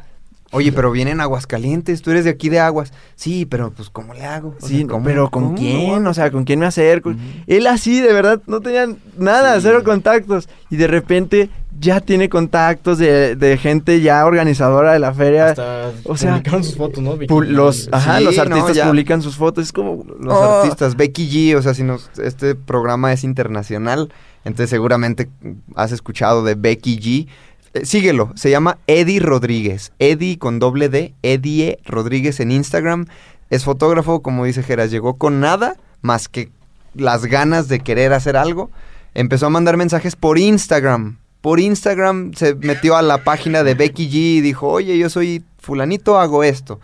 Oye, 0.52 0.72
pero 0.72 0.90
vienen 0.90 1.20
Aguascalientes, 1.20 2.02
tú 2.02 2.10
eres 2.10 2.24
de 2.24 2.30
aquí 2.30 2.48
de 2.48 2.58
Aguas. 2.58 2.92
Sí, 3.14 3.46
pero 3.46 3.70
pues 3.70 3.88
¿cómo 3.88 4.14
le 4.14 4.24
hago? 4.24 4.56
O 4.60 4.66
sí, 4.66 4.78
sea, 4.78 4.86
¿cómo- 4.88 5.04
pero 5.04 5.30
¿con 5.30 5.44
cómo 5.44 5.56
quién? 5.56 6.06
O 6.06 6.12
sea, 6.14 6.30
¿con 6.32 6.44
quién 6.44 6.58
me 6.58 6.66
acerco? 6.66 7.14
Él 7.46 7.66
así, 7.68 8.00
de 8.00 8.12
verdad, 8.12 8.42
no 8.46 8.60
tenía 8.60 8.88
nada, 9.16 9.54
Sí. 9.56 9.60
cero 9.62 9.82
contactos. 9.84 10.48
Y 10.68 10.76
de 10.76 10.88
repente 10.88 11.50
ya 11.78 12.00
tiene 12.00 12.28
contactos 12.28 12.98
de, 12.98 13.36
de 13.36 13.58
gente 13.58 14.00
ya 14.00 14.26
organizadora 14.26 14.92
de 14.92 14.98
la 14.98 15.14
feria. 15.14 15.50
Hasta 15.50 15.92
o 16.04 16.16
sea, 16.16 16.32
publicaron 16.32 16.64
sus 16.64 16.76
fotos, 16.76 17.02
¿no? 17.02 17.16
Los, 17.42 17.88
ajá, 17.92 18.18
Sí, 18.18 18.24
los 18.24 18.38
artistas 18.38 18.78
publican 18.88 19.22
sus 19.22 19.36
fotos. 19.36 19.64
Es 19.64 19.72
como... 19.72 20.04
Los 20.18 20.34
oh, 20.34 20.60
artistas, 20.62 20.96
Becky 20.96 21.30
G, 21.30 21.56
o 21.56 21.62
sea, 21.62 21.74
si 21.74 21.84
nos, 21.84 22.10
este 22.18 22.56
programa 22.56 23.12
es 23.12 23.22
internacional, 23.22 24.12
entonces 24.44 24.70
seguramente 24.70 25.30
has 25.76 25.92
escuchado 25.92 26.42
de 26.42 26.54
Becky 26.56 26.98
G. 26.98 27.28
Eh, 27.74 27.84
síguelo, 27.84 28.32
se 28.34 28.50
llama 28.50 28.78
Eddie 28.86 29.20
Rodríguez. 29.20 29.92
Eddie 29.98 30.38
con 30.38 30.58
doble 30.58 30.88
D, 30.88 31.14
Eddie 31.22 31.78
Rodríguez 31.84 32.40
en 32.40 32.50
Instagram. 32.50 33.06
Es 33.48 33.64
fotógrafo, 33.64 34.22
como 34.22 34.44
dice 34.44 34.62
Geras, 34.62 34.90
llegó 34.90 35.14
con 35.14 35.40
nada 35.40 35.76
más 36.02 36.28
que 36.28 36.50
las 36.94 37.26
ganas 37.26 37.68
de 37.68 37.80
querer 37.80 38.12
hacer 38.12 38.36
algo. 38.36 38.70
empezó 39.14 39.46
a 39.46 39.50
mandar 39.50 39.76
mensajes 39.76 40.16
por 40.16 40.38
Instagram. 40.38 41.18
Por 41.40 41.58
Instagram 41.58 42.34
se 42.34 42.54
metió 42.54 42.96
a 42.96 43.02
la 43.02 43.24
página 43.24 43.62
de 43.64 43.74
Becky 43.74 44.08
G 44.08 44.14
y 44.14 44.40
dijo, 44.40 44.68
oye, 44.68 44.98
yo 44.98 45.08
soy 45.08 45.42
fulanito, 45.58 46.18
hago 46.18 46.44
esto. 46.44 46.80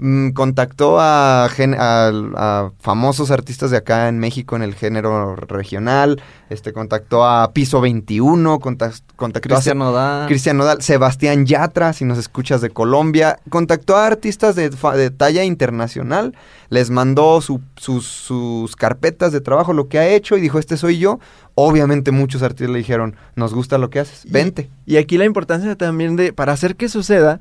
Mm, 0.00 0.30
contactó 0.30 1.00
a, 1.00 1.46
a- 1.46 2.12
a 2.36 2.70
famosos 2.78 3.32
artistas 3.32 3.72
de 3.72 3.78
acá 3.78 4.08
en 4.08 4.20
México 4.20 4.54
en 4.54 4.62
el 4.62 4.76
género 4.76 5.34
regional. 5.34 6.22
Este 6.50 6.72
contactó 6.72 7.24
a 7.26 7.50
Piso 7.52 7.80
21, 7.80 8.60
contac- 8.60 9.02
contactó 9.16 9.48
a 9.48 9.56
Cristian 9.56 9.78
Nodal. 9.78 10.28
Cristian 10.28 10.56
Nodal, 10.56 10.82
Sebastián 10.82 11.46
Yatra, 11.46 11.92
si 11.92 12.04
nos 12.04 12.16
escuchas 12.16 12.60
de 12.60 12.70
Colombia, 12.70 13.40
contactó 13.50 13.96
a 13.96 14.06
artistas 14.06 14.54
de, 14.54 14.70
de 14.70 15.10
talla 15.10 15.42
internacional, 15.42 16.36
les 16.70 16.90
mandó 16.90 17.40
su- 17.40 17.60
sus, 17.76 18.06
sus 18.06 18.76
carpetas 18.76 19.32
de 19.32 19.40
trabajo, 19.40 19.72
lo 19.72 19.88
que 19.88 19.98
ha 19.98 20.06
hecho 20.08 20.36
y 20.36 20.40
dijo, 20.40 20.60
este 20.60 20.76
soy 20.76 20.98
yo. 20.98 21.18
Obviamente 21.56 22.12
muchos 22.12 22.42
artistas 22.44 22.70
le 22.70 22.78
dijeron, 22.78 23.16
nos 23.34 23.52
gusta 23.52 23.78
lo 23.78 23.90
que 23.90 23.98
haces, 23.98 24.24
Y- 24.24 24.30
vente. 24.30 24.70
Y 24.86 24.96
aquí 24.96 25.18
la 25.18 25.24
importancia 25.24 25.74
también 25.74 26.14
de, 26.14 26.32
para 26.32 26.52
hacer 26.52 26.76
que 26.76 26.88
suceda, 26.88 27.40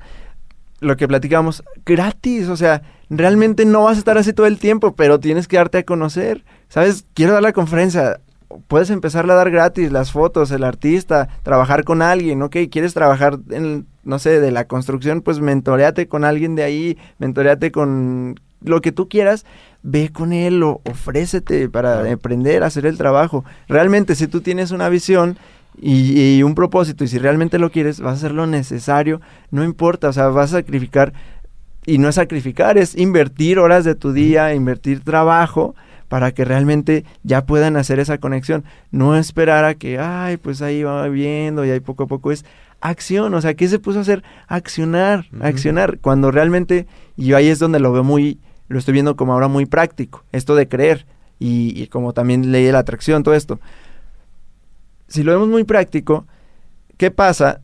lo 0.80 0.96
que 0.96 1.08
platicamos, 1.08 1.64
gratis, 1.86 2.50
o 2.50 2.58
sea, 2.58 2.82
realmente 3.10 3.66
no 3.66 3.84
vas 3.84 3.96
a 3.96 4.00
estar 4.00 4.18
así 4.18 4.34
todo 4.34 4.48
el 4.48 4.60
tiempo, 4.60 4.96
pero 4.96 5.20
tienes 5.20 5.48
que 5.48 5.58
darte 5.58 5.80
a 5.80 5.84
conocer, 5.84 6.44
¿sabes? 6.70 7.06
Quiero 7.14 7.34
dar 7.34 7.42
la 7.42 7.54
conferencia, 7.54 8.20
puedes 8.68 8.90
empezarla 8.90 9.34
a 9.34 9.38
dar 9.38 9.52
gratis, 9.52 9.92
las 9.92 10.12
fotos, 10.12 10.52
el 10.52 10.64
artista, 10.64 11.30
trabajar 11.44 11.84
con 11.84 12.02
alguien, 12.02 12.42
¿ok? 12.42 12.58
¿Quieres 12.70 12.94
trabajar 12.94 13.40
en, 13.50 13.88
no 14.04 14.20
sé, 14.20 14.40
de 14.40 14.52
la 14.52 14.66
construcción? 14.66 15.22
Pues 15.22 15.40
mentoreate 15.40 16.08
con 16.08 16.24
alguien 16.24 16.56
de 16.56 16.64
ahí, 16.64 16.98
mentoreate 17.18 17.72
con 17.72 18.40
lo 18.62 18.82
que 18.82 18.92
tú 18.92 19.08
quieras, 19.08 19.46
ve 19.84 20.10
con 20.12 20.34
él 20.34 20.64
o 20.64 20.82
ofrécete 20.86 21.70
para 21.70 22.12
aprender 22.12 22.64
a 22.64 22.68
hacer 22.68 22.86
el 22.86 22.98
trabajo. 22.98 23.46
Realmente, 23.68 24.16
si 24.16 24.28
tú 24.28 24.42
tienes 24.42 24.72
una 24.72 24.90
visión 24.90 25.38
y, 25.80 26.38
y 26.38 26.44
un 26.44 26.56
propósito 26.56 27.04
y 27.04 27.08
si 27.08 27.20
realmente 27.20 27.60
lo 27.60 27.72
quieres, 27.72 28.00
vas 28.00 28.14
a 28.14 28.16
hacer 28.16 28.32
lo 28.32 28.48
necesario, 28.48 29.22
no 29.52 29.64
importa, 29.64 30.10
o 30.10 30.14
sea, 30.14 30.28
vas 30.28 30.54
a 30.54 30.58
sacrificar 30.60 31.14
y 31.88 32.00
no 32.00 32.10
es 32.10 32.16
sacrificar, 32.16 32.78
es 32.78 32.98
invertir 32.98 33.60
horas 33.60 33.86
de 33.86 33.96
tu 33.96 34.12
día, 34.12 34.54
invertir 34.54 35.00
trabajo 35.04 35.74
para 36.10 36.32
que 36.32 36.46
realmente 36.46 37.06
ya 37.24 37.46
puedan 37.46 37.78
hacer 37.78 38.00
esa 38.00 38.18
conexión. 38.18 38.66
No 38.92 39.16
esperar 39.16 39.66
a 39.66 39.76
que, 39.76 39.98
ay, 39.98 40.38
pues 40.38 40.62
ahí 40.62 40.84
va 40.84 41.08
viendo 41.08 41.66
y 41.66 41.70
ahí 41.70 41.80
poco 41.80 42.04
a 42.04 42.08
poco 42.08 42.32
es 42.32 42.46
acción. 42.82 43.34
O 43.34 43.42
sea, 43.42 43.54
¿qué 43.54 43.68
se 43.70 43.80
puso 43.80 44.00
a 44.00 44.02
hacer? 44.02 44.22
Accionar, 44.48 45.28
accionar. 45.40 45.98
Cuando 46.00 46.30
realmente, 46.30 46.88
y 47.16 47.34
ahí 47.34 47.48
es 47.48 47.60
donde 47.60 47.80
lo 47.80 47.94
veo 47.94 48.04
muy, 48.04 48.40
lo 48.68 48.80
estoy 48.80 48.94
viendo 48.94 49.16
como 49.16 49.34
ahora 49.34 49.48
muy 49.48 49.66
práctico, 49.66 50.24
esto 50.34 50.56
de 50.56 50.68
creer 50.68 51.06
y, 51.40 51.82
y 51.82 51.88
como 51.88 52.12
también 52.12 52.52
leí 52.52 52.70
la 52.72 52.80
atracción, 52.80 53.24
todo 53.24 53.34
esto. 53.34 53.60
Si 55.08 55.24
lo 55.24 55.32
vemos 55.32 55.48
muy 55.48 55.64
práctico, 55.64 56.26
¿qué 56.98 57.12
pasa? 57.12 57.62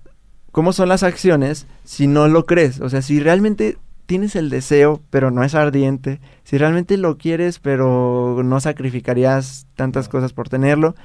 ¿Cómo 0.51 0.71
son 0.73 0.89
las 0.89 1.03
acciones 1.03 1.67
si 1.83 2.07
no 2.07 2.27
lo 2.27 2.45
crees? 2.45 2.79
O 2.79 2.89
sea, 2.89 3.01
si 3.01 3.19
realmente 3.19 3.77
tienes 4.05 4.35
el 4.35 4.49
deseo, 4.49 5.01
pero 5.09 5.31
no 5.31 5.43
es 5.43 5.55
ardiente, 5.55 6.19
si 6.43 6.57
realmente 6.57 6.97
lo 6.97 7.17
quieres, 7.17 7.59
pero 7.59 8.41
no 8.43 8.59
sacrificarías 8.59 9.65
tantas 9.75 10.09
cosas 10.09 10.33
por 10.33 10.49
tenerlo, 10.49 10.95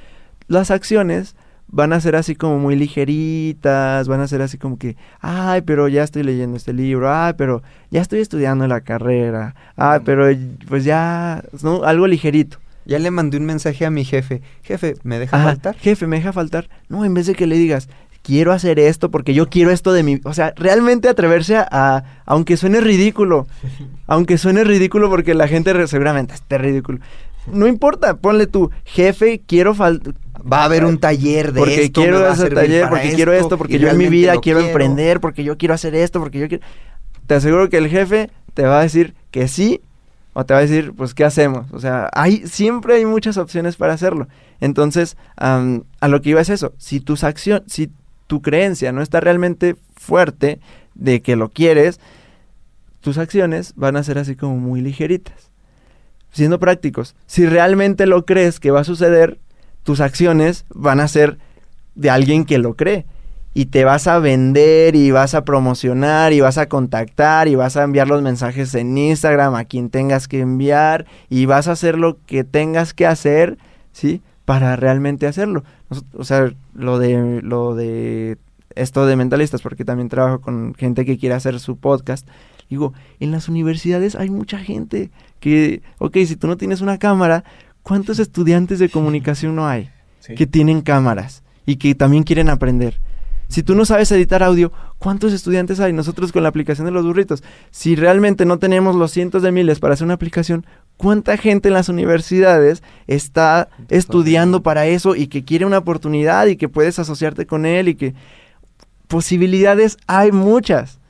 las 0.47 0.71
acciones 0.71 1.37
van 1.69 1.93
a 1.93 2.01
ser 2.01 2.17
así 2.17 2.35
como 2.35 2.59
muy 2.59 2.77
ligeritas, 2.77 4.09
van 4.09 4.21
a 4.21 4.29
ser 4.29 4.43
así 4.43 4.59
como 4.59 4.79
que, 4.79 4.97
ay, 5.21 5.63
pero 5.63 5.87
ya 5.89 6.03
estoy 6.03 6.23
leyendo 6.23 6.57
este 6.57 6.73
libro, 6.73 7.13
ay, 7.13 7.35
pero 7.37 7.63
ya 7.91 8.01
estoy 8.01 8.21
estudiando 8.21 8.67
la 8.67 8.81
carrera, 8.81 9.55
ay, 9.77 10.01
pero 10.05 10.27
pues 10.67 10.85
ya, 10.85 11.43
¿no? 11.63 11.85
Algo 11.85 12.07
ligerito. 12.07 12.59
Ya 12.89 12.99
le 12.99 13.11
mandé 13.13 13.37
un 13.37 13.45
mensaje 13.45 13.85
a 13.87 13.91
mi 13.91 14.05
jefe, 14.05 14.41
jefe, 14.63 14.95
¿me 15.05 15.19
deja 15.19 15.37
Ajá, 15.37 15.45
faltar? 15.45 15.77
Jefe, 15.77 16.07
me 16.07 16.17
deja 16.17 16.33
faltar. 16.33 16.69
No, 16.89 17.05
en 17.05 17.15
vez 17.15 17.27
de 17.27 17.35
que 17.35 17.47
le 17.47 17.57
digas, 17.57 17.89
quiero 18.23 18.51
hacer 18.53 18.79
esto 18.81 19.11
porque 19.11 19.35
yo 19.35 19.49
quiero 19.49 19.71
esto 19.71 19.93
de 19.93 20.03
mi... 20.03 20.21
O 20.25 20.33
sea, 20.35 20.55
realmente 20.57 21.09
atreverse 21.09 21.57
a... 21.57 21.69
a- 21.71 22.05
aunque 22.25 22.57
suene 22.57 22.81
ridículo. 22.81 23.47
aunque 24.07 24.39
suene 24.39 24.65
ridículo 24.65 25.11
porque 25.11 25.35
la 25.35 25.47
gente 25.49 25.73
re- 25.75 25.87
seguramente 25.87 26.33
esté 26.35 26.57
ridículo. 26.59 26.99
No 27.47 27.67
importa, 27.67 28.17
ponle 28.17 28.47
tú, 28.47 28.71
jefe, 28.85 29.43
quiero 29.47 29.75
faltar... 29.75 30.15
Va 30.51 30.63
a 30.63 30.65
haber 30.65 30.85
un 30.85 30.99
taller 30.99 31.53
de 31.53 31.61
Porque 31.61 31.85
esto, 31.85 32.01
quiero 32.01 32.35
servir 32.37 32.55
taller, 32.55 32.89
porque 32.89 33.13
quiero 33.15 33.33
esto, 33.33 33.59
porque 33.59 33.79
yo 33.79 33.89
en 33.89 33.99
mi 33.99 34.09
vida 34.09 34.35
lo 34.35 34.41
quiero, 34.41 34.61
emprender, 34.61 35.21
porque 35.21 35.45
yo 35.45 35.59
quiero 35.59 35.75
hacer 35.75 35.95
esto, 35.95 36.21
porque 36.21 36.39
yo 36.39 36.49
quiero... 36.49 36.65
Te 37.27 37.35
aseguro 37.35 37.69
que 37.69 37.77
el 37.77 37.89
jefe 37.89 38.31
te 38.55 38.63
va 38.63 38.79
a 38.79 38.83
decir 38.83 39.15
que 39.31 39.47
sí 39.49 39.81
o 40.41 40.47
te 40.47 40.55
va 40.55 40.61
a 40.61 40.63
decir, 40.63 40.93
pues, 40.97 41.15
¿qué 41.15 41.25
hacemos? 41.25 41.67
O 41.73 41.81
sea, 41.81 42.09
hay, 42.13 42.47
siempre 42.47 42.95
hay 42.95 43.05
muchas 43.05 43.39
opciones 43.39 43.75
para 43.75 43.95
hacerlo. 43.95 44.29
Entonces, 44.61 45.17
a 45.37 46.09
lo 46.09 46.23
que 46.23 46.31
iba 46.31 46.41
es 46.41 46.49
eso. 46.49 46.75
Si 46.79 47.01
tus 47.01 47.25
si 47.67 47.91
tu 48.29 48.41
creencia 48.41 48.93
no 48.93 49.03
está 49.03 49.19
realmente 49.19 49.75
fuerte 49.97 50.61
de 50.95 51.23
que 51.23 51.35
lo 51.35 51.49
quieres, 51.49 51.99
tus 53.01 53.19
acciones 53.19 53.73
van 53.75 53.97
a 53.97 54.05
ser 54.05 54.17
así 54.17 54.37
como 54.37 54.57
muy 54.59 54.81
ligeritas. 54.81 55.51
Siendo 56.31 56.61
prácticos, 56.61 57.17
si 57.27 57.45
realmente 57.45 58.07
lo 58.07 58.25
crees 58.25 58.61
que 58.61 58.71
va 58.71 58.83
a 58.83 58.85
suceder, 58.85 59.41
tus 59.83 60.01
acciones 60.01 60.67
van 60.73 61.01
a 61.01 61.09
ser 61.09 61.37
de 61.97 62.11
alguien 62.11 62.45
que 62.45 62.59
lo 62.59 62.75
cree. 62.75 63.07
Y 63.55 63.67
te 63.67 63.85
vas 63.85 64.07
a 64.07 64.19
vender 64.19 64.95
y 64.95 65.11
vas 65.11 65.35
a 65.35 65.45
promocionar 65.45 66.33
y 66.33 66.41
vas 66.41 66.59
a 66.59 66.69
contactar 66.69 67.49
y 67.49 67.55
vas 67.55 67.77
a 67.77 67.83
enviar 67.83 68.07
los 68.07 68.23
mensajes 68.23 68.75
en 68.75 68.97
Instagram 68.97 69.55
a 69.55 69.65
quien 69.65 69.91
tengas 69.91 70.29
que 70.29 70.41
enviar 70.41 71.07
y 71.29 71.47
vas 71.47 71.67
a 71.67 71.73
hacer 71.73 71.99
lo 71.99 72.19
que 72.27 72.45
tengas 72.45 72.95
que 72.95 73.07
hacer, 73.07 73.59
¿sí? 73.93 74.23
Para 74.45 74.77
realmente 74.77 75.27
hacerlo. 75.27 75.65
O 76.13 76.25
sea, 76.25 76.53
lo 76.75 76.99
de, 76.99 77.41
lo 77.43 77.75
de 77.75 78.39
esto 78.75 79.07
de 79.07 79.17
mentalistas, 79.17 79.63
porque 79.63 79.85
también 79.85 80.09
trabajo 80.09 80.41
con 80.41 80.75
gente 80.75 81.05
que 81.05 81.19
quiere 81.19 81.35
hacer 81.35 81.59
su 81.61 81.77
podcast. 81.77 82.27
Digo, 82.71 82.93
en 83.19 83.31
las 83.31 83.49
universidades 83.49 84.15
hay 84.15 84.31
mucha 84.31 84.59
gente 84.59 85.11
que, 85.41 85.83
ok, 85.99 86.19
si 86.27 86.37
tú 86.37 86.47
no 86.47 86.57
tienes 86.57 86.81
una 86.81 86.99
cámara, 86.99 87.45
¿cuántos 87.83 88.19
estudiantes 88.19 88.79
de 88.79 88.91
comunicación 88.91 89.57
no 89.57 89.67
hay 89.67 89.91
que 90.37 90.47
tienen 90.47 90.83
cámaras 90.83 91.43
y 91.65 91.77
que 91.77 91.95
también 91.95 92.23
quieren 92.23 92.51
aprender? 92.51 93.01
Si 93.49 93.63
tú 93.63 93.75
no 93.75 93.87
sabes 93.87 94.13
editar 94.13 94.43
audio, 94.43 94.73
¿cuántos 94.99 95.33
estudiantes 95.33 95.81
hay? 95.81 95.95
Nosotros 95.95 96.33
con 96.33 96.43
la 96.43 96.51
aplicación 96.51 96.85
de 96.85 96.91
los 96.91 97.07
burritos. 97.07 97.43
Si 97.71 97.97
realmente 97.97 98.45
no 98.45 98.59
tenemos 98.59 98.95
los 98.95 99.11
cientos 99.11 99.43
de 99.43 99.53
miles 99.53 99.81
para 99.81 99.95
hacer 99.95 100.05
una 100.05 100.15
aplicación, 100.15 100.67
¿cuánta 100.99 101.37
gente 101.39 101.69
en 101.69 101.75
las 101.75 101.89
universidades 101.89 102.83
está 103.07 103.69
estudiando 103.89 104.63
para 104.63 104.87
eso 104.87 105.17
y 105.17 105.29
que 105.29 105.45
quiere 105.45 105.65
una 105.65 105.79
oportunidad 105.79 106.47
y 106.47 106.57
que 106.57 106.69
puedes 106.69 106.99
asociarte 106.99 107.47
con 107.47 107.65
él 107.65 107.89
y 107.89 107.95
que 107.95 108.15
posibilidades 109.07 109.97
hay 110.07 110.31
muchas? 110.31 111.01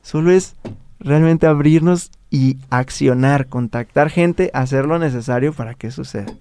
Solo 0.00 0.30
es 0.30 0.54
realmente 1.00 1.48
abrirnos 1.48 2.12
y 2.30 2.58
accionar, 2.70 3.48
contactar 3.48 4.08
gente, 4.08 4.50
hacer 4.54 4.86
lo 4.86 5.00
necesario 5.00 5.52
para 5.52 5.74
que 5.74 5.90
suceda. 5.90 6.32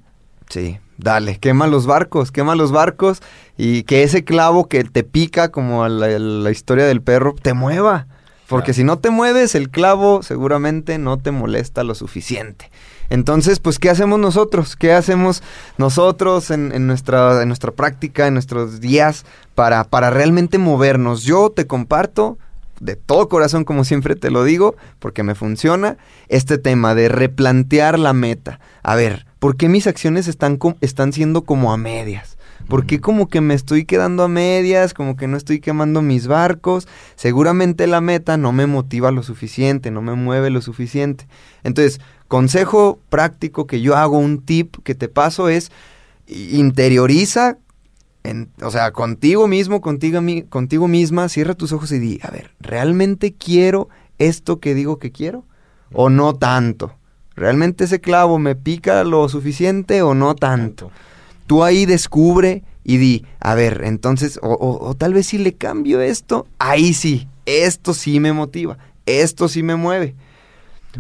Sí, 0.50 0.80
dale, 0.98 1.38
quema 1.38 1.68
los 1.68 1.86
barcos, 1.86 2.32
quema 2.32 2.56
los 2.56 2.72
barcos 2.72 3.22
y 3.58 3.84
que 3.84 4.04
ese 4.04 4.24
clavo 4.24 4.68
que 4.68 4.84
te 4.84 5.04
pica 5.04 5.50
como 5.50 5.88
la, 5.88 6.08
la 6.20 6.52
historia 6.52 6.86
del 6.86 7.02
perro 7.02 7.36
te 7.42 7.54
mueva. 7.54 8.08
Porque 8.48 8.74
si 8.74 8.86
no 8.86 8.98
te 8.98 9.10
mueves, 9.10 9.56
el 9.56 9.70
clavo 9.70 10.24
seguramente 10.24 10.98
no 10.98 11.18
te 11.18 11.32
molesta 11.32 11.84
lo 11.84 11.96
suficiente. 11.96 12.72
Entonces, 13.10 13.60
pues, 13.60 13.78
¿qué 13.78 13.90
hacemos 13.90 14.20
nosotros? 14.20 14.76
¿Qué 14.76 14.94
hacemos 14.94 15.44
nosotros 15.78 16.50
en, 16.52 16.74
en 16.74 16.88
nuestra, 16.88 17.42
en 17.42 17.50
nuestra 17.50 17.72
práctica, 17.72 18.28
en 18.28 18.34
nuestros 18.34 18.80
días, 18.80 19.26
para, 19.54 19.84
para 19.84 20.10
realmente 20.12 20.58
movernos? 20.58 21.24
Yo 21.24 21.50
te 21.50 21.68
comparto 21.68 22.38
de 22.80 22.96
todo 22.96 23.28
corazón, 23.28 23.64
como 23.64 23.84
siempre 23.84 24.16
te 24.16 24.30
lo 24.30 24.44
digo, 24.44 24.76
porque 25.00 25.24
me 25.24 25.36
funciona, 25.36 25.98
este 26.28 26.58
tema 26.58 26.96
de 26.96 27.10
replantear 27.10 27.98
la 27.98 28.14
meta. 28.14 28.60
A 28.84 28.96
ver, 28.96 29.26
¿por 29.40 29.58
qué 29.58 29.70
mis 29.70 29.88
acciones 29.88 30.28
están, 30.28 30.60
están 30.82 31.14
siendo 31.14 31.44
como 31.44 31.74
a 31.74 31.78
medias? 31.78 32.38
¿Por 32.68 32.86
qué 32.86 33.00
como 33.00 33.30
que 33.30 33.40
me 33.40 33.54
estoy 33.54 33.86
quedando 33.86 34.24
a 34.24 34.28
medias, 34.28 34.94
como 34.94 35.16
que 35.16 35.28
no 35.28 35.38
estoy 35.38 35.60
quemando 35.60 36.02
mis 36.02 36.28
barcos? 36.28 36.88
Seguramente 37.16 37.88
la 37.88 38.02
meta 38.02 38.36
no 38.36 38.52
me 38.52 38.66
motiva 38.66 39.12
lo 39.12 39.24
suficiente, 39.24 39.90
no 39.90 40.02
me 40.02 40.16
mueve 40.16 40.50
lo 40.50 40.62
suficiente. 40.62 41.28
Entonces, 41.64 42.02
consejo 42.28 43.00
práctico 43.10 43.68
que 43.68 43.80
yo 43.80 43.96
hago, 43.96 44.18
un 44.18 44.42
tip 44.42 44.76
que 44.84 44.96
te 44.96 45.08
paso 45.08 45.48
es 45.48 45.72
interioriza 46.28 47.58
en- 48.24 48.50
o 48.62 48.72
sea, 48.72 48.92
contigo 48.92 49.48
mismo, 49.48 49.80
contigo, 49.80 50.20
contigo 50.50 50.88
misma, 50.88 51.30
cierra 51.30 51.54
tus 51.54 51.72
ojos 51.72 51.92
y 51.94 52.00
di, 52.00 52.20
a 52.22 52.30
ver, 52.30 52.52
¿realmente 52.60 53.34
quiero 53.34 53.88
esto 54.18 54.60
que 54.60 54.74
digo 54.74 55.00
que 55.00 55.12
quiero? 55.12 55.46
¿O 55.94 56.10
no 56.10 56.34
tanto? 56.34 56.94
¿Realmente 57.38 57.86
ese 57.86 58.02
clavo 58.02 58.40
me 58.40 58.56
pica 58.56 59.04
lo 59.06 59.30
suficiente 59.30 60.02
o 60.02 60.14
no 60.16 60.36
tanto? 60.36 60.92
Tú 61.46 61.64
ahí 61.64 61.86
descubre 61.86 62.64
y 62.84 62.98
di, 62.98 63.26
a 63.40 63.54
ver, 63.56 63.84
entonces, 63.86 64.40
o, 64.42 64.50
o- 64.54 64.90
o 64.90 64.94
tal 64.96 65.14
vez 65.14 65.28
si 65.28 65.38
le 65.38 65.54
cambio 65.54 66.02
esto, 66.02 66.48
ahí 66.60 66.94
sí, 66.94 67.28
esto 67.46 67.94
sí 67.94 68.20
me 68.20 68.34
motiva, 68.34 68.78
esto 69.06 69.48
sí 69.48 69.62
me 69.64 69.76
mueve. 69.76 70.16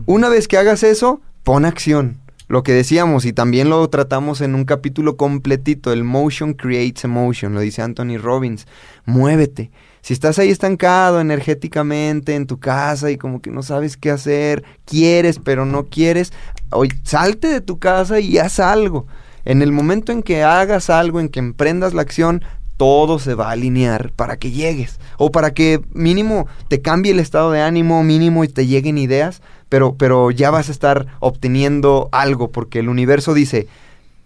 Una 0.05 0.29
vez 0.29 0.47
que 0.47 0.57
hagas 0.57 0.83
eso, 0.83 1.21
pon 1.43 1.65
acción. 1.65 2.19
lo 2.49 2.63
que 2.63 2.71
decíamos 2.71 3.25
y 3.25 3.33
también 3.33 3.69
lo 3.69 3.85
tratamos 3.89 4.39
en 4.39 4.55
un 4.55 4.63
capítulo 4.63 5.17
completito, 5.17 5.91
el 5.91 6.05
motion 6.05 6.53
creates 6.53 7.03
emotion, 7.03 7.53
lo 7.53 7.59
dice 7.59 7.81
Anthony 7.81 8.17
Robbins, 8.17 8.67
muévete. 9.05 9.69
Si 10.07 10.13
estás 10.13 10.39
ahí 10.39 10.49
estancado 10.49 11.19
energéticamente 11.19 12.35
en 12.35 12.47
tu 12.47 12.61
casa 12.61 13.11
y 13.11 13.17
como 13.17 13.41
que 13.41 13.51
no 13.51 13.61
sabes 13.61 13.97
qué 13.97 14.09
hacer, 14.09 14.63
quieres 14.85 15.37
pero 15.37 15.65
no 15.65 15.87
quieres, 15.87 16.31
hoy 16.69 16.93
salte 17.03 17.49
de 17.49 17.59
tu 17.59 17.77
casa 17.77 18.21
y 18.21 18.37
haz 18.37 18.61
algo. 18.61 19.05
En 19.43 19.61
el 19.61 19.73
momento 19.73 20.13
en 20.13 20.23
que 20.23 20.43
hagas 20.43 20.89
algo, 20.89 21.19
en 21.19 21.27
que 21.27 21.39
emprendas 21.39 21.93
la 21.93 22.03
acción, 22.03 22.41
todo 22.77 23.19
se 23.19 23.33
va 23.33 23.49
a 23.49 23.51
alinear 23.51 24.13
para 24.13 24.37
que 24.37 24.51
llegues. 24.51 24.97
O 25.17 25.29
para 25.29 25.53
que 25.53 25.81
mínimo 25.91 26.47
te 26.69 26.81
cambie 26.81 27.11
el 27.11 27.19
estado 27.19 27.51
de 27.51 27.59
ánimo, 27.59 28.01
mínimo 28.01 28.45
y 28.45 28.47
te 28.47 28.65
lleguen 28.65 28.97
ideas, 28.97 29.41
pero, 29.67 29.95
pero 29.95 30.31
ya 30.31 30.51
vas 30.51 30.69
a 30.69 30.71
estar 30.71 31.07
obteniendo 31.19 32.07
algo, 32.13 32.49
porque 32.49 32.79
el 32.79 32.87
universo 32.87 33.33
dice, 33.33 33.67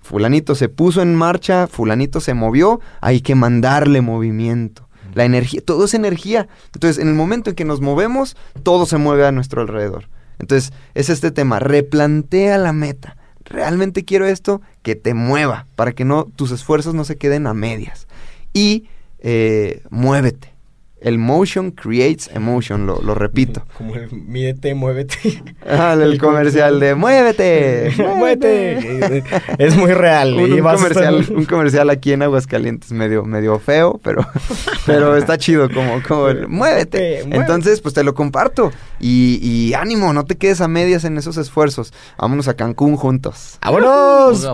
fulanito 0.04 0.54
se 0.54 0.70
puso 0.70 1.02
en 1.02 1.16
marcha, 1.16 1.66
fulanito 1.66 2.20
se 2.20 2.36
movió, 2.36 2.82
hay 3.00 3.22
que 3.22 3.34
mandarle 3.34 4.02
movimiento. 4.02 4.91
La 5.14 5.26
energía, 5.26 5.62
todo 5.64 5.86
es 5.86 5.94
energía. 5.94 6.48
Entonces, 6.74 7.02
en 7.02 7.08
el 7.08 7.14
momento 7.14 7.50
en 7.50 7.56
que 7.56 7.66
nos 7.66 7.82
movemos, 7.82 8.36
todo 8.64 8.86
se 8.86 8.98
mueve 8.98 9.26
a 9.26 9.32
nuestro 9.32 9.62
alrededor. 9.62 10.10
Entonces, 10.40 10.74
es 10.96 11.10
este 11.10 11.32
tema, 11.32 11.60
replantea 11.60 12.58
la 12.58 12.74
meta. 12.74 13.18
¿Realmente 13.46 14.06
quiero 14.06 14.26
esto? 14.26 14.62
Que 14.82 14.96
te 14.96 15.14
mueva, 15.14 15.68
para 15.76 15.92
que 15.92 16.06
no 16.06 16.26
tus 16.36 16.52
esfuerzos 16.52 16.94
no 16.94 17.04
se 17.04 17.18
queden 17.18 17.48
a 17.48 17.54
medias 17.54 18.08
y 18.54 18.86
eh, 19.20 19.84
muévete. 19.90 20.51
El 21.02 21.18
motion 21.18 21.72
creates 21.72 22.30
emotion, 22.34 22.86
lo, 22.86 23.02
lo 23.02 23.16
repito. 23.16 23.64
Como 23.78 23.96
el 23.96 24.12
mídete, 24.12 24.76
muévete. 24.76 25.44
Ah, 25.68 25.98
el, 26.00 26.18
comercial 26.20 26.80
de 26.80 26.94
muévete, 26.96 27.92
muévete. 27.98 29.24
Es 29.58 29.76
muy 29.76 29.94
real. 29.94 30.36
Un, 30.36 30.50
y 30.52 30.54
un 30.60 30.64
vas 30.64 30.82
a 30.84 30.88
estar- 30.88 31.06
comercial, 31.06 31.38
un 31.38 31.46
comercial 31.46 31.90
aquí 31.90 32.14
en 32.14 32.22
Aguascalientes 32.22 32.92
medio, 32.92 33.24
medio 33.26 33.58
feo, 33.58 34.00
pero, 34.04 34.24
pero 34.86 35.18
está 35.18 35.40
chido 35.40 35.70
como, 35.72 36.04
como 36.08 36.28
el, 36.30 36.48
muévete. 36.48 37.24
Muévete. 37.24 37.36
Entonces, 37.36 37.82
pues 37.82 37.96
te 37.96 38.04
lo 38.04 38.14
comparto. 38.14 38.72
Y, 39.00 39.40
y 39.42 39.74
ánimo, 39.74 40.14
no 40.14 40.26
te 40.26 40.38
quedes 40.38 40.62
a 40.62 40.68
medias 40.68 41.04
en 41.04 41.18
esos 41.18 41.36
esfuerzos. 41.38 41.94
Vámonos 42.20 42.48
a 42.48 42.54
Cancún 42.54 42.96
juntos. 42.96 43.58
¡Vámonos. 43.64 44.48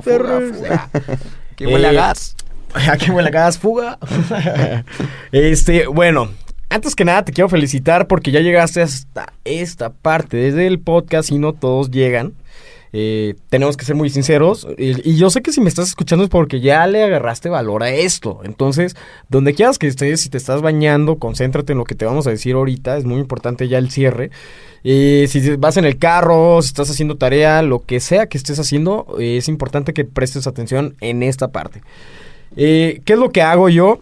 Que 1.57 1.67
huele 1.67 1.87
a 1.87 1.91
gas. 1.91 2.36
Aquí 2.91 3.11
huele 3.11 3.29
a 3.29 3.31
gas, 3.31 3.57
fuga. 3.57 3.97
este, 5.31 5.87
bueno, 5.87 6.29
antes 6.69 6.95
que 6.95 7.05
nada 7.05 7.23
te 7.25 7.31
quiero 7.31 7.49
felicitar 7.49 8.07
porque 8.07 8.31
ya 8.31 8.39
llegaste 8.41 8.81
hasta 8.81 9.33
esta 9.45 9.91
parte 9.91 10.37
desde 10.37 10.67
el 10.67 10.79
podcast 10.79 11.31
y 11.31 11.39
no 11.39 11.53
todos 11.53 11.91
llegan. 11.91 12.33
Eh, 12.93 13.35
tenemos 13.49 13.77
que 13.77 13.85
ser 13.85 13.95
muy 13.95 14.09
sinceros. 14.09 14.67
Y, 14.77 15.17
yo 15.17 15.29
sé 15.29 15.41
que 15.41 15.51
si 15.51 15.61
me 15.61 15.69
estás 15.69 15.89
escuchando 15.89 16.23
es 16.23 16.29
porque 16.29 16.61
ya 16.61 16.87
le 16.87 17.03
agarraste 17.03 17.49
valor 17.49 17.83
a 17.83 17.91
esto. 17.91 18.41
Entonces, 18.43 18.95
donde 19.29 19.53
quieras 19.53 19.77
que 19.77 19.87
estés, 19.87 20.21
si 20.21 20.29
te 20.29 20.37
estás 20.37 20.61
bañando, 20.61 21.17
concéntrate 21.17 21.73
en 21.73 21.79
lo 21.79 21.83
que 21.83 21.95
te 21.95 22.05
vamos 22.05 22.27
a 22.27 22.31
decir 22.31 22.55
ahorita. 22.55 22.97
Es 22.97 23.05
muy 23.05 23.19
importante 23.19 23.67
ya 23.67 23.77
el 23.77 23.91
cierre. 23.91 24.31
Eh, 24.83 25.27
si 25.29 25.55
vas 25.57 25.77
en 25.77 25.85
el 25.85 25.97
carro, 25.97 26.61
si 26.61 26.67
estás 26.67 26.89
haciendo 26.89 27.17
tarea, 27.17 27.61
lo 27.61 27.83
que 27.83 27.99
sea 27.99 28.27
que 28.27 28.37
estés 28.37 28.59
haciendo, 28.59 29.17
es 29.19 29.47
importante 29.47 29.93
que 29.93 30.05
prestes 30.05 30.47
atención 30.47 30.95
en 31.01 31.23
esta 31.23 31.49
parte. 31.49 31.81
Eh, 32.57 33.01
¿Qué 33.05 33.13
es 33.13 33.19
lo 33.19 33.29
que 33.29 33.41
hago 33.41 33.69
yo? 33.69 33.99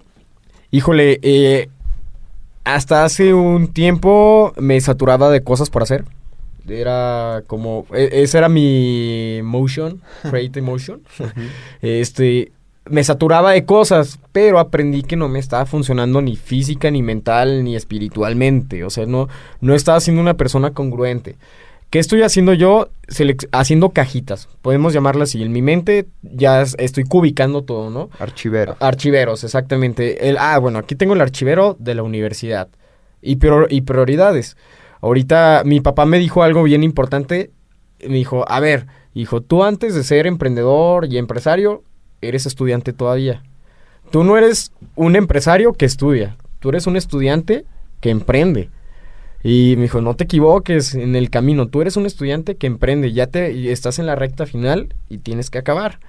Híjole, 0.72 1.20
eh, 1.22 1.70
hasta 2.64 3.04
hace 3.04 3.34
un 3.34 3.68
tiempo 3.68 4.54
me 4.58 4.80
saturaba 4.82 5.30
de 5.30 5.44
cosas 5.44 5.70
por 5.70 5.84
hacer. 5.84 6.06
Era 6.68 7.44
como, 7.46 7.86
e- 7.94 8.24
ese 8.24 8.38
era 8.40 8.50
mi 8.50 9.40
motion, 9.44 10.02
create 10.30 10.60
emotion. 10.60 11.02
Este, 11.82 12.52
me 12.90 13.04
saturaba 13.04 13.52
de 13.52 13.66
cosas, 13.66 14.20
pero 14.32 14.58
aprendí 14.60 15.04
que 15.04 15.16
no 15.16 15.28
me 15.28 15.40
estaba 15.40 15.66
funcionando 15.66 16.22
ni 16.22 16.36
física, 16.36 16.90
ni 16.90 17.02
mental, 17.02 17.64
ni 17.64 17.76
espiritualmente. 17.76 18.84
O 18.84 18.90
sea, 18.90 19.06
no, 19.06 19.28
no 19.62 19.76
estaba 19.76 20.00
siendo 20.00 20.22
una 20.22 20.36
persona 20.36 20.72
congruente. 20.72 21.36
¿Qué 21.90 22.00
estoy 22.00 22.24
haciendo 22.24 22.54
yo? 22.54 22.90
Haciendo 23.52 23.90
cajitas. 23.92 24.50
Podemos 24.62 24.94
llamarlas 24.94 25.30
así. 25.30 25.42
En 25.44 25.52
mi 25.52 25.62
mente 25.62 26.08
ya 26.24 26.62
es- 26.62 26.76
estoy 26.80 27.04
cubicando 27.06 27.64
todo, 27.64 27.90
¿no? 27.90 28.10
Archivero. 28.20 28.76
Archiveros, 28.80 29.44
exactamente. 29.44 30.28
El, 30.30 30.38
ah, 30.38 30.58
bueno, 30.60 30.80
aquí 30.80 30.96
tengo 30.96 31.14
el 31.14 31.22
archivero 31.22 31.78
de 31.80 31.96
la 31.96 32.04
universidad. 32.04 32.68
Y, 33.22 33.38
prior- 33.38 33.68
y 33.70 33.82
prioridades. 33.82 34.58
Ahorita 35.02 35.62
mi 35.66 35.80
papá 35.82 36.06
me 36.06 36.20
dijo 36.20 36.44
algo 36.44 36.64
bien 36.64 36.84
importante. 36.84 37.52
Me 38.06 38.16
dijo, 38.16 38.44
a 38.50 38.60
ver, 38.60 38.88
hijo, 39.14 39.42
tú 39.42 39.64
antes 39.64 39.96
de 39.96 40.04
ser 40.04 40.28
emprendedor 40.28 41.06
y 41.06 41.18
empresario, 41.18 41.84
eres 42.22 42.46
estudiante 42.46 42.92
todavía. 42.92 43.42
Tú 44.12 44.24
no 44.24 44.38
eres 44.38 44.72
un 44.96 45.16
empresario 45.16 45.74
que 45.74 45.86
estudia. 45.86 46.36
Tú 46.60 46.70
eres 46.70 46.88
un 46.88 46.98
estudiante 46.98 47.66
que 48.02 48.10
emprende. 48.10 48.70
Y 49.48 49.76
me 49.76 49.84
dijo, 49.84 50.02
no 50.02 50.16
te 50.16 50.24
equivoques 50.24 50.96
en 50.96 51.16
el 51.16 51.30
camino. 51.30 51.68
Tú 51.68 51.82
eres 51.82 51.98
un 51.98 52.08
estudiante 52.08 52.56
que 52.56 52.66
emprende. 52.66 53.14
Ya 53.14 53.28
te 53.28 53.72
estás 53.72 54.00
en 54.00 54.08
la 54.08 54.16
recta 54.16 54.48
final 54.48 54.96
y 55.08 55.20
tienes 55.20 55.52
que 55.52 55.60
acabar. 55.60 56.00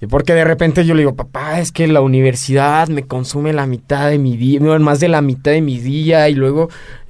Y 0.00 0.08
porque 0.08 0.34
de 0.34 0.42
repente 0.42 0.84
yo 0.84 0.94
le 0.94 1.02
digo, 1.02 1.14
papá, 1.14 1.60
es 1.60 1.70
que 1.70 1.86
la 1.86 2.00
universidad 2.00 2.88
me 2.88 3.04
consume 3.04 3.52
la 3.52 3.66
mitad 3.66 4.10
de 4.10 4.18
mi 4.18 4.36
día, 4.36 4.58
no, 4.58 4.76
más 4.80 4.98
de 4.98 5.06
la 5.06 5.20
mitad 5.20 5.52
de 5.52 5.60
mi 5.60 5.78
día 5.78 6.28
y 6.28 6.34
luego 6.34 6.68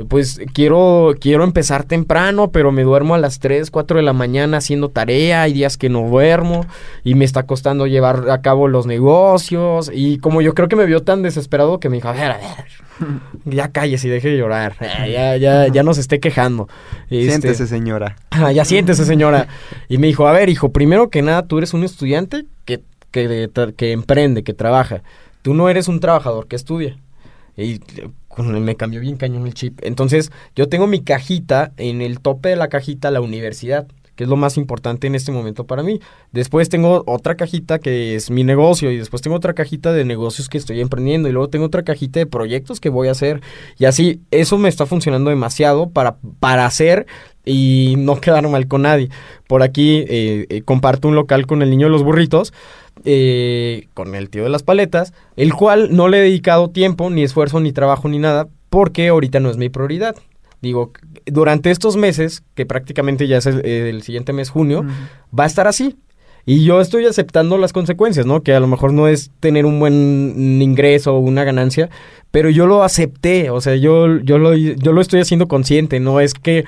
pues 0.08 0.38
quiero 0.52 1.14
quiero 1.18 1.44
empezar 1.44 1.84
temprano, 1.84 2.50
pero 2.50 2.70
me 2.70 2.82
duermo 2.82 3.14
a 3.14 3.18
las 3.18 3.38
3, 3.38 3.70
4 3.70 3.96
de 3.96 4.02
la 4.02 4.12
mañana 4.12 4.58
haciendo 4.58 4.90
tarea, 4.90 5.42
hay 5.42 5.54
días 5.54 5.78
que 5.78 5.88
no 5.88 6.06
duermo 6.06 6.66
y 7.04 7.14
me 7.14 7.24
está 7.24 7.44
costando 7.44 7.86
llevar 7.86 8.30
a 8.30 8.42
cabo 8.42 8.68
los 8.68 8.84
negocios 8.86 9.90
y 9.92 10.18
como 10.18 10.42
yo 10.42 10.52
creo 10.52 10.68
que 10.68 10.76
me 10.76 10.84
vio 10.84 11.02
tan 11.02 11.22
desesperado 11.22 11.80
que 11.80 11.88
me 11.88 11.96
dijo, 11.96 12.08
a 12.08 12.12
ver, 12.12 12.32
a 12.32 12.36
ver, 12.36 12.83
ya 13.44 13.68
calles 13.72 14.04
y 14.04 14.08
deje 14.08 14.28
de 14.28 14.38
llorar, 14.38 14.76
eh, 14.80 15.12
ya, 15.12 15.36
ya, 15.36 15.68
ya 15.68 15.82
no 15.82 15.94
se 15.94 16.00
esté 16.00 16.20
quejando. 16.20 16.68
Este, 17.04 17.28
Siéntese, 17.28 17.66
señora. 17.66 18.16
Ya 18.54 18.64
siéntese, 18.64 19.04
señora. 19.04 19.48
Y 19.88 19.98
me 19.98 20.06
dijo, 20.06 20.26
a 20.26 20.32
ver, 20.32 20.48
hijo, 20.48 20.72
primero 20.72 21.10
que 21.10 21.22
nada, 21.22 21.46
tú 21.46 21.58
eres 21.58 21.74
un 21.74 21.84
estudiante 21.84 22.46
que, 22.64 22.82
que, 23.10 23.50
que 23.76 23.92
emprende, 23.92 24.42
que 24.42 24.54
trabaja. 24.54 25.02
Tú 25.42 25.54
no 25.54 25.68
eres 25.68 25.88
un 25.88 26.00
trabajador 26.00 26.46
que 26.46 26.56
estudia. 26.56 26.96
Y 27.56 27.80
me 28.38 28.76
cambió 28.76 29.00
bien 29.00 29.16
cañón 29.16 29.46
el 29.46 29.54
chip. 29.54 29.78
Entonces, 29.82 30.32
yo 30.56 30.68
tengo 30.68 30.86
mi 30.86 31.02
cajita, 31.02 31.72
en 31.76 32.00
el 32.00 32.20
tope 32.20 32.48
de 32.48 32.56
la 32.56 32.68
cajita, 32.68 33.10
la 33.10 33.20
universidad, 33.20 33.86
que 34.16 34.24
es 34.24 34.30
lo 34.30 34.36
más 34.36 34.56
importante 34.56 35.06
en 35.06 35.14
este 35.14 35.32
momento 35.32 35.64
para 35.64 35.82
mí. 35.82 36.00
Después 36.32 36.68
tengo 36.68 37.02
otra 37.06 37.36
cajita 37.36 37.78
que 37.78 38.14
es 38.14 38.30
mi 38.30 38.44
negocio 38.44 38.90
y 38.90 38.96
después 38.96 39.22
tengo 39.22 39.36
otra 39.36 39.54
cajita 39.54 39.92
de 39.92 40.04
negocios 40.04 40.48
que 40.48 40.58
estoy 40.58 40.80
emprendiendo 40.80 41.28
y 41.28 41.32
luego 41.32 41.48
tengo 41.48 41.66
otra 41.66 41.82
cajita 41.82 42.20
de 42.20 42.26
proyectos 42.26 42.80
que 42.80 42.88
voy 42.88 43.08
a 43.08 43.12
hacer. 43.12 43.40
Y 43.78 43.86
así, 43.86 44.20
eso 44.30 44.58
me 44.58 44.68
está 44.68 44.86
funcionando 44.86 45.30
demasiado 45.30 45.90
para, 45.90 46.16
para 46.40 46.66
hacer 46.66 47.06
y 47.44 47.94
no 47.98 48.16
quedar 48.20 48.48
mal 48.48 48.66
con 48.68 48.82
nadie. 48.82 49.10
Por 49.46 49.62
aquí 49.62 50.04
eh, 50.08 50.46
eh, 50.48 50.62
comparto 50.62 51.08
un 51.08 51.14
local 51.14 51.46
con 51.46 51.62
el 51.62 51.70
niño 51.70 51.86
de 51.86 51.92
los 51.92 52.02
burritos, 52.02 52.52
eh, 53.04 53.88
con 53.94 54.14
el 54.14 54.30
tío 54.30 54.44
de 54.44 54.50
las 54.50 54.62
paletas, 54.62 55.12
el 55.36 55.52
cual 55.54 55.94
no 55.94 56.08
le 56.08 56.18
he 56.18 56.22
dedicado 56.22 56.70
tiempo, 56.70 57.10
ni 57.10 57.22
esfuerzo, 57.22 57.60
ni 57.60 57.72
trabajo, 57.72 58.08
ni 58.08 58.18
nada, 58.18 58.48
porque 58.70 59.08
ahorita 59.08 59.40
no 59.40 59.50
es 59.50 59.56
mi 59.56 59.68
prioridad. 59.68 60.16
Digo, 60.64 60.92
durante 61.26 61.70
estos 61.70 61.96
meses, 61.96 62.42
que 62.54 62.64
prácticamente 62.64 63.28
ya 63.28 63.36
es 63.36 63.44
el, 63.44 63.64
el 63.66 64.02
siguiente 64.02 64.32
mes, 64.32 64.48
junio, 64.48 64.82
va 65.38 65.44
a 65.44 65.46
estar 65.46 65.66
así. 65.66 65.96
Y 66.46 66.64
yo 66.64 66.80
estoy 66.80 67.04
aceptando 67.04 67.58
las 67.58 67.74
consecuencias, 67.74 68.24
¿no? 68.24 68.42
Que 68.42 68.54
a 68.54 68.60
lo 68.60 68.66
mejor 68.66 68.94
no 68.94 69.06
es 69.06 69.30
tener 69.40 69.66
un 69.66 69.78
buen 69.78 70.62
ingreso 70.62 71.14
o 71.14 71.18
una 71.18 71.44
ganancia, 71.44 71.90
pero 72.30 72.48
yo 72.48 72.66
lo 72.66 72.82
acepté, 72.82 73.50
o 73.50 73.60
sea, 73.60 73.76
yo, 73.76 74.18
yo, 74.20 74.38
lo, 74.38 74.54
yo 74.54 74.92
lo 74.92 75.00
estoy 75.02 75.20
haciendo 75.20 75.48
consciente, 75.48 76.00
no 76.00 76.20
es 76.20 76.32
que, 76.32 76.64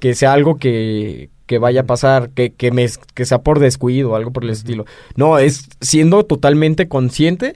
que 0.00 0.14
sea 0.14 0.32
algo 0.32 0.58
que, 0.58 1.30
que 1.46 1.58
vaya 1.58 1.82
a 1.82 1.86
pasar, 1.86 2.30
que, 2.30 2.52
que, 2.52 2.72
me, 2.72 2.86
que 3.14 3.24
sea 3.24 3.38
por 3.42 3.60
descuido 3.60 4.10
o 4.10 4.16
algo 4.16 4.32
por 4.32 4.42
el 4.42 4.50
estilo. 4.50 4.86
No, 5.14 5.38
es 5.38 5.68
siendo 5.80 6.24
totalmente 6.24 6.88
consciente 6.88 7.54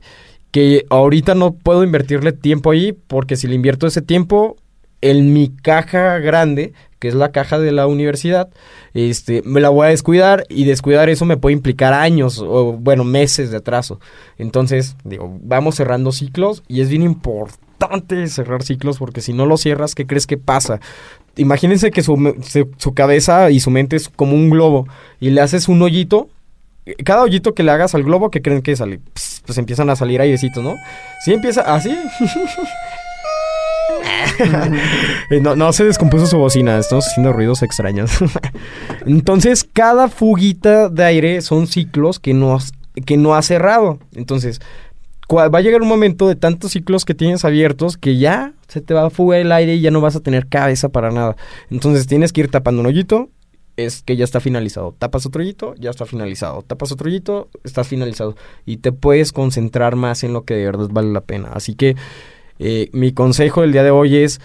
que 0.53 0.87
ahorita 0.91 1.35
no 1.35 1.53
puedo 1.53 1.85
invertirle 1.85 2.33
tiempo 2.33 2.71
ahí 2.71 2.93
porque 2.93 3.37
si 3.37 3.47
le 3.47 3.55
invierto 3.55 3.87
ese 3.87 4.03
tiempo 4.03 4.57
en 5.01 5.33
mi 5.33 5.49
caja 5.49 6.19
grande, 6.19 6.73
que 6.99 7.09
es 7.09 7.15
la 7.15 7.33
caja 7.33 7.59
de 7.59 7.73
la 7.73 7.87
universidad, 7.87 8.51
este, 8.93 9.43
me 9.45 9.61
la 9.61 9.71
voy 9.71 9.87
a 9.87 9.91
descuidar 9.91 10.45
y 10.49 10.65
descuidar 10.65 11.09
eso 11.09 11.25
me 11.25 11.39
puede 11.39 11.55
implicar 11.55 11.95
años 11.95 12.39
o, 12.39 12.75
bueno, 12.75 13.05
meses 13.05 13.51
de 13.51 13.57
atraso. 13.57 14.01
Entonces, 14.37 14.97
digo, 15.05 15.39
vamos 15.43 15.77
cerrando 15.77 16.13
ciclos 16.13 16.63
y 16.69 16.83
es 16.83 16.91
bien 16.91 17.03
importante 17.03 18.27
cerrar 18.29 18.63
ciclos 18.63 18.99
porque 18.99 19.23
si 19.23 19.33
no 19.33 19.47
lo 19.47 19.57
cierras, 19.57 19.95
¿qué 19.95 20.07
crees 20.07 20.27
que 20.27 20.37
pasa? 20.37 20.81
Imagínense 21.37 21.91
que 21.91 22.03
su, 22.03 22.95
cabeza 22.95 23.51
y 23.51 23.61
su 23.61 23.71
mente 23.71 23.97
es 23.97 24.09
como 24.11 24.35
un 24.35 24.51
globo 24.51 24.87
y 25.21 25.31
le 25.31 25.41
haces 25.41 25.69
un 25.69 25.81
hoyito. 25.81 26.29
Cada 27.05 27.23
hoyito 27.23 27.55
que 27.55 27.63
le 27.63 27.71
hagas 27.71 27.95
al 27.95 28.03
globo, 28.03 28.31
¿qué 28.31 28.43
creen 28.43 28.63
que 28.63 28.77
sale? 28.77 29.01
Pss, 29.15 29.43
Pues 29.47 29.57
empiezan 29.57 29.89
a 29.89 29.97
salir 29.97 30.21
airecitos, 30.21 30.63
¿no? 30.63 30.75
Sí 31.25 31.33
empieza 31.33 31.63
así. 31.63 31.97
No, 35.41 35.73
se 35.73 35.85
descompuso 35.85 36.27
su 36.27 36.39
bocina, 36.39 36.79
estamos 36.79 37.07
haciendo 37.07 37.33
ruidos 37.33 37.63
extraños. 37.63 38.11
Entonces, 39.07 39.65
cada 39.65 40.09
fuguita 40.09 40.89
de 40.89 41.05
aire 41.05 41.41
son 41.41 41.67
ciclos 41.67 42.19
que 42.19 42.35
no, 42.35 42.59
que 43.07 43.17
no 43.17 43.35
ha 43.35 43.43
cerrado. 43.43 43.99
Entonces, 44.15 44.61
va 45.31 45.59
a 45.59 45.61
llegar 45.61 45.83
un 45.83 45.89
momento 45.89 46.29
de 46.29 46.37
tantos 46.37 46.73
ciclos 46.73 47.05
que 47.05 47.15
tienes 47.15 47.45
abiertos 47.45 47.97
que 47.97 48.19
ya 48.19 48.53
se 48.69 48.81
te 48.81 48.95
va 48.95 49.07
a 49.07 49.11
fugar 49.11 49.41
el 49.41 49.53
aire 49.53 49.75
y 49.75 49.81
ya 49.81 49.91
no 49.91 50.01
vas 50.01 50.17
a 50.17 50.21
tener 50.21 50.49
cabeza 50.49 50.89
para 50.89 51.11
nada. 51.11 51.37
Entonces, 51.71 52.07
tienes 52.07 52.33
que 52.33 52.43
ir 52.43 52.51
tapando 52.51 52.81
un 52.81 52.87
hoyito, 52.87 53.31
es 53.77 54.03
que 54.03 54.17
ya 54.17 54.25
está 54.25 54.41
finalizado. 54.41 54.95
Tapas 54.99 55.27
otro 55.27 55.43
hoyito, 55.43 55.75
ya 55.79 55.91
está 55.91 56.07
finalizado. 56.07 56.63
Tapas 56.63 56.93
otro 56.93 57.09
hoyito, 57.09 57.49
está 57.65 57.85
finalizado. 57.85 58.37
Y 58.67 58.79
te 58.79 58.93
puedes 58.93 59.33
concentrar 59.33 59.97
más 59.97 60.23
en 60.25 60.33
lo 60.33 60.45
que 60.45 60.55
de 60.55 60.65
verdad 60.67 60.89
vale 60.91 61.13
la 61.13 61.23
pena. 61.23 61.51
Así 61.53 61.75
que 61.75 61.97
eh, 62.61 62.89
mi 62.93 63.11
consejo 63.13 63.63
del 63.63 63.73
día 63.73 63.83
de 63.83 63.91
hoy 63.91 64.19
es 64.19 64.41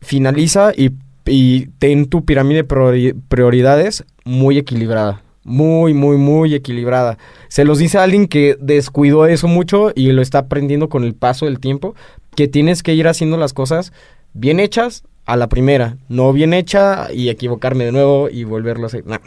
finaliza 0.00 0.72
y, 0.74 0.92
y 1.26 1.66
ten 1.78 2.06
tu 2.06 2.24
pirámide 2.24 2.62
de 2.62 2.68
priori- 2.68 3.14
prioridades 3.28 4.04
muy 4.24 4.56
equilibrada. 4.56 5.20
Muy, 5.46 5.92
muy, 5.92 6.16
muy 6.16 6.54
equilibrada. 6.54 7.18
Se 7.48 7.66
los 7.66 7.76
dice 7.76 7.98
a 7.98 8.04
alguien 8.04 8.28
que 8.28 8.56
descuidó 8.58 9.26
eso 9.26 9.46
mucho 9.46 9.92
y 9.94 10.10
lo 10.12 10.22
está 10.22 10.38
aprendiendo 10.38 10.88
con 10.88 11.04
el 11.04 11.12
paso 11.12 11.44
del 11.44 11.60
tiempo, 11.60 11.94
que 12.34 12.48
tienes 12.48 12.82
que 12.82 12.94
ir 12.94 13.06
haciendo 13.08 13.36
las 13.36 13.52
cosas 13.52 13.92
bien 14.32 14.58
hechas 14.58 15.04
a 15.26 15.36
la 15.36 15.50
primera, 15.50 15.98
no 16.08 16.32
bien 16.32 16.54
hecha 16.54 17.12
y 17.12 17.28
equivocarme 17.28 17.84
de 17.84 17.92
nuevo 17.92 18.30
y 18.30 18.44
volverlo 18.44 18.84
a 18.84 18.86
hacer. 18.86 19.04
No. 19.06 19.18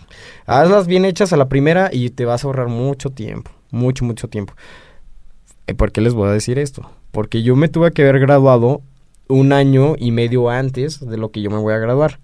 Hazlas 0.48 0.88
bien 0.88 1.06
hechas 1.06 1.34
a 1.34 1.38
la 1.38 1.50
primera 1.50 1.90
y 1.94 2.10
te 2.10 2.26
vas 2.26 2.44
a 2.44 2.48
ahorrar 2.48 2.68
mucho 2.68 3.12
tiempo, 3.12 3.52
mucho, 3.70 4.04
mucho 4.04 4.28
tiempo. 4.28 4.54
Eh, 5.68 5.74
¿Por 5.74 5.92
qué 5.92 6.02
les 6.02 6.14
voy 6.14 6.30
a 6.30 6.32
decir 6.32 6.58
esto? 6.58 6.90
Porque 7.12 7.44
yo 7.44 7.56
me 7.56 7.68
tuve 7.68 7.92
que 7.92 8.04
haber 8.04 8.20
graduado 8.20 8.82
un 9.28 9.52
año 9.52 9.96
y 9.98 10.12
medio 10.12 10.50
antes 10.50 11.06
de 11.06 11.18
lo 11.18 11.32
que 11.32 11.42
yo 11.42 11.50
me 11.50 11.58
voy 11.58 11.74
a 11.74 11.78
graduar. 11.78 12.20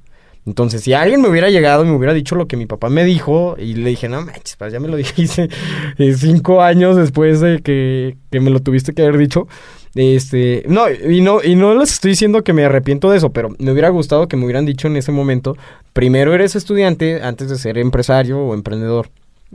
Entonces, 0.45 0.81
si 0.81 0.93
alguien 0.93 1.21
me 1.21 1.29
hubiera 1.29 1.49
llegado 1.49 1.83
y 1.83 1.87
me 1.87 1.95
hubiera 1.95 2.13
dicho 2.13 2.35
lo 2.35 2.47
que 2.47 2.57
mi 2.57 2.65
papá 2.65 2.89
me 2.89 3.05
dijo, 3.05 3.55
y 3.57 3.75
le 3.75 3.91
dije, 3.91 4.09
no 4.09 4.21
manches, 4.21 4.57
pues 4.57 4.73
ya 4.73 4.79
me 4.79 4.89
lo 4.89 4.97
dijiste 4.97 5.49
eh, 5.97 6.13
cinco 6.13 6.61
años 6.61 6.97
después 6.97 7.39
de 7.39 7.61
que, 7.61 8.17
que 8.29 8.39
me 8.39 8.49
lo 8.49 8.59
tuviste 8.61 8.93
que 8.93 9.03
haber 9.03 9.17
dicho. 9.17 9.47
Este, 9.95 10.63
no, 10.67 10.89
y 10.89 11.21
no, 11.21 11.43
y 11.43 11.55
no 11.55 11.75
les 11.75 11.91
estoy 11.91 12.11
diciendo 12.11 12.43
que 12.43 12.51
me 12.51 12.65
arrepiento 12.65 13.11
de 13.11 13.17
eso, 13.17 13.31
pero 13.31 13.49
me 13.59 13.71
hubiera 13.71 13.89
gustado 13.89 14.27
que 14.27 14.35
me 14.35 14.45
hubieran 14.45 14.65
dicho 14.65 14.87
en 14.87 14.97
ese 14.97 15.11
momento, 15.11 15.55
primero 15.93 16.33
eres 16.33 16.55
estudiante 16.55 17.21
antes 17.21 17.49
de 17.49 17.57
ser 17.57 17.77
empresario 17.77 18.39
o 18.39 18.53
emprendedor. 18.53 19.09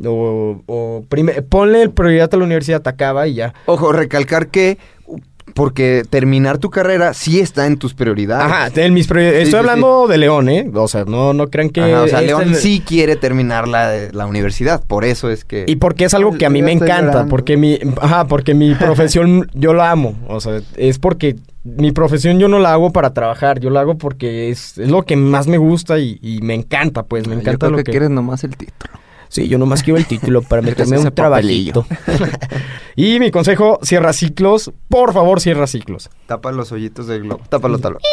O, 0.05 0.63
o 0.67 1.05
prime- 1.09 1.43
ponle 1.43 1.83
el 1.83 1.91
prioridad 1.91 2.33
a 2.33 2.37
la 2.37 2.45
universidad, 2.45 2.83
te 2.83 2.91
acaba 2.91 3.27
y 3.27 3.35
ya. 3.35 3.55
Ojo, 3.67 3.93
recalcar 3.93 4.49
que 4.49 4.79
porque 5.55 6.05
terminar 6.09 6.59
tu 6.59 6.71
carrera 6.71 7.15
sí 7.15 7.41
está 7.41 7.67
en 7.67 7.79
tus 7.79 7.95
prioridades. 7.95 8.45
Ajá, 8.53 8.71
en 8.77 8.95
mis 8.95 9.09
priori- 9.09 9.31
Sí, 9.31 9.37
estoy 9.39 9.51
sí, 9.51 9.57
hablando 9.57 10.07
de 10.07 10.19
León, 10.19 10.49
¿eh? 10.51 10.71
O 10.75 10.87
sea, 10.89 11.05
no, 11.05 11.33
no 11.33 11.49
crean 11.49 11.71
que... 11.71 11.81
Ajá, 11.81 12.03
o 12.03 12.09
sea, 12.09 12.21
es 12.21 12.27
León 12.27 12.43
el- 12.51 12.55
sí 12.55 12.83
quiere 12.87 13.17
terminar 13.17 13.67
la, 13.67 13.93
la 14.13 14.27
universidad, 14.27 14.85
por 14.87 15.05
eso 15.05 15.31
es 15.31 15.45
que... 15.45 15.65
Y 15.67 15.77
porque 15.77 16.05
es 16.05 16.15
algo 16.15 16.37
que 16.37 16.47
a 16.47 16.51
mí 16.51 16.61
Yo 16.61 16.67
me 16.67 16.73
encanta, 16.73 17.01
llorando. 17.07 17.29
porque 17.31 17.57
mi, 17.57 17.79
ajá, 18.01 18.27
porque 18.29 18.55
mi 18.55 18.75
profesión 18.75 19.49
yo 19.55 19.73
la 19.73 19.91
amo, 19.91 20.15
o 20.29 20.39
sea, 20.41 20.61
es 20.77 20.99
porque 20.99 21.35
mi 21.65 21.93
profesión 21.93 22.39
yo 22.39 22.47
no 22.49 22.59
la 22.61 22.73
hago 22.75 22.93
para 22.93 23.13
trabajar, 23.15 23.59
yo 23.59 23.71
la 23.71 23.81
hago 23.81 23.97
porque 23.99 24.51
es, 24.51 24.79
es 24.79 24.89
lo 24.91 25.03
que 25.05 25.17
más 25.17 25.49
me 25.49 25.59
gusta 25.59 25.99
y, 25.99 26.19
y 26.23 26.41
me 26.43 26.55
encanta, 26.55 27.03
pues, 27.05 27.27
me 27.27 27.35
Yo 27.35 27.41
encanta 27.41 27.67
creo 27.67 27.71
lo 27.73 27.77
que, 27.79 27.85
que... 27.85 27.91
quieres 27.93 28.11
nomás 28.11 28.45
el 28.45 28.55
título. 28.57 28.93
Sí, 29.29 29.47
yo 29.49 29.59
nomás 29.59 29.83
quiero 29.83 29.99
el 29.99 30.07
título 30.07 30.43
para 30.43 30.63
meterme 30.63 30.99
un 30.99 31.11
trabajito. 31.13 31.87
y 32.97 33.19
mi 33.21 33.31
consejo, 33.31 33.79
cierra 33.83 34.13
ciclos, 34.13 34.73
por 34.89 35.13
favor, 35.13 35.41
cierra 35.41 35.67
ciclos. 35.67 36.11
Tapa 36.27 36.51
los 36.53 36.73
hoyitos 36.73 37.07
del 37.07 37.23
globo. 37.25 37.43
Tápalo, 37.49 37.79
tápalo. 37.79 37.99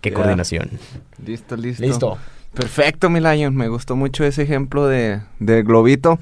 Qué 0.00 0.10
Ya. 0.10 0.16
coordinación. 0.16 0.70
Listo, 1.24 1.56
listo. 1.56 1.82
Listo. 1.82 2.18
Perfecto, 2.54 3.10
mi 3.10 3.20
Lion. 3.20 3.54
Me 3.54 3.68
gustó 3.68 3.96
mucho 3.96 4.24
ese 4.24 4.42
ejemplo 4.42 4.86
de, 4.86 5.20
de 5.38 5.62
globito. 5.62 6.18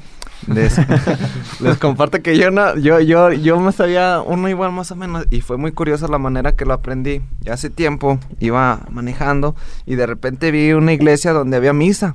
Les, 0.49 0.77
les 1.61 1.79
comparto 1.79 2.21
que 2.23 2.37
yo 2.37 2.51
no, 2.51 2.77
yo, 2.77 3.01
yo, 3.01 3.33
yo 3.33 3.59
me 3.59 3.73
sabía 3.73 4.21
uno 4.21 4.49
igual 4.49 4.71
más 4.73 4.91
o 4.91 4.97
menos 4.97 5.25
y 5.31 5.41
fue 5.41 5.57
muy 5.57 5.73
curiosa 5.73 6.09
la 6.09 6.19
manera 6.19 6.53
que 6.53 6.67
lo 6.67 6.75
aprendí. 6.75 7.23
Ya 7.41 7.55
hace 7.55 7.71
tiempo 7.71 8.19
iba 8.39 8.81
manejando 8.91 9.57
y 9.87 9.95
de 9.95 10.07
repente 10.07 10.51
vi 10.51 10.73
una 10.73 10.93
iglesia 10.93 11.33
donde 11.33 11.57
había 11.57 11.73
misa 11.73 12.15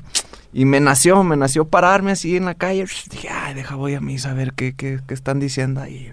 y 0.53 0.65
me 0.65 0.79
nació, 0.79 1.23
me 1.23 1.37
nació 1.37 1.65
pararme 1.65 2.11
así 2.11 2.37
en 2.37 2.45
la 2.45 2.55
calle. 2.55 2.85
Dije, 3.09 3.29
ay, 3.29 3.53
deja 3.53 3.75
voy 3.75 3.95
a 3.95 4.01
misa 4.01 4.31
a 4.31 4.33
ver 4.33 4.53
qué, 4.53 4.75
qué, 4.75 4.99
qué 5.07 5.13
están 5.13 5.39
diciendo 5.39 5.81
ahí. 5.81 6.11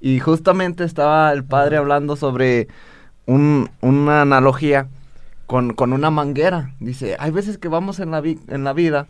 Y 0.00 0.20
justamente 0.20 0.84
estaba 0.84 1.32
el 1.32 1.44
padre 1.44 1.76
hablando 1.76 2.16
sobre 2.16 2.68
un, 3.26 3.70
una 3.80 4.22
analogía 4.22 4.88
con, 5.46 5.72
con 5.74 5.92
una 5.92 6.10
manguera. 6.10 6.74
Dice, 6.80 7.16
hay 7.18 7.30
veces 7.30 7.58
que 7.58 7.68
vamos 7.68 8.00
en 8.00 8.10
la, 8.10 8.20
vi- 8.20 8.40
en 8.48 8.64
la 8.64 8.72
vida 8.72 9.06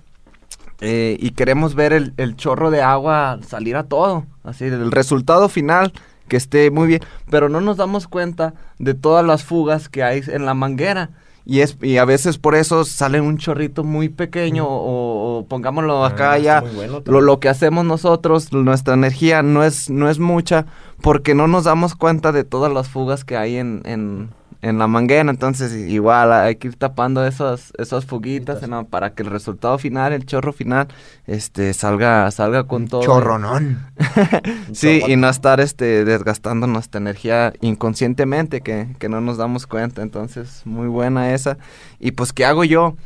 eh, 0.80 1.16
y 1.20 1.30
queremos 1.30 1.74
ver 1.74 1.92
el, 1.92 2.12
el 2.16 2.36
chorro 2.36 2.70
de 2.70 2.82
agua 2.82 3.38
salir 3.46 3.76
a 3.76 3.84
todo. 3.84 4.26
Así, 4.42 4.64
el 4.64 4.92
resultado 4.92 5.48
final 5.48 5.92
que 6.28 6.36
esté 6.36 6.70
muy 6.70 6.86
bien, 6.88 7.00
pero 7.30 7.48
no 7.48 7.60
nos 7.60 7.76
damos 7.76 8.08
cuenta 8.08 8.54
de 8.78 8.94
todas 8.94 9.24
las 9.24 9.44
fugas 9.44 9.88
que 9.88 10.02
hay 10.02 10.22
en 10.26 10.46
la 10.46 10.54
manguera. 10.54 11.10
Y, 11.46 11.60
es, 11.60 11.76
y 11.82 11.98
a 11.98 12.06
veces 12.06 12.38
por 12.38 12.54
eso 12.54 12.86
sale 12.86 13.20
un 13.20 13.36
chorrito 13.36 13.84
muy 13.84 14.08
pequeño 14.08 14.66
o, 14.66 15.40
o 15.40 15.46
pongámoslo 15.46 16.02
acá 16.06 16.32
Ah, 16.32 16.38
ya. 16.38 16.60
bueno 16.62 17.02
Lo, 17.04 17.20
lo 17.20 17.38
que 17.38 17.50
hacemos 17.50 17.84
nosotros, 17.84 18.50
nuestra 18.54 18.94
energía 18.94 19.42
no 19.42 19.62
es, 19.62 19.90
no 19.90 20.08
es 20.08 20.18
mucha 20.18 20.64
porque 21.02 21.34
no 21.34 21.46
nos 21.46 21.64
damos 21.64 21.94
cuenta 21.94 22.32
de 22.32 22.44
todas 22.44 22.72
las 22.72 22.88
fugas 22.88 23.26
que 23.26 23.36
hay 23.36 23.56
en, 23.58 23.82
en, 23.84 24.30
en 24.64 24.78
la 24.78 24.86
manguera. 24.86 25.30
Entonces, 25.30 25.74
igual 25.74 26.32
hay 26.32 26.56
que 26.56 26.68
ir 26.68 26.76
tapando 26.76 27.26
esas, 27.26 27.72
esas 27.76 28.06
fuguitas 28.06 28.66
¿no? 28.66 28.86
para 28.86 29.14
que 29.14 29.22
el 29.22 29.30
resultado 29.30 29.76
final, 29.76 30.14
el 30.14 30.24
chorro 30.24 30.54
final, 30.54 30.88
este 31.26 31.74
salga, 31.74 32.30
salga 32.30 32.64
con 32.64 32.88
todo. 32.88 33.02
Chorronón. 33.02 33.86
Sí, 34.72 35.02
y 35.06 35.16
no 35.16 35.28
estar 35.28 35.60
este 35.60 36.04
desgastando 36.04 36.66
nuestra 36.66 37.00
energía 37.00 37.52
inconscientemente, 37.60 38.60
que, 38.62 38.88
que 38.98 39.08
no 39.08 39.20
nos 39.20 39.36
damos 39.36 39.66
cuenta. 39.66 40.02
Entonces, 40.02 40.62
muy 40.64 40.88
buena 40.88 41.34
esa. 41.34 41.58
Y 42.00 42.12
pues, 42.12 42.32
¿qué 42.32 42.44
hago 42.44 42.64
yo 42.64 42.96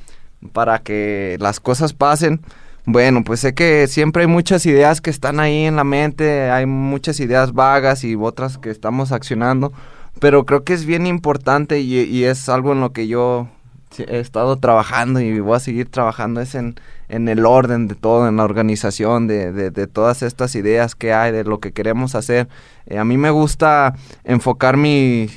para 0.52 0.78
que 0.78 1.36
las 1.40 1.61
cosas 1.61 1.92
pasen? 1.92 2.40
Bueno, 2.86 3.22
pues 3.24 3.40
sé 3.40 3.52
que 3.52 3.86
siempre 3.86 4.22
hay 4.22 4.28
muchas 4.28 4.64
ideas 4.64 5.00
que 5.00 5.11
están 5.11 5.40
ahí 5.40 5.64
en 5.64 5.76
la 5.76 5.84
mente, 5.84 6.50
hay 6.50 6.64
muchas 6.64 7.20
ideas 7.20 7.52
vagas 7.52 8.02
y 8.04 8.14
otras 8.14 8.56
que 8.56 8.70
estamos 8.70 9.12
accionando, 9.12 9.72
pero 10.20 10.44
creo 10.44 10.64
que 10.64 10.74
es 10.74 10.84
bien 10.84 11.06
importante 11.06 11.80
y, 11.80 12.24
es 12.24 12.48
algo 12.48 12.72
en 12.72 12.80
lo 12.80 12.92
que 12.92 13.06
yo 13.08 13.48
he 13.98 14.20
estado 14.20 14.56
trabajando 14.56 15.20
y 15.20 15.40
voy 15.40 15.56
a 15.56 15.60
seguir 15.60 15.88
trabajando, 15.90 16.40
es 16.40 16.54
en, 16.54 16.76
en 17.08 17.28
el 17.28 17.46
orden 17.46 17.88
de 17.88 17.94
todo, 17.94 18.28
en 18.28 18.36
la 18.36 18.44
organización 18.44 19.26
de, 19.26 19.52
de, 19.52 19.70
de 19.70 19.86
todas 19.86 20.22
estas 20.22 20.54
ideas 20.54 20.94
que 20.94 21.12
hay, 21.12 21.32
de 21.32 21.44
lo 21.44 21.58
que 21.58 21.72
queremos 21.72 22.14
hacer. 22.14 22.48
Eh, 22.86 22.98
a 22.98 23.04
mí 23.04 23.16
me 23.16 23.30
gusta 23.30 23.94
enfocar 24.24 24.76
mi, 24.76 25.28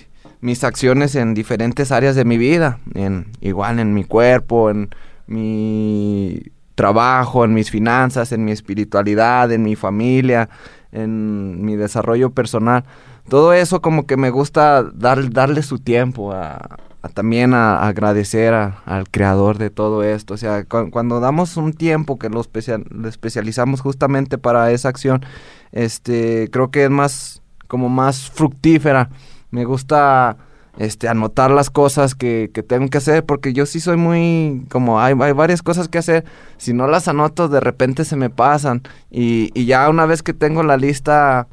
mis 0.41 0.63
acciones 0.63 1.15
en 1.15 1.33
diferentes 1.33 1.91
áreas 1.91 2.15
de 2.15 2.25
mi 2.25 2.37
vida, 2.37 2.79
en 2.95 3.27
igual 3.39 3.79
en 3.79 3.93
mi 3.93 4.03
cuerpo, 4.03 4.69
en 4.69 4.89
mi 5.27 6.41
trabajo, 6.75 7.45
en 7.45 7.53
mis 7.53 7.69
finanzas, 7.69 8.31
en 8.31 8.43
mi 8.43 8.51
espiritualidad, 8.51 9.51
en 9.51 9.61
mi 9.63 9.75
familia, 9.75 10.49
en 10.91 11.63
mi 11.63 11.75
desarrollo 11.75 12.31
personal. 12.31 12.83
Todo 13.31 13.53
eso 13.53 13.81
como 13.81 14.05
que 14.05 14.17
me 14.17 14.29
gusta 14.29 14.83
dar, 14.83 15.31
darle 15.31 15.63
su 15.63 15.79
tiempo 15.79 16.33
a, 16.33 16.77
a 17.01 17.07
también 17.07 17.53
a, 17.53 17.87
agradecer 17.87 18.53
a- 18.53 18.81
al 18.85 19.07
creador 19.09 19.57
de 19.57 19.69
todo 19.69 20.03
esto. 20.03 20.33
O 20.33 20.37
sea, 20.37 20.65
cu- 20.65 20.91
cuando 20.91 21.21
damos 21.21 21.55
un 21.55 21.71
tiempo 21.71 22.19
que 22.19 22.27
lo, 22.29 22.43
lo 22.89 23.07
especializamos 23.07 23.79
justamente 23.79 24.37
para 24.37 24.69
esa 24.73 24.89
acción, 24.89 25.23
este, 25.71 26.49
creo 26.51 26.71
que 26.71 26.83
es 26.83 26.89
más, 26.89 27.41
como 27.69 27.87
más 27.87 28.29
fructífera. 28.29 29.07
Me 29.49 29.63
gusta 29.63 30.35
este, 30.77 31.07
anotar 31.07 31.51
las 31.51 31.69
cosas 31.69 32.15
que, 32.15 32.51
que 32.53 32.63
tengo 32.63 32.89
que 32.89 32.97
hacer, 32.97 33.25
porque 33.25 33.53
yo 33.53 33.65
sí 33.65 33.79
soy 33.79 33.95
muy, 33.95 34.65
como 34.69 34.99
hay, 34.99 35.15
hay 35.21 35.31
varias 35.31 35.61
cosas 35.61 35.87
que 35.87 35.99
hacer, 35.99 36.25
si 36.57 36.73
no 36.73 36.85
las 36.85 37.07
anoto 37.07 37.47
de 37.47 37.61
repente 37.61 38.03
se 38.03 38.17
me 38.17 38.29
pasan 38.29 38.81
y, 39.09 39.51
y 39.53 39.65
ya 39.67 39.89
una 39.89 40.05
vez 40.05 40.21
que 40.21 40.33
tengo 40.33 40.63
la 40.63 40.75
lista 40.75 41.47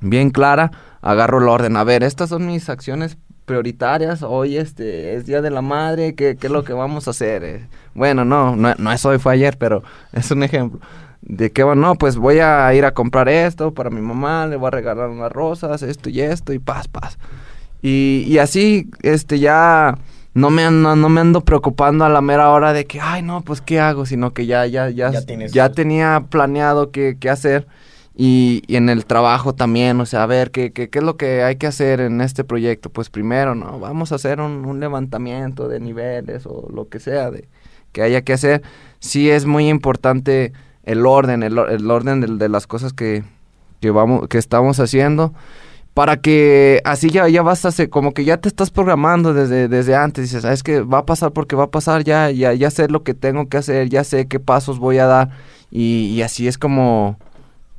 bien 0.00 0.30
clara, 0.30 0.70
agarro 1.02 1.38
el 1.38 1.48
orden, 1.48 1.76
a 1.76 1.84
ver, 1.84 2.02
estas 2.02 2.30
son 2.30 2.46
mis 2.46 2.68
acciones 2.68 3.18
prioritarias, 3.44 4.22
hoy 4.22 4.56
este 4.56 5.14
es 5.14 5.26
Día 5.26 5.42
de 5.42 5.50
la 5.50 5.62
Madre, 5.62 6.14
¿qué, 6.14 6.36
qué 6.36 6.46
es 6.46 6.52
lo 6.52 6.64
que 6.64 6.72
vamos 6.72 7.08
a 7.08 7.10
hacer? 7.10 7.44
Eh, 7.44 7.66
bueno, 7.94 8.24
no, 8.24 8.56
no, 8.56 8.74
no 8.78 8.92
es 8.92 9.04
hoy, 9.04 9.18
fue 9.18 9.34
ayer, 9.34 9.58
pero 9.58 9.82
es 10.12 10.30
un 10.30 10.42
ejemplo. 10.42 10.80
¿De 11.20 11.52
qué 11.52 11.62
va? 11.62 11.76
No, 11.76 11.94
pues 11.94 12.16
voy 12.16 12.40
a 12.40 12.72
ir 12.74 12.84
a 12.84 12.94
comprar 12.94 13.28
esto 13.28 13.72
para 13.72 13.90
mi 13.90 14.00
mamá, 14.00 14.46
le 14.46 14.56
voy 14.56 14.68
a 14.68 14.70
regalar 14.70 15.08
unas 15.08 15.30
rosas, 15.30 15.82
esto 15.82 16.10
y 16.10 16.20
esto, 16.20 16.52
y 16.52 16.58
paz, 16.58 16.88
paz. 16.88 17.16
Y, 17.80 18.24
y 18.26 18.38
así, 18.38 18.90
este, 19.02 19.38
ya 19.38 19.98
no 20.34 20.50
me, 20.50 20.64
ando, 20.64 20.96
no 20.96 21.08
me 21.08 21.20
ando 21.20 21.42
preocupando 21.42 22.04
a 22.04 22.08
la 22.08 22.20
mera 22.20 22.50
hora 22.50 22.72
de 22.72 22.86
que, 22.86 23.00
ay, 23.00 23.22
no, 23.22 23.42
pues, 23.42 23.60
¿qué 23.60 23.78
hago? 23.78 24.04
Sino 24.06 24.32
que 24.32 24.46
ya, 24.46 24.66
ya, 24.66 24.90
ya, 24.90 25.12
Ya 25.12 25.46
ya, 25.46 25.68
tenía 25.68 26.24
planeado 26.28 26.90
qué, 26.90 27.16
qué 27.20 27.30
hacer. 27.30 27.66
Y, 28.14 28.62
y 28.66 28.76
en 28.76 28.90
el 28.90 29.06
trabajo 29.06 29.54
también, 29.54 29.98
o 30.00 30.06
sea, 30.06 30.24
a 30.24 30.26
ver, 30.26 30.50
¿qué, 30.50 30.72
qué, 30.72 30.90
qué 30.90 30.98
es 30.98 31.04
lo 31.04 31.16
que 31.16 31.42
hay 31.42 31.56
que 31.56 31.66
hacer 31.66 32.00
en 32.00 32.20
este 32.20 32.44
proyecto? 32.44 32.90
Pues 32.90 33.08
primero, 33.08 33.54
¿no? 33.54 33.78
Vamos 33.80 34.12
a 34.12 34.16
hacer 34.16 34.40
un, 34.40 34.66
un 34.66 34.80
levantamiento 34.80 35.66
de 35.68 35.80
niveles 35.80 36.44
o 36.46 36.68
lo 36.74 36.88
que 36.88 37.00
sea 37.00 37.30
de, 37.30 37.48
que 37.92 38.02
haya 38.02 38.20
que 38.22 38.34
hacer. 38.34 38.62
Sí 39.00 39.30
es 39.30 39.46
muy 39.46 39.68
importante 39.68 40.52
el 40.84 41.06
orden, 41.06 41.42
el, 41.42 41.56
el 41.58 41.90
orden 41.90 42.20
de, 42.20 42.26
de 42.36 42.48
las 42.50 42.66
cosas 42.66 42.92
que, 42.92 43.24
que, 43.80 43.90
vamos, 43.90 44.28
que 44.28 44.36
estamos 44.38 44.78
haciendo 44.78 45.32
para 45.94 46.16
que 46.18 46.80
así 46.84 47.10
ya, 47.10 47.28
ya 47.28 47.42
vas 47.42 47.64
a 47.64 47.68
hacer, 47.68 47.90
como 47.90 48.12
que 48.14 48.24
ya 48.24 48.38
te 48.38 48.48
estás 48.48 48.70
programando 48.70 49.34
desde, 49.34 49.68
desde 49.68 49.94
antes, 49.94 50.24
dices, 50.24 50.44
"Ah, 50.44 50.52
es 50.52 50.62
que 50.62 50.80
va 50.80 50.98
a 50.98 51.06
pasar 51.06 51.32
porque 51.32 51.54
va 51.54 51.64
a 51.64 51.70
pasar, 51.70 52.02
ya, 52.04 52.30
ya, 52.30 52.54
ya 52.54 52.70
sé 52.70 52.88
lo 52.88 53.02
que 53.02 53.12
tengo 53.14 53.48
que 53.48 53.58
hacer, 53.58 53.90
ya 53.90 54.02
sé 54.04 54.26
qué 54.26 54.40
pasos 54.40 54.78
voy 54.78 54.98
a 54.98 55.06
dar, 55.06 55.30
y, 55.70 56.06
y 56.06 56.22
así 56.22 56.48
es 56.48 56.56
como 56.56 57.18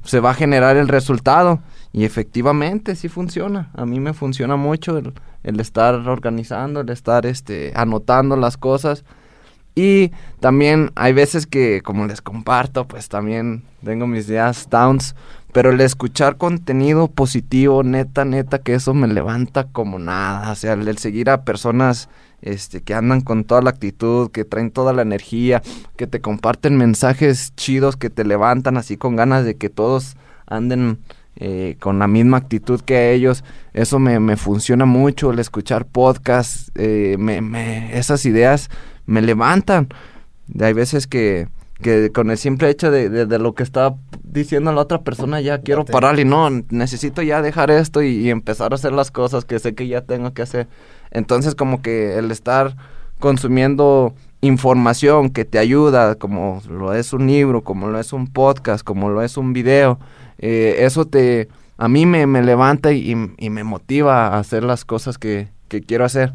se 0.04 0.20
va 0.20 0.32
a 0.32 0.36
generar 0.36 0.78
el 0.78 0.88
resultado, 0.88 1.60
y 1.92 2.06
efectivamente 2.06 2.96
sí 2.96 3.10
funciona, 3.10 3.70
a 3.76 3.86
mí 3.86 4.00
me 4.00 4.14
funciona 4.14 4.56
mucho 4.56 4.98
el, 4.98 5.60
estar 5.60 5.96
organizando, 5.96 6.82
el 6.82 6.90
estar 6.90 7.26
este, 7.26 7.72
anotando 7.76 8.36
las 8.36 8.58
cosas, 8.58 9.04
y 9.76 10.12
también 10.40 10.92
hay 10.96 11.14
veces 11.14 11.48
que, 11.48 11.82
como 11.82 12.06
les 12.06 12.22
comparto, 12.22 12.88
pues 12.88 13.10
también 13.10 13.64
tengo 13.84 14.06
mis 14.06 14.28
días 14.28 14.68
downs, 14.70 15.16
pero 15.52 15.72
el 15.72 15.82
escuchar 15.82 16.38
contenido 16.38 17.08
positivo, 17.08 17.84
neta, 17.84 18.26
neta, 18.26 18.60
que 18.60 18.76
eso 18.76 18.94
me 18.94 19.08
levanta 19.08 19.66
como 19.66 20.00
nada. 20.00 20.52
O 20.52 20.56
sea, 20.56 20.74
el 20.74 20.98
seguir 20.98 21.30
a 21.30 21.44
personas 21.44 22.10
este, 22.44 22.82
que 22.82 22.94
andan 22.94 23.22
con 23.22 23.46
toda 23.46 23.62
la 23.62 23.72
actitud, 23.72 24.30
que 24.30 24.44
traen 24.44 24.70
toda 24.70 24.94
la 24.94 25.02
energía, 25.02 25.62
que 25.96 26.08
te 26.08 26.20
comparten 26.20 26.78
mensajes 26.78 27.56
chidos, 27.56 27.96
que 27.96 28.10
te 28.10 28.26
levantan 28.26 28.78
así 28.78 28.98
con 28.98 29.16
ganas 29.16 29.46
de 29.46 29.56
que 29.56 29.70
todos 29.70 30.18
anden 30.46 31.00
eh, 31.38 31.78
con 31.80 32.00
la 32.00 32.08
misma 32.08 32.38
actitud 32.38 32.82
que 32.82 33.14
ellos. 33.14 33.44
Eso 33.74 33.98
me, 33.98 34.20
me 34.20 34.36
funciona 34.36 34.86
mucho, 34.86 35.32
el 35.32 35.40
escuchar 35.40 35.86
podcasts, 35.86 36.72
eh, 36.76 37.16
me, 37.18 37.42
me, 37.42 37.98
esas 37.98 38.26
ideas 38.26 38.70
me 39.06 39.22
levantan. 39.22 39.88
Hay 40.60 40.74
veces 40.74 41.08
que, 41.08 41.48
que 41.82 42.12
con 42.12 42.30
el 42.30 42.38
simple 42.38 42.70
hecho 42.70 42.92
de, 42.92 43.10
de, 43.10 43.26
de 43.26 43.40
lo 43.40 43.56
que 43.56 43.64
está 43.64 43.96
diciendo 44.22 44.74
la 44.74 44.82
otra 44.82 45.02
persona 45.02 45.40
ya 45.42 45.62
quiero 45.62 45.86
parar 45.86 46.20
y 46.20 46.26
no, 46.26 46.50
necesito 46.70 47.22
ya 47.22 47.42
dejar 47.42 47.72
esto 47.72 48.02
y, 48.02 48.10
y 48.10 48.30
empezar 48.30 48.74
a 48.74 48.76
hacer 48.76 48.92
las 48.92 49.12
cosas 49.12 49.46
que 49.46 49.60
sé 49.60 49.76
que 49.76 49.88
ya 49.88 50.02
tengo 50.02 50.34
que 50.34 50.42
hacer. 50.42 50.68
Entonces 51.14 51.56
como 51.56 51.82
que 51.82 52.18
el 52.18 52.30
estar 52.32 52.76
consumiendo 53.20 54.14
información 54.42 55.30
que 55.30 55.46
te 55.46 55.60
ayuda, 55.60 56.16
como 56.16 56.62
lo 56.70 56.94
es 56.94 57.14
un 57.14 57.28
libro, 57.28 57.62
como 57.62 57.88
lo 57.88 57.98
es 57.98 58.12
un 58.12 58.28
podcast, 58.28 58.84
como 58.84 59.10
lo 59.10 59.22
es 59.22 59.38
un 59.38 59.54
video, 59.54 59.98
eh, 60.40 60.76
eso 60.80 61.06
te, 61.06 61.48
a 61.78 61.88
mí 61.88 62.06
me, 62.06 62.28
me 62.28 62.44
levanta 62.44 62.92
y, 62.92 63.16
y 63.38 63.50
me 63.50 63.64
motiva 63.64 64.28
a 64.28 64.40
hacer 64.40 64.66
las 64.66 64.84
cosas 64.84 65.18
que, 65.18 65.48
que 65.70 65.82
quiero 65.82 66.04
hacer. 66.04 66.34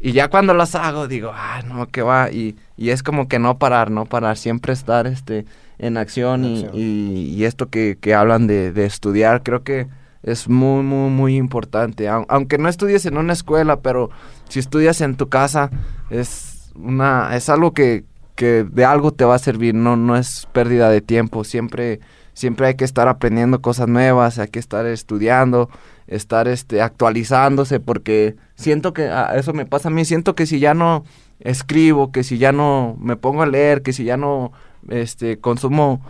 Y 0.00 0.12
ya 0.12 0.28
cuando 0.28 0.52
las 0.52 0.74
hago, 0.74 1.08
digo, 1.08 1.30
ah, 1.32 1.62
no, 1.66 1.86
que 1.86 2.02
va. 2.02 2.30
Y, 2.30 2.56
y 2.76 2.90
es 2.90 3.02
como 3.02 3.26
que 3.26 3.38
no 3.38 3.58
parar, 3.58 3.90
no 3.90 4.04
parar, 4.04 4.36
siempre 4.36 4.72
estar 4.72 5.06
este, 5.06 5.46
en 5.78 5.96
acción, 5.96 6.44
y, 6.44 6.66
y, 6.74 7.34
y 7.34 7.44
esto 7.44 7.70
que, 7.70 7.96
que 7.98 8.14
hablan 8.14 8.46
de, 8.46 8.72
de, 8.72 8.84
estudiar, 8.84 9.42
creo 9.42 9.62
que 9.62 9.86
es 10.24 10.48
muy, 10.48 10.82
muy, 10.82 11.10
muy 11.10 11.36
importante. 11.36 12.08
Au- 12.08 12.26
Aunque 12.28 12.58
no 12.58 12.68
estudies 12.68 13.06
en 13.06 13.16
una 13.16 13.32
escuela, 13.32 13.80
pero 13.80 14.10
si 14.48 14.58
estudias 14.58 15.00
en 15.00 15.16
tu 15.16 15.28
casa, 15.28 15.70
es, 16.10 16.72
una, 16.74 17.36
es 17.36 17.48
algo 17.48 17.72
que, 17.72 18.04
que 18.34 18.64
de 18.64 18.84
algo 18.84 19.12
te 19.12 19.24
va 19.24 19.36
a 19.36 19.38
servir, 19.38 19.74
no, 19.74 19.96
no 19.96 20.16
es 20.16 20.48
pérdida 20.52 20.88
de 20.90 21.00
tiempo. 21.00 21.44
Siempre, 21.44 22.00
siempre 22.32 22.66
hay 22.66 22.74
que 22.74 22.84
estar 22.84 23.06
aprendiendo 23.06 23.60
cosas 23.62 23.86
nuevas, 23.86 24.38
hay 24.38 24.48
que 24.48 24.58
estar 24.58 24.86
estudiando, 24.86 25.68
estar 26.06 26.48
este, 26.48 26.82
actualizándose, 26.82 27.78
porque 27.78 28.34
siento 28.56 28.92
que 28.92 29.08
ah, 29.08 29.32
eso 29.36 29.52
me 29.52 29.66
pasa 29.66 29.88
a 29.88 29.92
mí, 29.92 30.04
siento 30.04 30.34
que 30.34 30.46
si 30.46 30.58
ya 30.58 30.74
no 30.74 31.04
escribo, 31.40 32.12
que 32.12 32.24
si 32.24 32.38
ya 32.38 32.52
no 32.52 32.96
me 32.98 33.16
pongo 33.16 33.42
a 33.42 33.46
leer, 33.46 33.82
que 33.82 33.92
si 33.92 34.04
ya 34.04 34.16
no 34.16 34.52
este, 34.88 35.38
consumo 35.38 36.00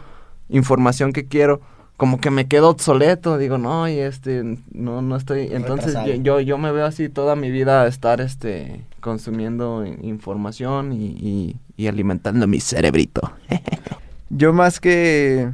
información 0.48 1.12
que 1.12 1.26
quiero, 1.26 1.60
como 1.96 2.20
que 2.20 2.30
me 2.30 2.48
quedo 2.48 2.70
obsoleto, 2.70 3.38
digo, 3.38 3.56
no, 3.58 3.88
y 3.88 3.98
este, 3.98 4.42
no, 4.72 5.00
no 5.00 5.16
estoy, 5.16 5.48
entonces 5.52 5.94
yo, 5.94 6.14
yo, 6.14 6.40
yo 6.40 6.58
me 6.58 6.72
veo 6.72 6.86
así 6.86 7.08
toda 7.08 7.36
mi 7.36 7.50
vida 7.50 7.86
estar, 7.86 8.20
este, 8.20 8.84
consumiendo 9.00 9.86
in- 9.86 10.04
información 10.04 10.92
y, 10.92 11.06
y, 11.06 11.56
y 11.76 11.86
alimentando 11.86 12.46
mi 12.46 12.60
cerebrito. 12.60 13.20
Yo 14.30 14.52
más 14.52 14.80
que 14.80 15.50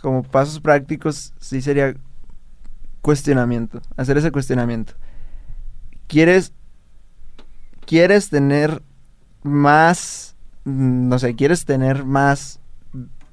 como 0.00 0.22
pasos 0.24 0.58
prácticos, 0.58 1.32
sí 1.38 1.62
sería 1.62 1.94
cuestionamiento, 3.00 3.80
hacer 3.96 4.16
ese 4.18 4.32
cuestionamiento. 4.32 4.94
¿Quieres, 6.08 6.52
quieres 7.86 8.30
tener 8.30 8.82
más, 9.42 10.34
no 10.64 11.18
sé, 11.18 11.36
quieres 11.36 11.64
tener 11.64 12.04
más 12.04 12.60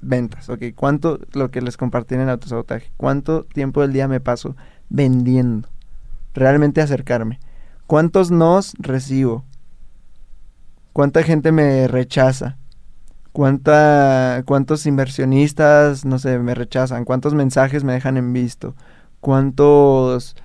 ventas? 0.02 0.50
Ok, 0.50 0.64
¿cuánto, 0.74 1.18
lo 1.32 1.50
que 1.50 1.62
les 1.62 1.76
compartí 1.76 2.14
en 2.14 2.22
el 2.22 2.28
autosabotaje, 2.28 2.92
cuánto 2.96 3.44
tiempo 3.44 3.80
del 3.80 3.92
día 3.92 4.08
me 4.08 4.20
paso 4.20 4.56
vendiendo? 4.90 5.68
Realmente 6.34 6.82
acercarme. 6.82 7.40
¿Cuántos 7.86 8.30
nos 8.30 8.74
recibo? 8.78 9.44
¿Cuánta 10.92 11.22
gente 11.22 11.52
me 11.52 11.88
rechaza? 11.88 12.58
¿Cuánta, 13.32 14.42
¿Cuántos 14.44 14.84
inversionistas, 14.84 16.04
no 16.04 16.18
sé, 16.18 16.38
me 16.38 16.54
rechazan? 16.54 17.04
¿Cuántos 17.04 17.32
mensajes 17.32 17.82
me 17.82 17.94
dejan 17.94 18.16
en 18.16 18.32
visto? 18.32 18.74
¿Cuántos... 19.20 20.36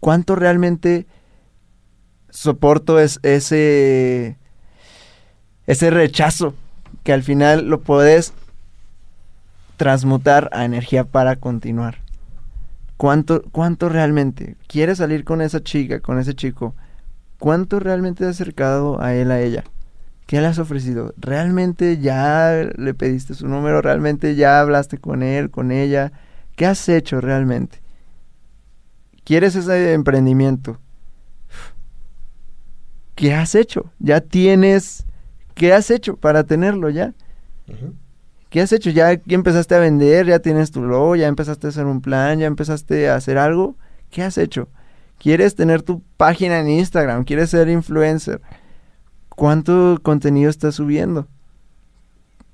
¿Cuánto 0.00 0.36
realmente 0.36 1.06
soporto 2.28 2.98
es, 2.98 3.18
ese... 3.22 4.36
ese 5.66 5.90
rechazo? 5.90 6.54
Que 7.02 7.12
al 7.12 7.22
final 7.22 7.68
lo 7.68 7.80
puedes 7.80 8.34
transmutar 9.78 10.50
a 10.52 10.66
energía 10.66 11.04
para 11.04 11.36
continuar. 11.36 11.98
¿Cuánto, 12.98 13.44
¿Cuánto 13.52 13.88
realmente? 13.88 14.56
¿Quieres 14.66 14.98
salir 14.98 15.24
con 15.24 15.40
esa 15.40 15.62
chica, 15.62 16.00
con 16.00 16.18
ese 16.18 16.34
chico? 16.34 16.74
¿Cuánto 17.38 17.78
realmente 17.78 18.24
te 18.24 18.28
has 18.28 18.40
acercado 18.40 19.00
a 19.00 19.14
él, 19.14 19.30
a 19.30 19.40
ella? 19.40 19.62
¿Qué 20.26 20.40
le 20.40 20.48
has 20.48 20.58
ofrecido? 20.58 21.14
¿Realmente 21.16 21.98
ya 21.98 22.68
le 22.76 22.92
pediste 22.92 23.34
su 23.34 23.46
número? 23.46 23.80
¿Realmente 23.80 24.34
ya 24.34 24.60
hablaste 24.60 24.98
con 24.98 25.22
él, 25.22 25.48
con 25.48 25.70
ella? 25.70 26.10
¿Qué 26.56 26.66
has 26.66 26.88
hecho 26.88 27.20
realmente? 27.20 27.80
¿Quieres 29.24 29.54
ese 29.54 29.92
emprendimiento? 29.92 30.80
¿Qué 33.14 33.32
has 33.32 33.54
hecho? 33.54 33.92
Ya 34.00 34.20
tienes... 34.20 35.06
¿Qué 35.54 35.72
has 35.72 35.90
hecho 35.90 36.16
para 36.16 36.44
tenerlo 36.44 36.90
ya? 36.90 37.14
¿Qué 38.50 38.62
has 38.62 38.72
hecho? 38.72 38.90
¿Ya 38.90 39.12
empezaste 39.12 39.74
a 39.74 39.78
vender? 39.78 40.26
¿Ya 40.26 40.38
tienes 40.38 40.70
tu 40.70 40.82
logo? 40.82 41.16
¿Ya 41.16 41.26
empezaste 41.26 41.66
a 41.66 41.70
hacer 41.70 41.84
un 41.86 42.00
plan? 42.00 42.38
¿Ya 42.38 42.46
empezaste 42.46 43.10
a 43.10 43.16
hacer 43.16 43.36
algo? 43.36 43.76
¿Qué 44.10 44.22
has 44.22 44.38
hecho? 44.38 44.68
¿Quieres 45.18 45.54
tener 45.54 45.82
tu 45.82 46.02
página 46.16 46.60
en 46.60 46.70
Instagram? 46.70 47.24
¿Quieres 47.24 47.50
ser 47.50 47.68
influencer? 47.68 48.40
¿Cuánto 49.28 49.98
contenido 50.02 50.48
estás 50.48 50.76
subiendo? 50.76 51.28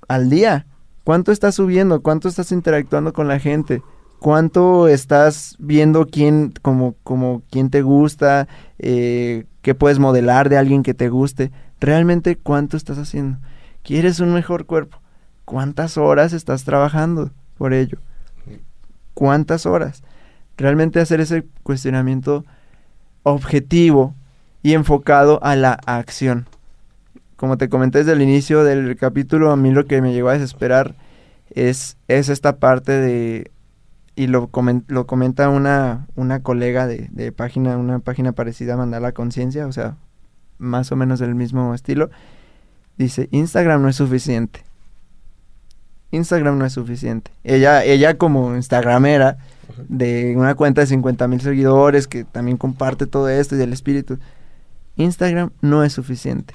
Al 0.09 0.31
día. 0.31 0.67
¿Cuánto 1.05 1.31
estás 1.31 1.55
subiendo? 1.55 2.03
¿Cuánto 2.03 2.29
estás 2.29 2.51
interactuando 2.51 3.13
con 3.13 3.29
la 3.29 3.39
gente? 3.39 3.83
¿Cuánto 4.19 4.89
estás 4.89 5.55
viendo 5.59 6.07
quién, 6.07 6.55
como, 6.63 6.97
como 7.05 7.43
quién 7.51 7.71
te 7.71 7.83
gusta? 7.83 8.49
Eh, 8.79 9.45
¿Qué 9.63 9.75
puedes 9.75 9.99
modelar 9.99 10.49
de 10.49 10.57
alguien 10.57 10.83
que 10.83 10.95
te 10.95 11.09
guste? 11.09 11.53
¿Realmente 11.79 12.37
cuánto 12.37 12.77
estás 12.77 12.99
haciendo? 12.99 13.39
¿Quieres 13.83 14.21
un 14.21 14.33
mejor 14.33 14.65
cuerpo? 14.65 15.04
¿Cuántas 15.45 15.99
horas 15.99 16.33
estás 16.33 16.65
trabajando 16.65 17.31
por 17.59 17.73
ello? 17.73 17.99
¿Cuántas 19.15 19.67
horas? 19.67 20.03
Realmente 20.57 21.01
hacer 21.01 21.21
ese 21.21 21.45
cuestionamiento 21.63 22.45
objetivo 23.23 24.15
y 24.63 24.73
enfocado 24.73 25.43
a 25.43 25.57
la 25.57 25.79
acción. 25.87 26.47
Como 27.37 27.59
te 27.59 27.69
comenté 27.69 27.99
desde 27.99 28.13
el 28.13 28.23
inicio 28.23 28.65
del 28.65 28.97
capítulo, 28.97 29.51
a 29.51 29.57
mí 29.57 29.71
lo 29.71 29.87
que 29.87 30.01
me 30.01 30.13
llegó 30.13 30.29
a 30.29 30.35
desesperar 30.35 30.95
es, 31.51 31.97
es 32.09 32.29
esta 32.29 32.57
parte 32.57 32.93
de, 32.93 33.51
y 34.17 34.29
lo, 34.29 34.51
lo 34.87 35.07
comenta 35.07 35.49
una, 35.49 36.07
una 36.15 36.43
colega 36.43 36.87
de, 36.87 37.09
de 37.11 37.33
página, 37.33 37.77
una 37.77 37.99
página 37.99 38.33
parecida 38.33 38.75
a 38.75 38.77
Mandala 38.77 39.13
Conciencia, 39.13 39.67
o 39.67 39.73
sea, 39.73 39.97
más 40.59 40.93
o 40.93 40.97
menos 40.97 41.19
del 41.19 41.35
mismo 41.35 41.75
estilo, 41.75 42.11
dice, 42.97 43.29
Instagram 43.33 43.83
no 43.83 43.89
es 43.89 43.97
suficiente. 43.97 44.63
Instagram 46.15 46.59
no 46.59 46.65
es 46.65 46.73
suficiente. 46.73 47.31
Ella, 47.43 47.85
ella 47.85 48.17
como 48.17 48.55
Instagramera 48.55 49.39
de 49.89 50.35
una 50.37 50.55
cuenta 50.55 50.81
de 50.81 50.87
50 50.87 51.29
mil 51.29 51.41
seguidores 51.41 52.07
que 52.07 52.25
también 52.25 52.57
comparte 52.57 53.07
todo 53.07 53.29
esto 53.29 53.55
y 53.55 53.59
del 53.59 53.73
espíritu. 53.73 54.19
Instagram 54.97 55.51
no 55.61 55.85
es 55.85 55.93
suficiente. 55.93 56.55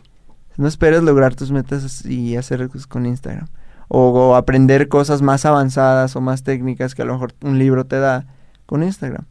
No 0.58 0.68
esperes 0.68 1.04
lograr 1.04 1.36
tus 1.36 1.52
metas 1.52 2.06
y 2.06 2.36
hacerlas 2.36 2.88
con 2.88 3.06
Instagram. 3.06 3.48
o, 3.88 4.10
o 4.10 4.36
aprender 4.36 4.88
cosas 4.88 5.22
más 5.22 5.46
avanzadas 5.46 6.16
o 6.16 6.22
más 6.22 6.44
técnicas 6.44 6.96
que 6.96 7.02
a 7.02 7.06
lo 7.06 7.14
mejor 7.14 7.34
un 7.42 7.58
libro 7.58 7.86
te 7.86 8.00
da 8.00 8.26
con 8.66 8.84
Instagram. 8.84 9.26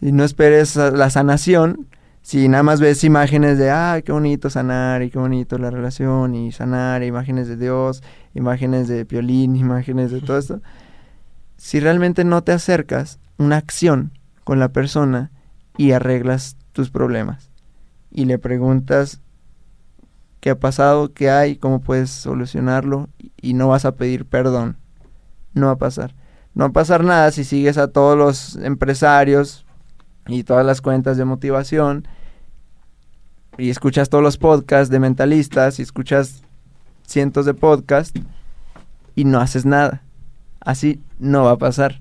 Y 0.00 0.12
no 0.12 0.24
esperes 0.24 0.76
la 0.76 1.10
sanación 1.10 1.86
si 2.22 2.48
nada 2.48 2.62
más 2.62 2.80
ves 2.80 3.02
imágenes 3.02 3.58
de, 3.58 3.70
ay, 3.70 4.02
qué 4.02 4.12
bonito 4.12 4.48
sanar 4.48 5.02
y 5.02 5.10
qué 5.10 5.18
bonito 5.18 5.58
la 5.58 5.70
relación 5.70 6.36
y 6.36 6.52
sanar, 6.52 7.02
imágenes 7.02 7.48
de 7.48 7.56
Dios, 7.56 8.02
imágenes 8.34 8.88
de 8.88 9.04
violín, 9.04 9.56
imágenes 9.56 10.10
de 10.10 10.20
todo 10.20 10.38
esto. 10.38 10.60
Si 11.56 11.80
realmente 11.80 12.24
no 12.24 12.42
te 12.42 12.52
acercas 12.52 13.18
una 13.38 13.56
acción 13.56 14.18
con 14.44 14.58
la 14.58 14.70
persona 14.70 15.30
y 15.76 15.92
arreglas 15.92 16.56
tus 16.72 16.90
problemas 16.90 17.50
y 18.10 18.24
le 18.24 18.38
preguntas 18.38 19.20
qué 20.40 20.50
ha 20.50 20.58
pasado, 20.58 21.12
qué 21.12 21.30
hay, 21.30 21.56
cómo 21.56 21.80
puedes 21.80 22.10
solucionarlo 22.10 23.08
y 23.40 23.54
no 23.54 23.68
vas 23.68 23.84
a 23.84 23.94
pedir 23.94 24.26
perdón. 24.26 24.76
No 25.54 25.66
va 25.66 25.72
a 25.72 25.78
pasar. 25.78 26.14
No 26.54 26.64
va 26.64 26.70
a 26.70 26.72
pasar 26.72 27.04
nada 27.04 27.30
si 27.30 27.44
sigues 27.44 27.78
a 27.78 27.88
todos 27.88 28.18
los 28.18 28.56
empresarios 28.56 29.64
y 30.26 30.44
todas 30.44 30.66
las 30.66 30.80
cuentas 30.80 31.16
de 31.16 31.24
motivación 31.24 32.06
y 33.58 33.70
escuchas 33.70 34.08
todos 34.08 34.24
los 34.24 34.38
podcasts 34.38 34.90
de 34.90 34.98
mentalistas 34.98 35.78
y 35.78 35.82
escuchas 35.82 36.41
cientos 37.12 37.46
de 37.46 37.54
podcasts 37.54 38.20
y 39.14 39.24
no 39.24 39.40
haces 39.40 39.64
nada. 39.64 40.02
Así 40.60 41.00
no 41.18 41.44
va 41.44 41.52
a 41.52 41.58
pasar. 41.58 42.00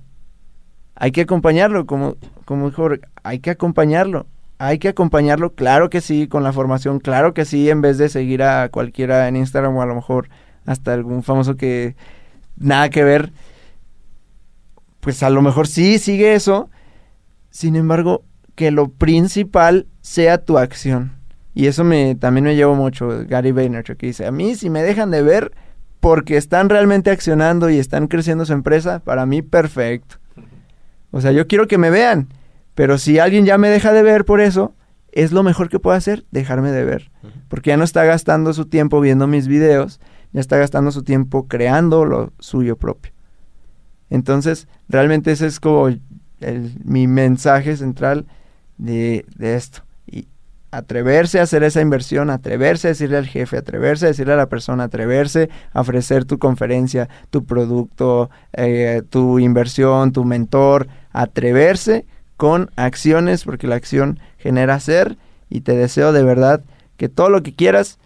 Hay 0.96 1.12
que 1.12 1.22
acompañarlo, 1.22 1.86
como, 1.86 2.16
como 2.46 2.70
dijo, 2.70 2.90
hay 3.24 3.40
que 3.40 3.52
acompañarlo. 3.52 4.28
Hay 4.58 4.78
que 4.78 4.90
acompañarlo, 4.90 5.54
claro 5.54 5.90
que 5.90 6.02
sí, 6.02 6.28
con 6.28 6.44
la 6.44 6.54
formación, 6.54 7.00
claro 7.00 7.34
que 7.34 7.46
sí, 7.46 7.70
en 7.72 7.82
vez 7.82 7.98
de 7.98 8.10
seguir 8.10 8.44
a 8.44 8.70
cualquiera 8.70 9.28
en 9.28 9.36
Instagram 9.36 9.76
o 9.76 9.82
a 9.82 9.88
lo 9.88 9.96
mejor 9.96 10.30
hasta 10.68 10.94
algún 10.94 11.24
famoso 11.24 11.56
que 11.56 11.96
nada 12.58 12.90
que 12.92 13.04
ver, 13.04 13.34
pues 15.00 15.24
a 15.24 15.32
lo 15.32 15.42
mejor 15.42 15.68
sí 15.68 15.98
sigue 15.98 16.36
eso. 16.36 16.70
Sin 17.50 17.76
embargo, 17.76 18.24
que 18.54 18.70
lo 18.70 18.90
principal 18.90 19.88
sea 20.02 20.46
tu 20.46 20.60
acción. 20.60 21.21
Y 21.54 21.68
eso 21.68 21.84
me 21.84 22.16
también 22.16 22.46
me 22.46 22.56
llevo 22.56 22.76
mucho 22.76 23.26
Gary 23.28 23.52
Vaynerchuk 23.52 23.98
que 23.98 24.08
dice, 24.08 24.26
a 24.26 24.32
mí 24.32 24.56
si 24.56 24.70
me 24.70 24.84
dejan 24.84 25.12
de 25.12 25.22
ver 25.22 25.52
porque 26.00 26.38
están 26.38 26.70
realmente 26.70 27.12
accionando 27.12 27.70
y 27.70 27.78
están 27.78 28.08
creciendo 28.08 28.46
su 28.46 28.54
empresa, 28.54 29.00
para 29.00 29.26
mí 29.26 29.42
perfecto. 29.42 30.16
O 31.12 31.22
sea, 31.22 31.32
yo 31.32 31.48
quiero 31.48 31.68
que 31.68 31.78
me 31.78 31.90
vean, 31.90 32.30
pero 32.74 32.98
si 32.98 33.20
alguien 33.20 33.46
ya 33.46 33.58
me 33.58 33.70
deja 33.70 33.94
de 33.94 34.02
ver 34.02 34.26
por 34.26 34.42
eso, 34.42 34.74
es 35.12 35.32
lo 35.32 35.44
mejor 35.44 35.70
que 35.70 35.80
puedo 35.80 35.96
hacer, 35.96 36.26
dejarme 36.32 36.72
de 36.72 36.86
ver. 36.86 37.12
Porque 37.50 37.70
ya 37.70 37.78
no 37.78 37.84
está 37.84 38.04
gastando 38.06 38.54
su 38.54 38.66
tiempo 38.66 39.02
viendo 39.02 39.28
mis 39.28 39.48
videos, 39.48 40.00
ya 40.32 40.40
está 40.40 40.58
gastando 40.58 40.92
su 40.92 41.04
tiempo 41.04 41.48
creando 41.48 42.06
lo 42.06 42.34
suyo 42.40 42.78
propio. 42.78 43.12
Entonces, 44.10 44.68
realmente 44.90 45.32
ese 45.32 45.48
es 45.48 45.60
como 45.60 45.88
el, 45.88 46.02
mi 46.84 47.08
mensaje 47.08 47.78
central 47.78 48.26
de, 48.78 49.26
de 49.36 49.56
esto. 49.56 49.84
Atreverse 50.72 51.40
a 51.40 51.44
hacer 51.44 51.64
esa 51.64 51.82
inversión, 51.82 52.30
atreverse 52.30 52.88
a 52.88 52.92
decirle 52.92 53.18
al 53.18 53.28
jefe, 53.28 53.58
atreverse 53.58 54.06
a 54.06 54.10
decirle 54.10 54.34
a 54.34 54.38
la 54.38 54.48
persona, 54.48 54.86
atreverse 54.86 55.50
a 55.74 55.82
ofrecer 55.82 56.26
tu 56.26 56.40
conferencia, 56.40 57.10
tu 57.30 57.46
producto, 57.46 58.30
eh, 58.54 59.04
tu 59.10 59.40
inversión, 59.40 60.14
tu 60.14 60.24
mentor, 60.24 60.88
atreverse 61.12 62.06
con 62.38 62.72
acciones, 62.78 63.44
porque 63.44 63.68
la 63.68 63.76
acción 63.76 64.20
genera 64.38 64.80
ser 64.80 65.18
y 65.50 65.62
te 65.62 65.76
deseo 65.76 66.14
de 66.14 66.24
verdad 66.24 66.62
que 66.98 67.10
todo 67.10 67.30
lo 67.30 67.44
que 67.44 67.54
quieras 67.54 68.00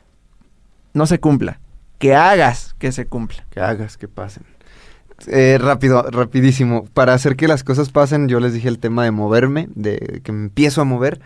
no 0.93 1.05
se 1.05 1.19
cumpla, 1.19 1.59
que 1.99 2.15
hagas 2.15 2.75
que 2.79 2.91
se 2.91 3.05
cumpla. 3.05 3.45
Que 3.51 3.59
hagas 3.59 3.97
que 3.97 4.07
pasen. 4.07 4.43
Eh, 5.27 5.57
rápido, 5.59 6.03
rapidísimo. 6.03 6.85
Para 6.93 7.13
hacer 7.13 7.35
que 7.35 7.47
las 7.47 7.63
cosas 7.63 7.89
pasen, 7.89 8.27
yo 8.27 8.39
les 8.39 8.53
dije 8.53 8.67
el 8.67 8.79
tema 8.79 9.03
de 9.03 9.11
moverme, 9.11 9.69
de 9.75 10.21
que 10.23 10.31
me 10.31 10.43
empiezo 10.45 10.81
a 10.81 10.85
mover. 10.85 11.21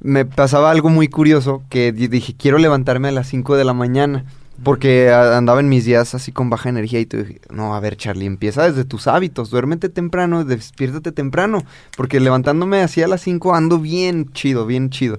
Me 0.00 0.24
pasaba 0.24 0.70
algo 0.70 0.88
muy 0.88 1.08
curioso 1.08 1.62
que 1.70 1.92
di- 1.92 2.08
dije, 2.08 2.34
quiero 2.36 2.58
levantarme 2.58 3.08
a 3.08 3.12
las 3.12 3.28
5 3.28 3.56
de 3.56 3.64
la 3.64 3.72
mañana. 3.74 4.24
Porque 4.62 5.12
andaba 5.12 5.60
en 5.60 5.68
mis 5.68 5.84
días 5.84 6.14
así 6.14 6.32
con 6.32 6.48
baja 6.48 6.70
energía 6.70 6.98
y 6.98 7.04
te 7.04 7.24
dije, 7.24 7.40
no, 7.50 7.74
a 7.76 7.80
ver 7.80 7.98
Charlie, 7.98 8.24
empieza 8.24 8.62
desde 8.66 8.86
tus 8.86 9.06
hábitos, 9.06 9.50
duérmete 9.50 9.90
temprano, 9.90 10.44
despiértate 10.46 11.12
temprano, 11.12 11.62
porque 11.94 12.20
levantándome 12.20 12.80
así 12.80 13.02
a 13.02 13.06
las 13.06 13.20
5 13.20 13.54
ando 13.54 13.78
bien 13.78 14.32
chido, 14.32 14.64
bien 14.64 14.88
chido. 14.88 15.18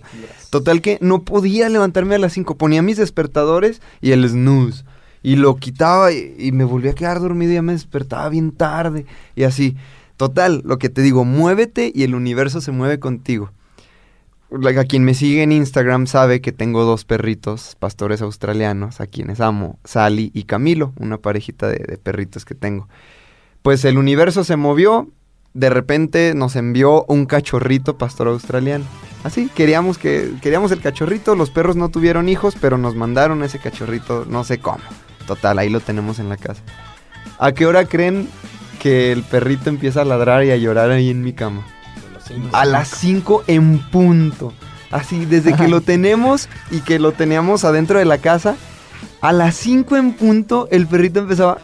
Total 0.49 0.82
que 0.82 0.97
no 1.01 1.21
podía 1.21 1.69
levantarme 1.69 2.15
a 2.15 2.17
las 2.17 2.34
5, 2.34 2.55
ponía 2.57 2.82
mis 2.82 2.97
despertadores 2.97 3.80
y 4.01 4.09
el 4.11 4.28
snooze. 4.28 4.84
Y 5.21 5.36
lo 5.36 5.55
quitaba 5.57 6.11
y, 6.11 6.34
y 6.39 6.51
me 6.51 6.63
volvía 6.63 6.91
a 6.91 6.95
quedar 6.95 7.19
dormido 7.19 7.51
y 7.51 7.55
ya 7.55 7.61
me 7.61 7.73
despertaba 7.73 8.30
bien 8.30 8.51
tarde. 8.51 9.05
Y 9.36 9.43
así. 9.43 9.75
Total, 10.15 10.63
lo 10.65 10.80
que 10.80 10.89
te 10.89 11.03
digo, 11.03 11.25
muévete 11.25 11.91
y 11.93 12.01
el 12.01 12.15
universo 12.15 12.59
se 12.59 12.71
mueve 12.71 12.97
contigo. 12.99 13.51
A 14.49 14.83
quien 14.85 15.03
me 15.03 15.13
sigue 15.13 15.43
en 15.43 15.51
Instagram 15.51 16.07
sabe 16.07 16.39
que 16.39 16.53
tengo 16.53 16.85
dos 16.85 17.03
perritos, 17.03 17.75
pastores 17.79 18.21
australianos, 18.21 19.01
a 19.01 19.07
quienes 19.07 19.41
amo, 19.41 19.77
Sally 19.83 20.31
y 20.33 20.43
Camilo, 20.43 20.93
una 20.97 21.17
parejita 21.17 21.67
de, 21.67 21.79
de 21.79 21.97
perritos 21.97 22.45
que 22.45 22.55
tengo. 22.55 22.87
Pues 23.61 23.83
el 23.83 23.97
universo 23.97 24.45
se 24.45 24.55
movió, 24.55 25.09
de 25.53 25.69
repente 25.69 26.33
nos 26.33 26.55
envió 26.55 27.03
un 27.09 27.25
cachorrito 27.25 27.97
pastor 27.97 28.29
australiano. 28.29 28.85
Así, 29.23 29.49
queríamos 29.53 29.97
que 29.97 30.31
queríamos 30.41 30.71
el 30.71 30.79
cachorrito, 30.79 31.35
los 31.35 31.49
perros 31.49 31.75
no 31.75 31.89
tuvieron 31.89 32.29
hijos, 32.29 32.55
pero 32.61 32.77
nos 32.77 32.95
mandaron 32.95 33.43
ese 33.43 33.59
cachorrito, 33.59 34.25
no 34.29 34.45
sé 34.45 34.59
cómo. 34.59 34.83
Total, 35.25 35.59
ahí 35.59 35.69
lo 35.69 35.81
tenemos 35.81 36.19
en 36.19 36.29
la 36.29 36.37
casa. 36.37 36.61
¿A 37.37 37.51
qué 37.51 37.65
hora 37.65 37.85
creen 37.85 38.29
que 38.79 39.11
el 39.11 39.23
perrito 39.23 39.69
empieza 39.69 40.03
a 40.03 40.05
ladrar 40.05 40.45
y 40.45 40.51
a 40.51 40.57
llorar 40.57 40.91
ahí 40.91 41.09
en 41.09 41.21
mi 41.21 41.33
cama? 41.33 41.65
A 42.51 42.65
las 42.65 42.89
5 42.89 43.43
en 43.47 43.80
punto. 43.80 44.53
Así, 44.91 45.25
desde 45.25 45.53
que 45.53 45.67
lo 45.67 45.82
tenemos 45.82 46.47
y 46.71 46.80
que 46.80 46.99
lo 46.99 47.11
teníamos 47.11 47.65
adentro 47.65 47.99
de 47.99 48.05
la 48.05 48.19
casa, 48.19 48.55
a 49.21 49.34
las 49.34 49.55
5 49.55 49.97
en 49.97 50.13
punto 50.13 50.67
el 50.71 50.88
perrito 50.88 51.19
empezaba... 51.19 51.57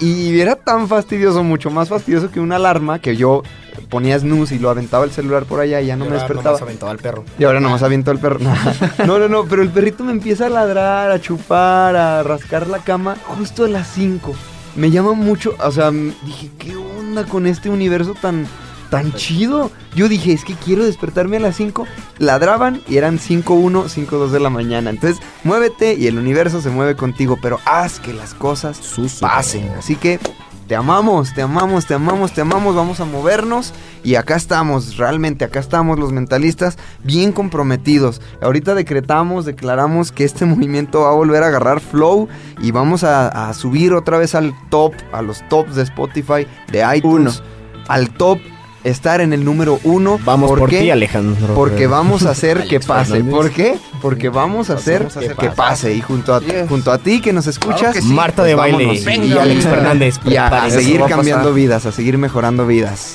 Y 0.00 0.38
era 0.40 0.56
tan 0.56 0.88
fastidioso, 0.88 1.42
mucho 1.42 1.70
más 1.70 1.88
fastidioso 1.88 2.30
que 2.30 2.40
una 2.40 2.56
alarma 2.56 2.98
que 2.98 3.16
yo 3.16 3.42
ponía 3.88 4.18
snooze 4.18 4.56
y 4.56 4.58
lo 4.58 4.70
aventaba 4.70 5.04
el 5.04 5.10
celular 5.10 5.44
por 5.44 5.60
allá 5.60 5.80
y 5.80 5.86
ya 5.86 5.96
no 5.96 6.04
me 6.04 6.12
despertaba. 6.12 6.58
aventaba 6.58 6.92
al 6.92 6.98
perro. 6.98 7.24
Y 7.38 7.44
ahora 7.44 7.60
nomás 7.60 7.82
aviento 7.82 8.10
al 8.10 8.18
perro. 8.18 8.40
No, 9.06 9.18
no, 9.18 9.28
no, 9.28 9.44
pero 9.44 9.62
el 9.62 9.70
perrito 9.70 10.04
me 10.04 10.12
empieza 10.12 10.46
a 10.46 10.48
ladrar, 10.48 11.10
a 11.10 11.20
chupar, 11.20 11.96
a 11.96 12.22
rascar 12.22 12.66
la 12.66 12.78
cama 12.78 13.16
justo 13.24 13.64
a 13.64 13.68
las 13.68 13.88
5. 13.88 14.34
Me 14.76 14.90
llama 14.90 15.12
mucho, 15.12 15.54
o 15.58 15.70
sea, 15.70 15.90
dije, 15.90 16.50
¿qué 16.58 16.74
onda 16.76 17.24
con 17.24 17.46
este 17.46 17.70
universo 17.70 18.14
tan, 18.20 18.46
tan 18.94 19.12
chido? 19.12 19.72
Yo 19.96 20.08
dije, 20.08 20.32
es 20.32 20.44
que 20.44 20.54
quiero 20.54 20.84
despertarme 20.84 21.38
a 21.38 21.40
las 21.40 21.56
5. 21.56 21.84
Ladraban 22.18 22.80
y 22.86 22.96
eran 22.96 23.18
5.1, 23.18 23.86
5.2 23.86 24.28
de 24.28 24.38
la 24.38 24.50
mañana. 24.50 24.90
Entonces, 24.90 25.20
muévete 25.42 25.94
y 25.94 26.06
el 26.06 26.16
universo 26.16 26.60
se 26.60 26.70
mueve 26.70 26.94
contigo, 26.94 27.36
pero 27.42 27.58
haz 27.64 27.98
que 27.98 28.12
las 28.12 28.34
cosas 28.34 28.80
pasen. 29.20 29.68
Así 29.70 29.96
que 29.96 30.20
te 30.68 30.76
amamos, 30.76 31.34
te 31.34 31.42
amamos, 31.42 31.86
te 31.86 31.94
amamos, 31.94 32.34
te 32.34 32.40
amamos, 32.42 32.76
vamos 32.76 33.00
a 33.00 33.04
movernos 33.04 33.74
y 34.04 34.14
acá 34.14 34.36
estamos, 34.36 34.96
realmente 34.96 35.44
acá 35.44 35.58
estamos 35.58 35.98
los 35.98 36.12
mentalistas 36.12 36.78
bien 37.02 37.32
comprometidos. 37.32 38.22
Ahorita 38.40 38.76
decretamos, 38.76 39.44
declaramos 39.44 40.12
que 40.12 40.22
este 40.22 40.44
movimiento 40.44 41.00
va 41.00 41.08
a 41.08 41.14
volver 41.14 41.42
a 41.42 41.48
agarrar 41.48 41.80
flow 41.80 42.28
y 42.62 42.70
vamos 42.70 43.02
a, 43.02 43.48
a 43.48 43.54
subir 43.54 43.92
otra 43.92 44.18
vez 44.18 44.36
al 44.36 44.54
top, 44.70 44.94
a 45.10 45.20
los 45.20 45.42
tops 45.48 45.74
de 45.74 45.82
Spotify, 45.82 46.46
de 46.70 46.96
iTunes, 46.96 47.42
al 47.88 48.10
top, 48.10 48.38
estar 48.84 49.20
en 49.20 49.32
el 49.32 49.44
número 49.44 49.80
uno. 49.82 50.18
Vamos 50.24 50.50
por 50.50 50.68
qué? 50.68 50.80
ti, 50.80 50.90
Alejandro. 50.90 51.54
Porque 51.54 51.86
vamos 51.86 52.24
a 52.24 52.30
hacer 52.30 52.66
que 52.68 52.80
pase. 52.80 53.12
Fernández. 53.14 53.34
¿Por 53.34 53.50
qué? 53.50 53.78
Porque 54.00 54.28
vamos 54.28 54.70
a 54.70 54.74
hacer 54.74 55.00
Vamos 55.00 55.16
a 55.16 55.20
hacer 55.20 55.36
que 55.36 55.48
que 55.48 55.50
pase. 55.50 55.94
Y 55.94 56.00
junto 56.00 56.34
a, 56.34 56.40
Yes. 56.40 56.68
junto 56.68 56.92
a 56.92 56.98
ti 56.98 57.20
que 57.20 57.32
nos 57.32 57.46
escuchas, 57.46 57.94
que 57.94 58.02
sí. 58.02 58.12
Marta 58.12 58.44
de 58.44 58.54
pues 58.54 58.72
baile 58.72 58.84
y 59.26 59.32
Alex 59.32 59.64
Fernández. 59.64 60.20
y 60.24 60.36
a, 60.36 60.70
seguir 60.70 61.02
a 61.02 61.06
cambiando 61.06 61.52
vidas, 61.52 61.86
a 61.86 61.92
seguir 61.92 62.18
mejorando 62.18 62.66
vidas. 62.66 63.14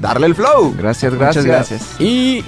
Darle 0.00 0.26
el 0.26 0.34
flow. 0.34 0.74
Gracias, 0.76 1.14
gracias. 1.14 1.44
Muchas 1.44 1.68
gracias. 1.68 2.00
Y 2.00 2.44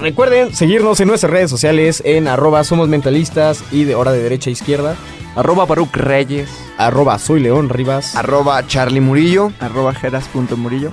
recuerden 0.00 0.54
seguirnos 0.54 1.00
en 1.00 1.08
nuestras 1.08 1.30
redes 1.32 1.50
sociales 1.50 2.02
en 2.06 2.28
arroba 2.28 2.64
somos 2.64 2.88
mentalistas 2.88 3.62
y 3.72 3.84
de 3.84 3.94
hora 3.94 4.12
de 4.12 4.22
derecha 4.22 4.50
a 4.50 4.52
izquierda, 4.52 4.94
Arroba 5.34 5.66
Baruch 5.66 5.94
Reyes. 5.94 6.48
arroba 6.78 7.18
soy 7.18 7.40
León 7.40 7.68
Rivas. 7.68 8.16
Arroba 8.16 8.66
Charlie 8.66 9.00
Murillo. 9.00 9.52
Arroba 9.60 9.92
jeras.murillo. 9.92 10.92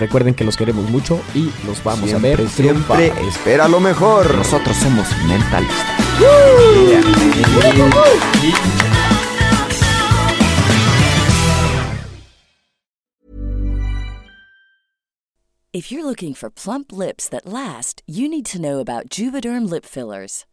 Recuerden 0.00 0.34
que 0.34 0.44
los 0.44 0.56
queremos 0.56 0.88
mucho 0.88 1.20
y 1.34 1.50
los 1.66 1.84
vamos 1.84 2.08
Siempre, 2.08 2.32
a 2.32 2.36
ver 2.36 2.48
siempre 2.48 3.12
espera 3.28 3.68
lo 3.68 3.80
mejor. 3.80 4.34
Nosotros 4.34 4.74
somos 4.78 5.06
mentalistas. 5.26 6.00
If 15.72 15.92
you're 15.92 16.04
looking 16.04 16.32
for 16.34 16.50
plump 16.50 16.92
lips 16.92 17.28
that 17.28 17.44
last, 17.44 18.02
you 18.06 18.26
need 18.26 18.46
to 18.46 18.58
know 18.58 18.80
about 18.80 19.10
Juvederm 19.10 19.70
lip 19.70 19.84
fillers. 19.84 20.46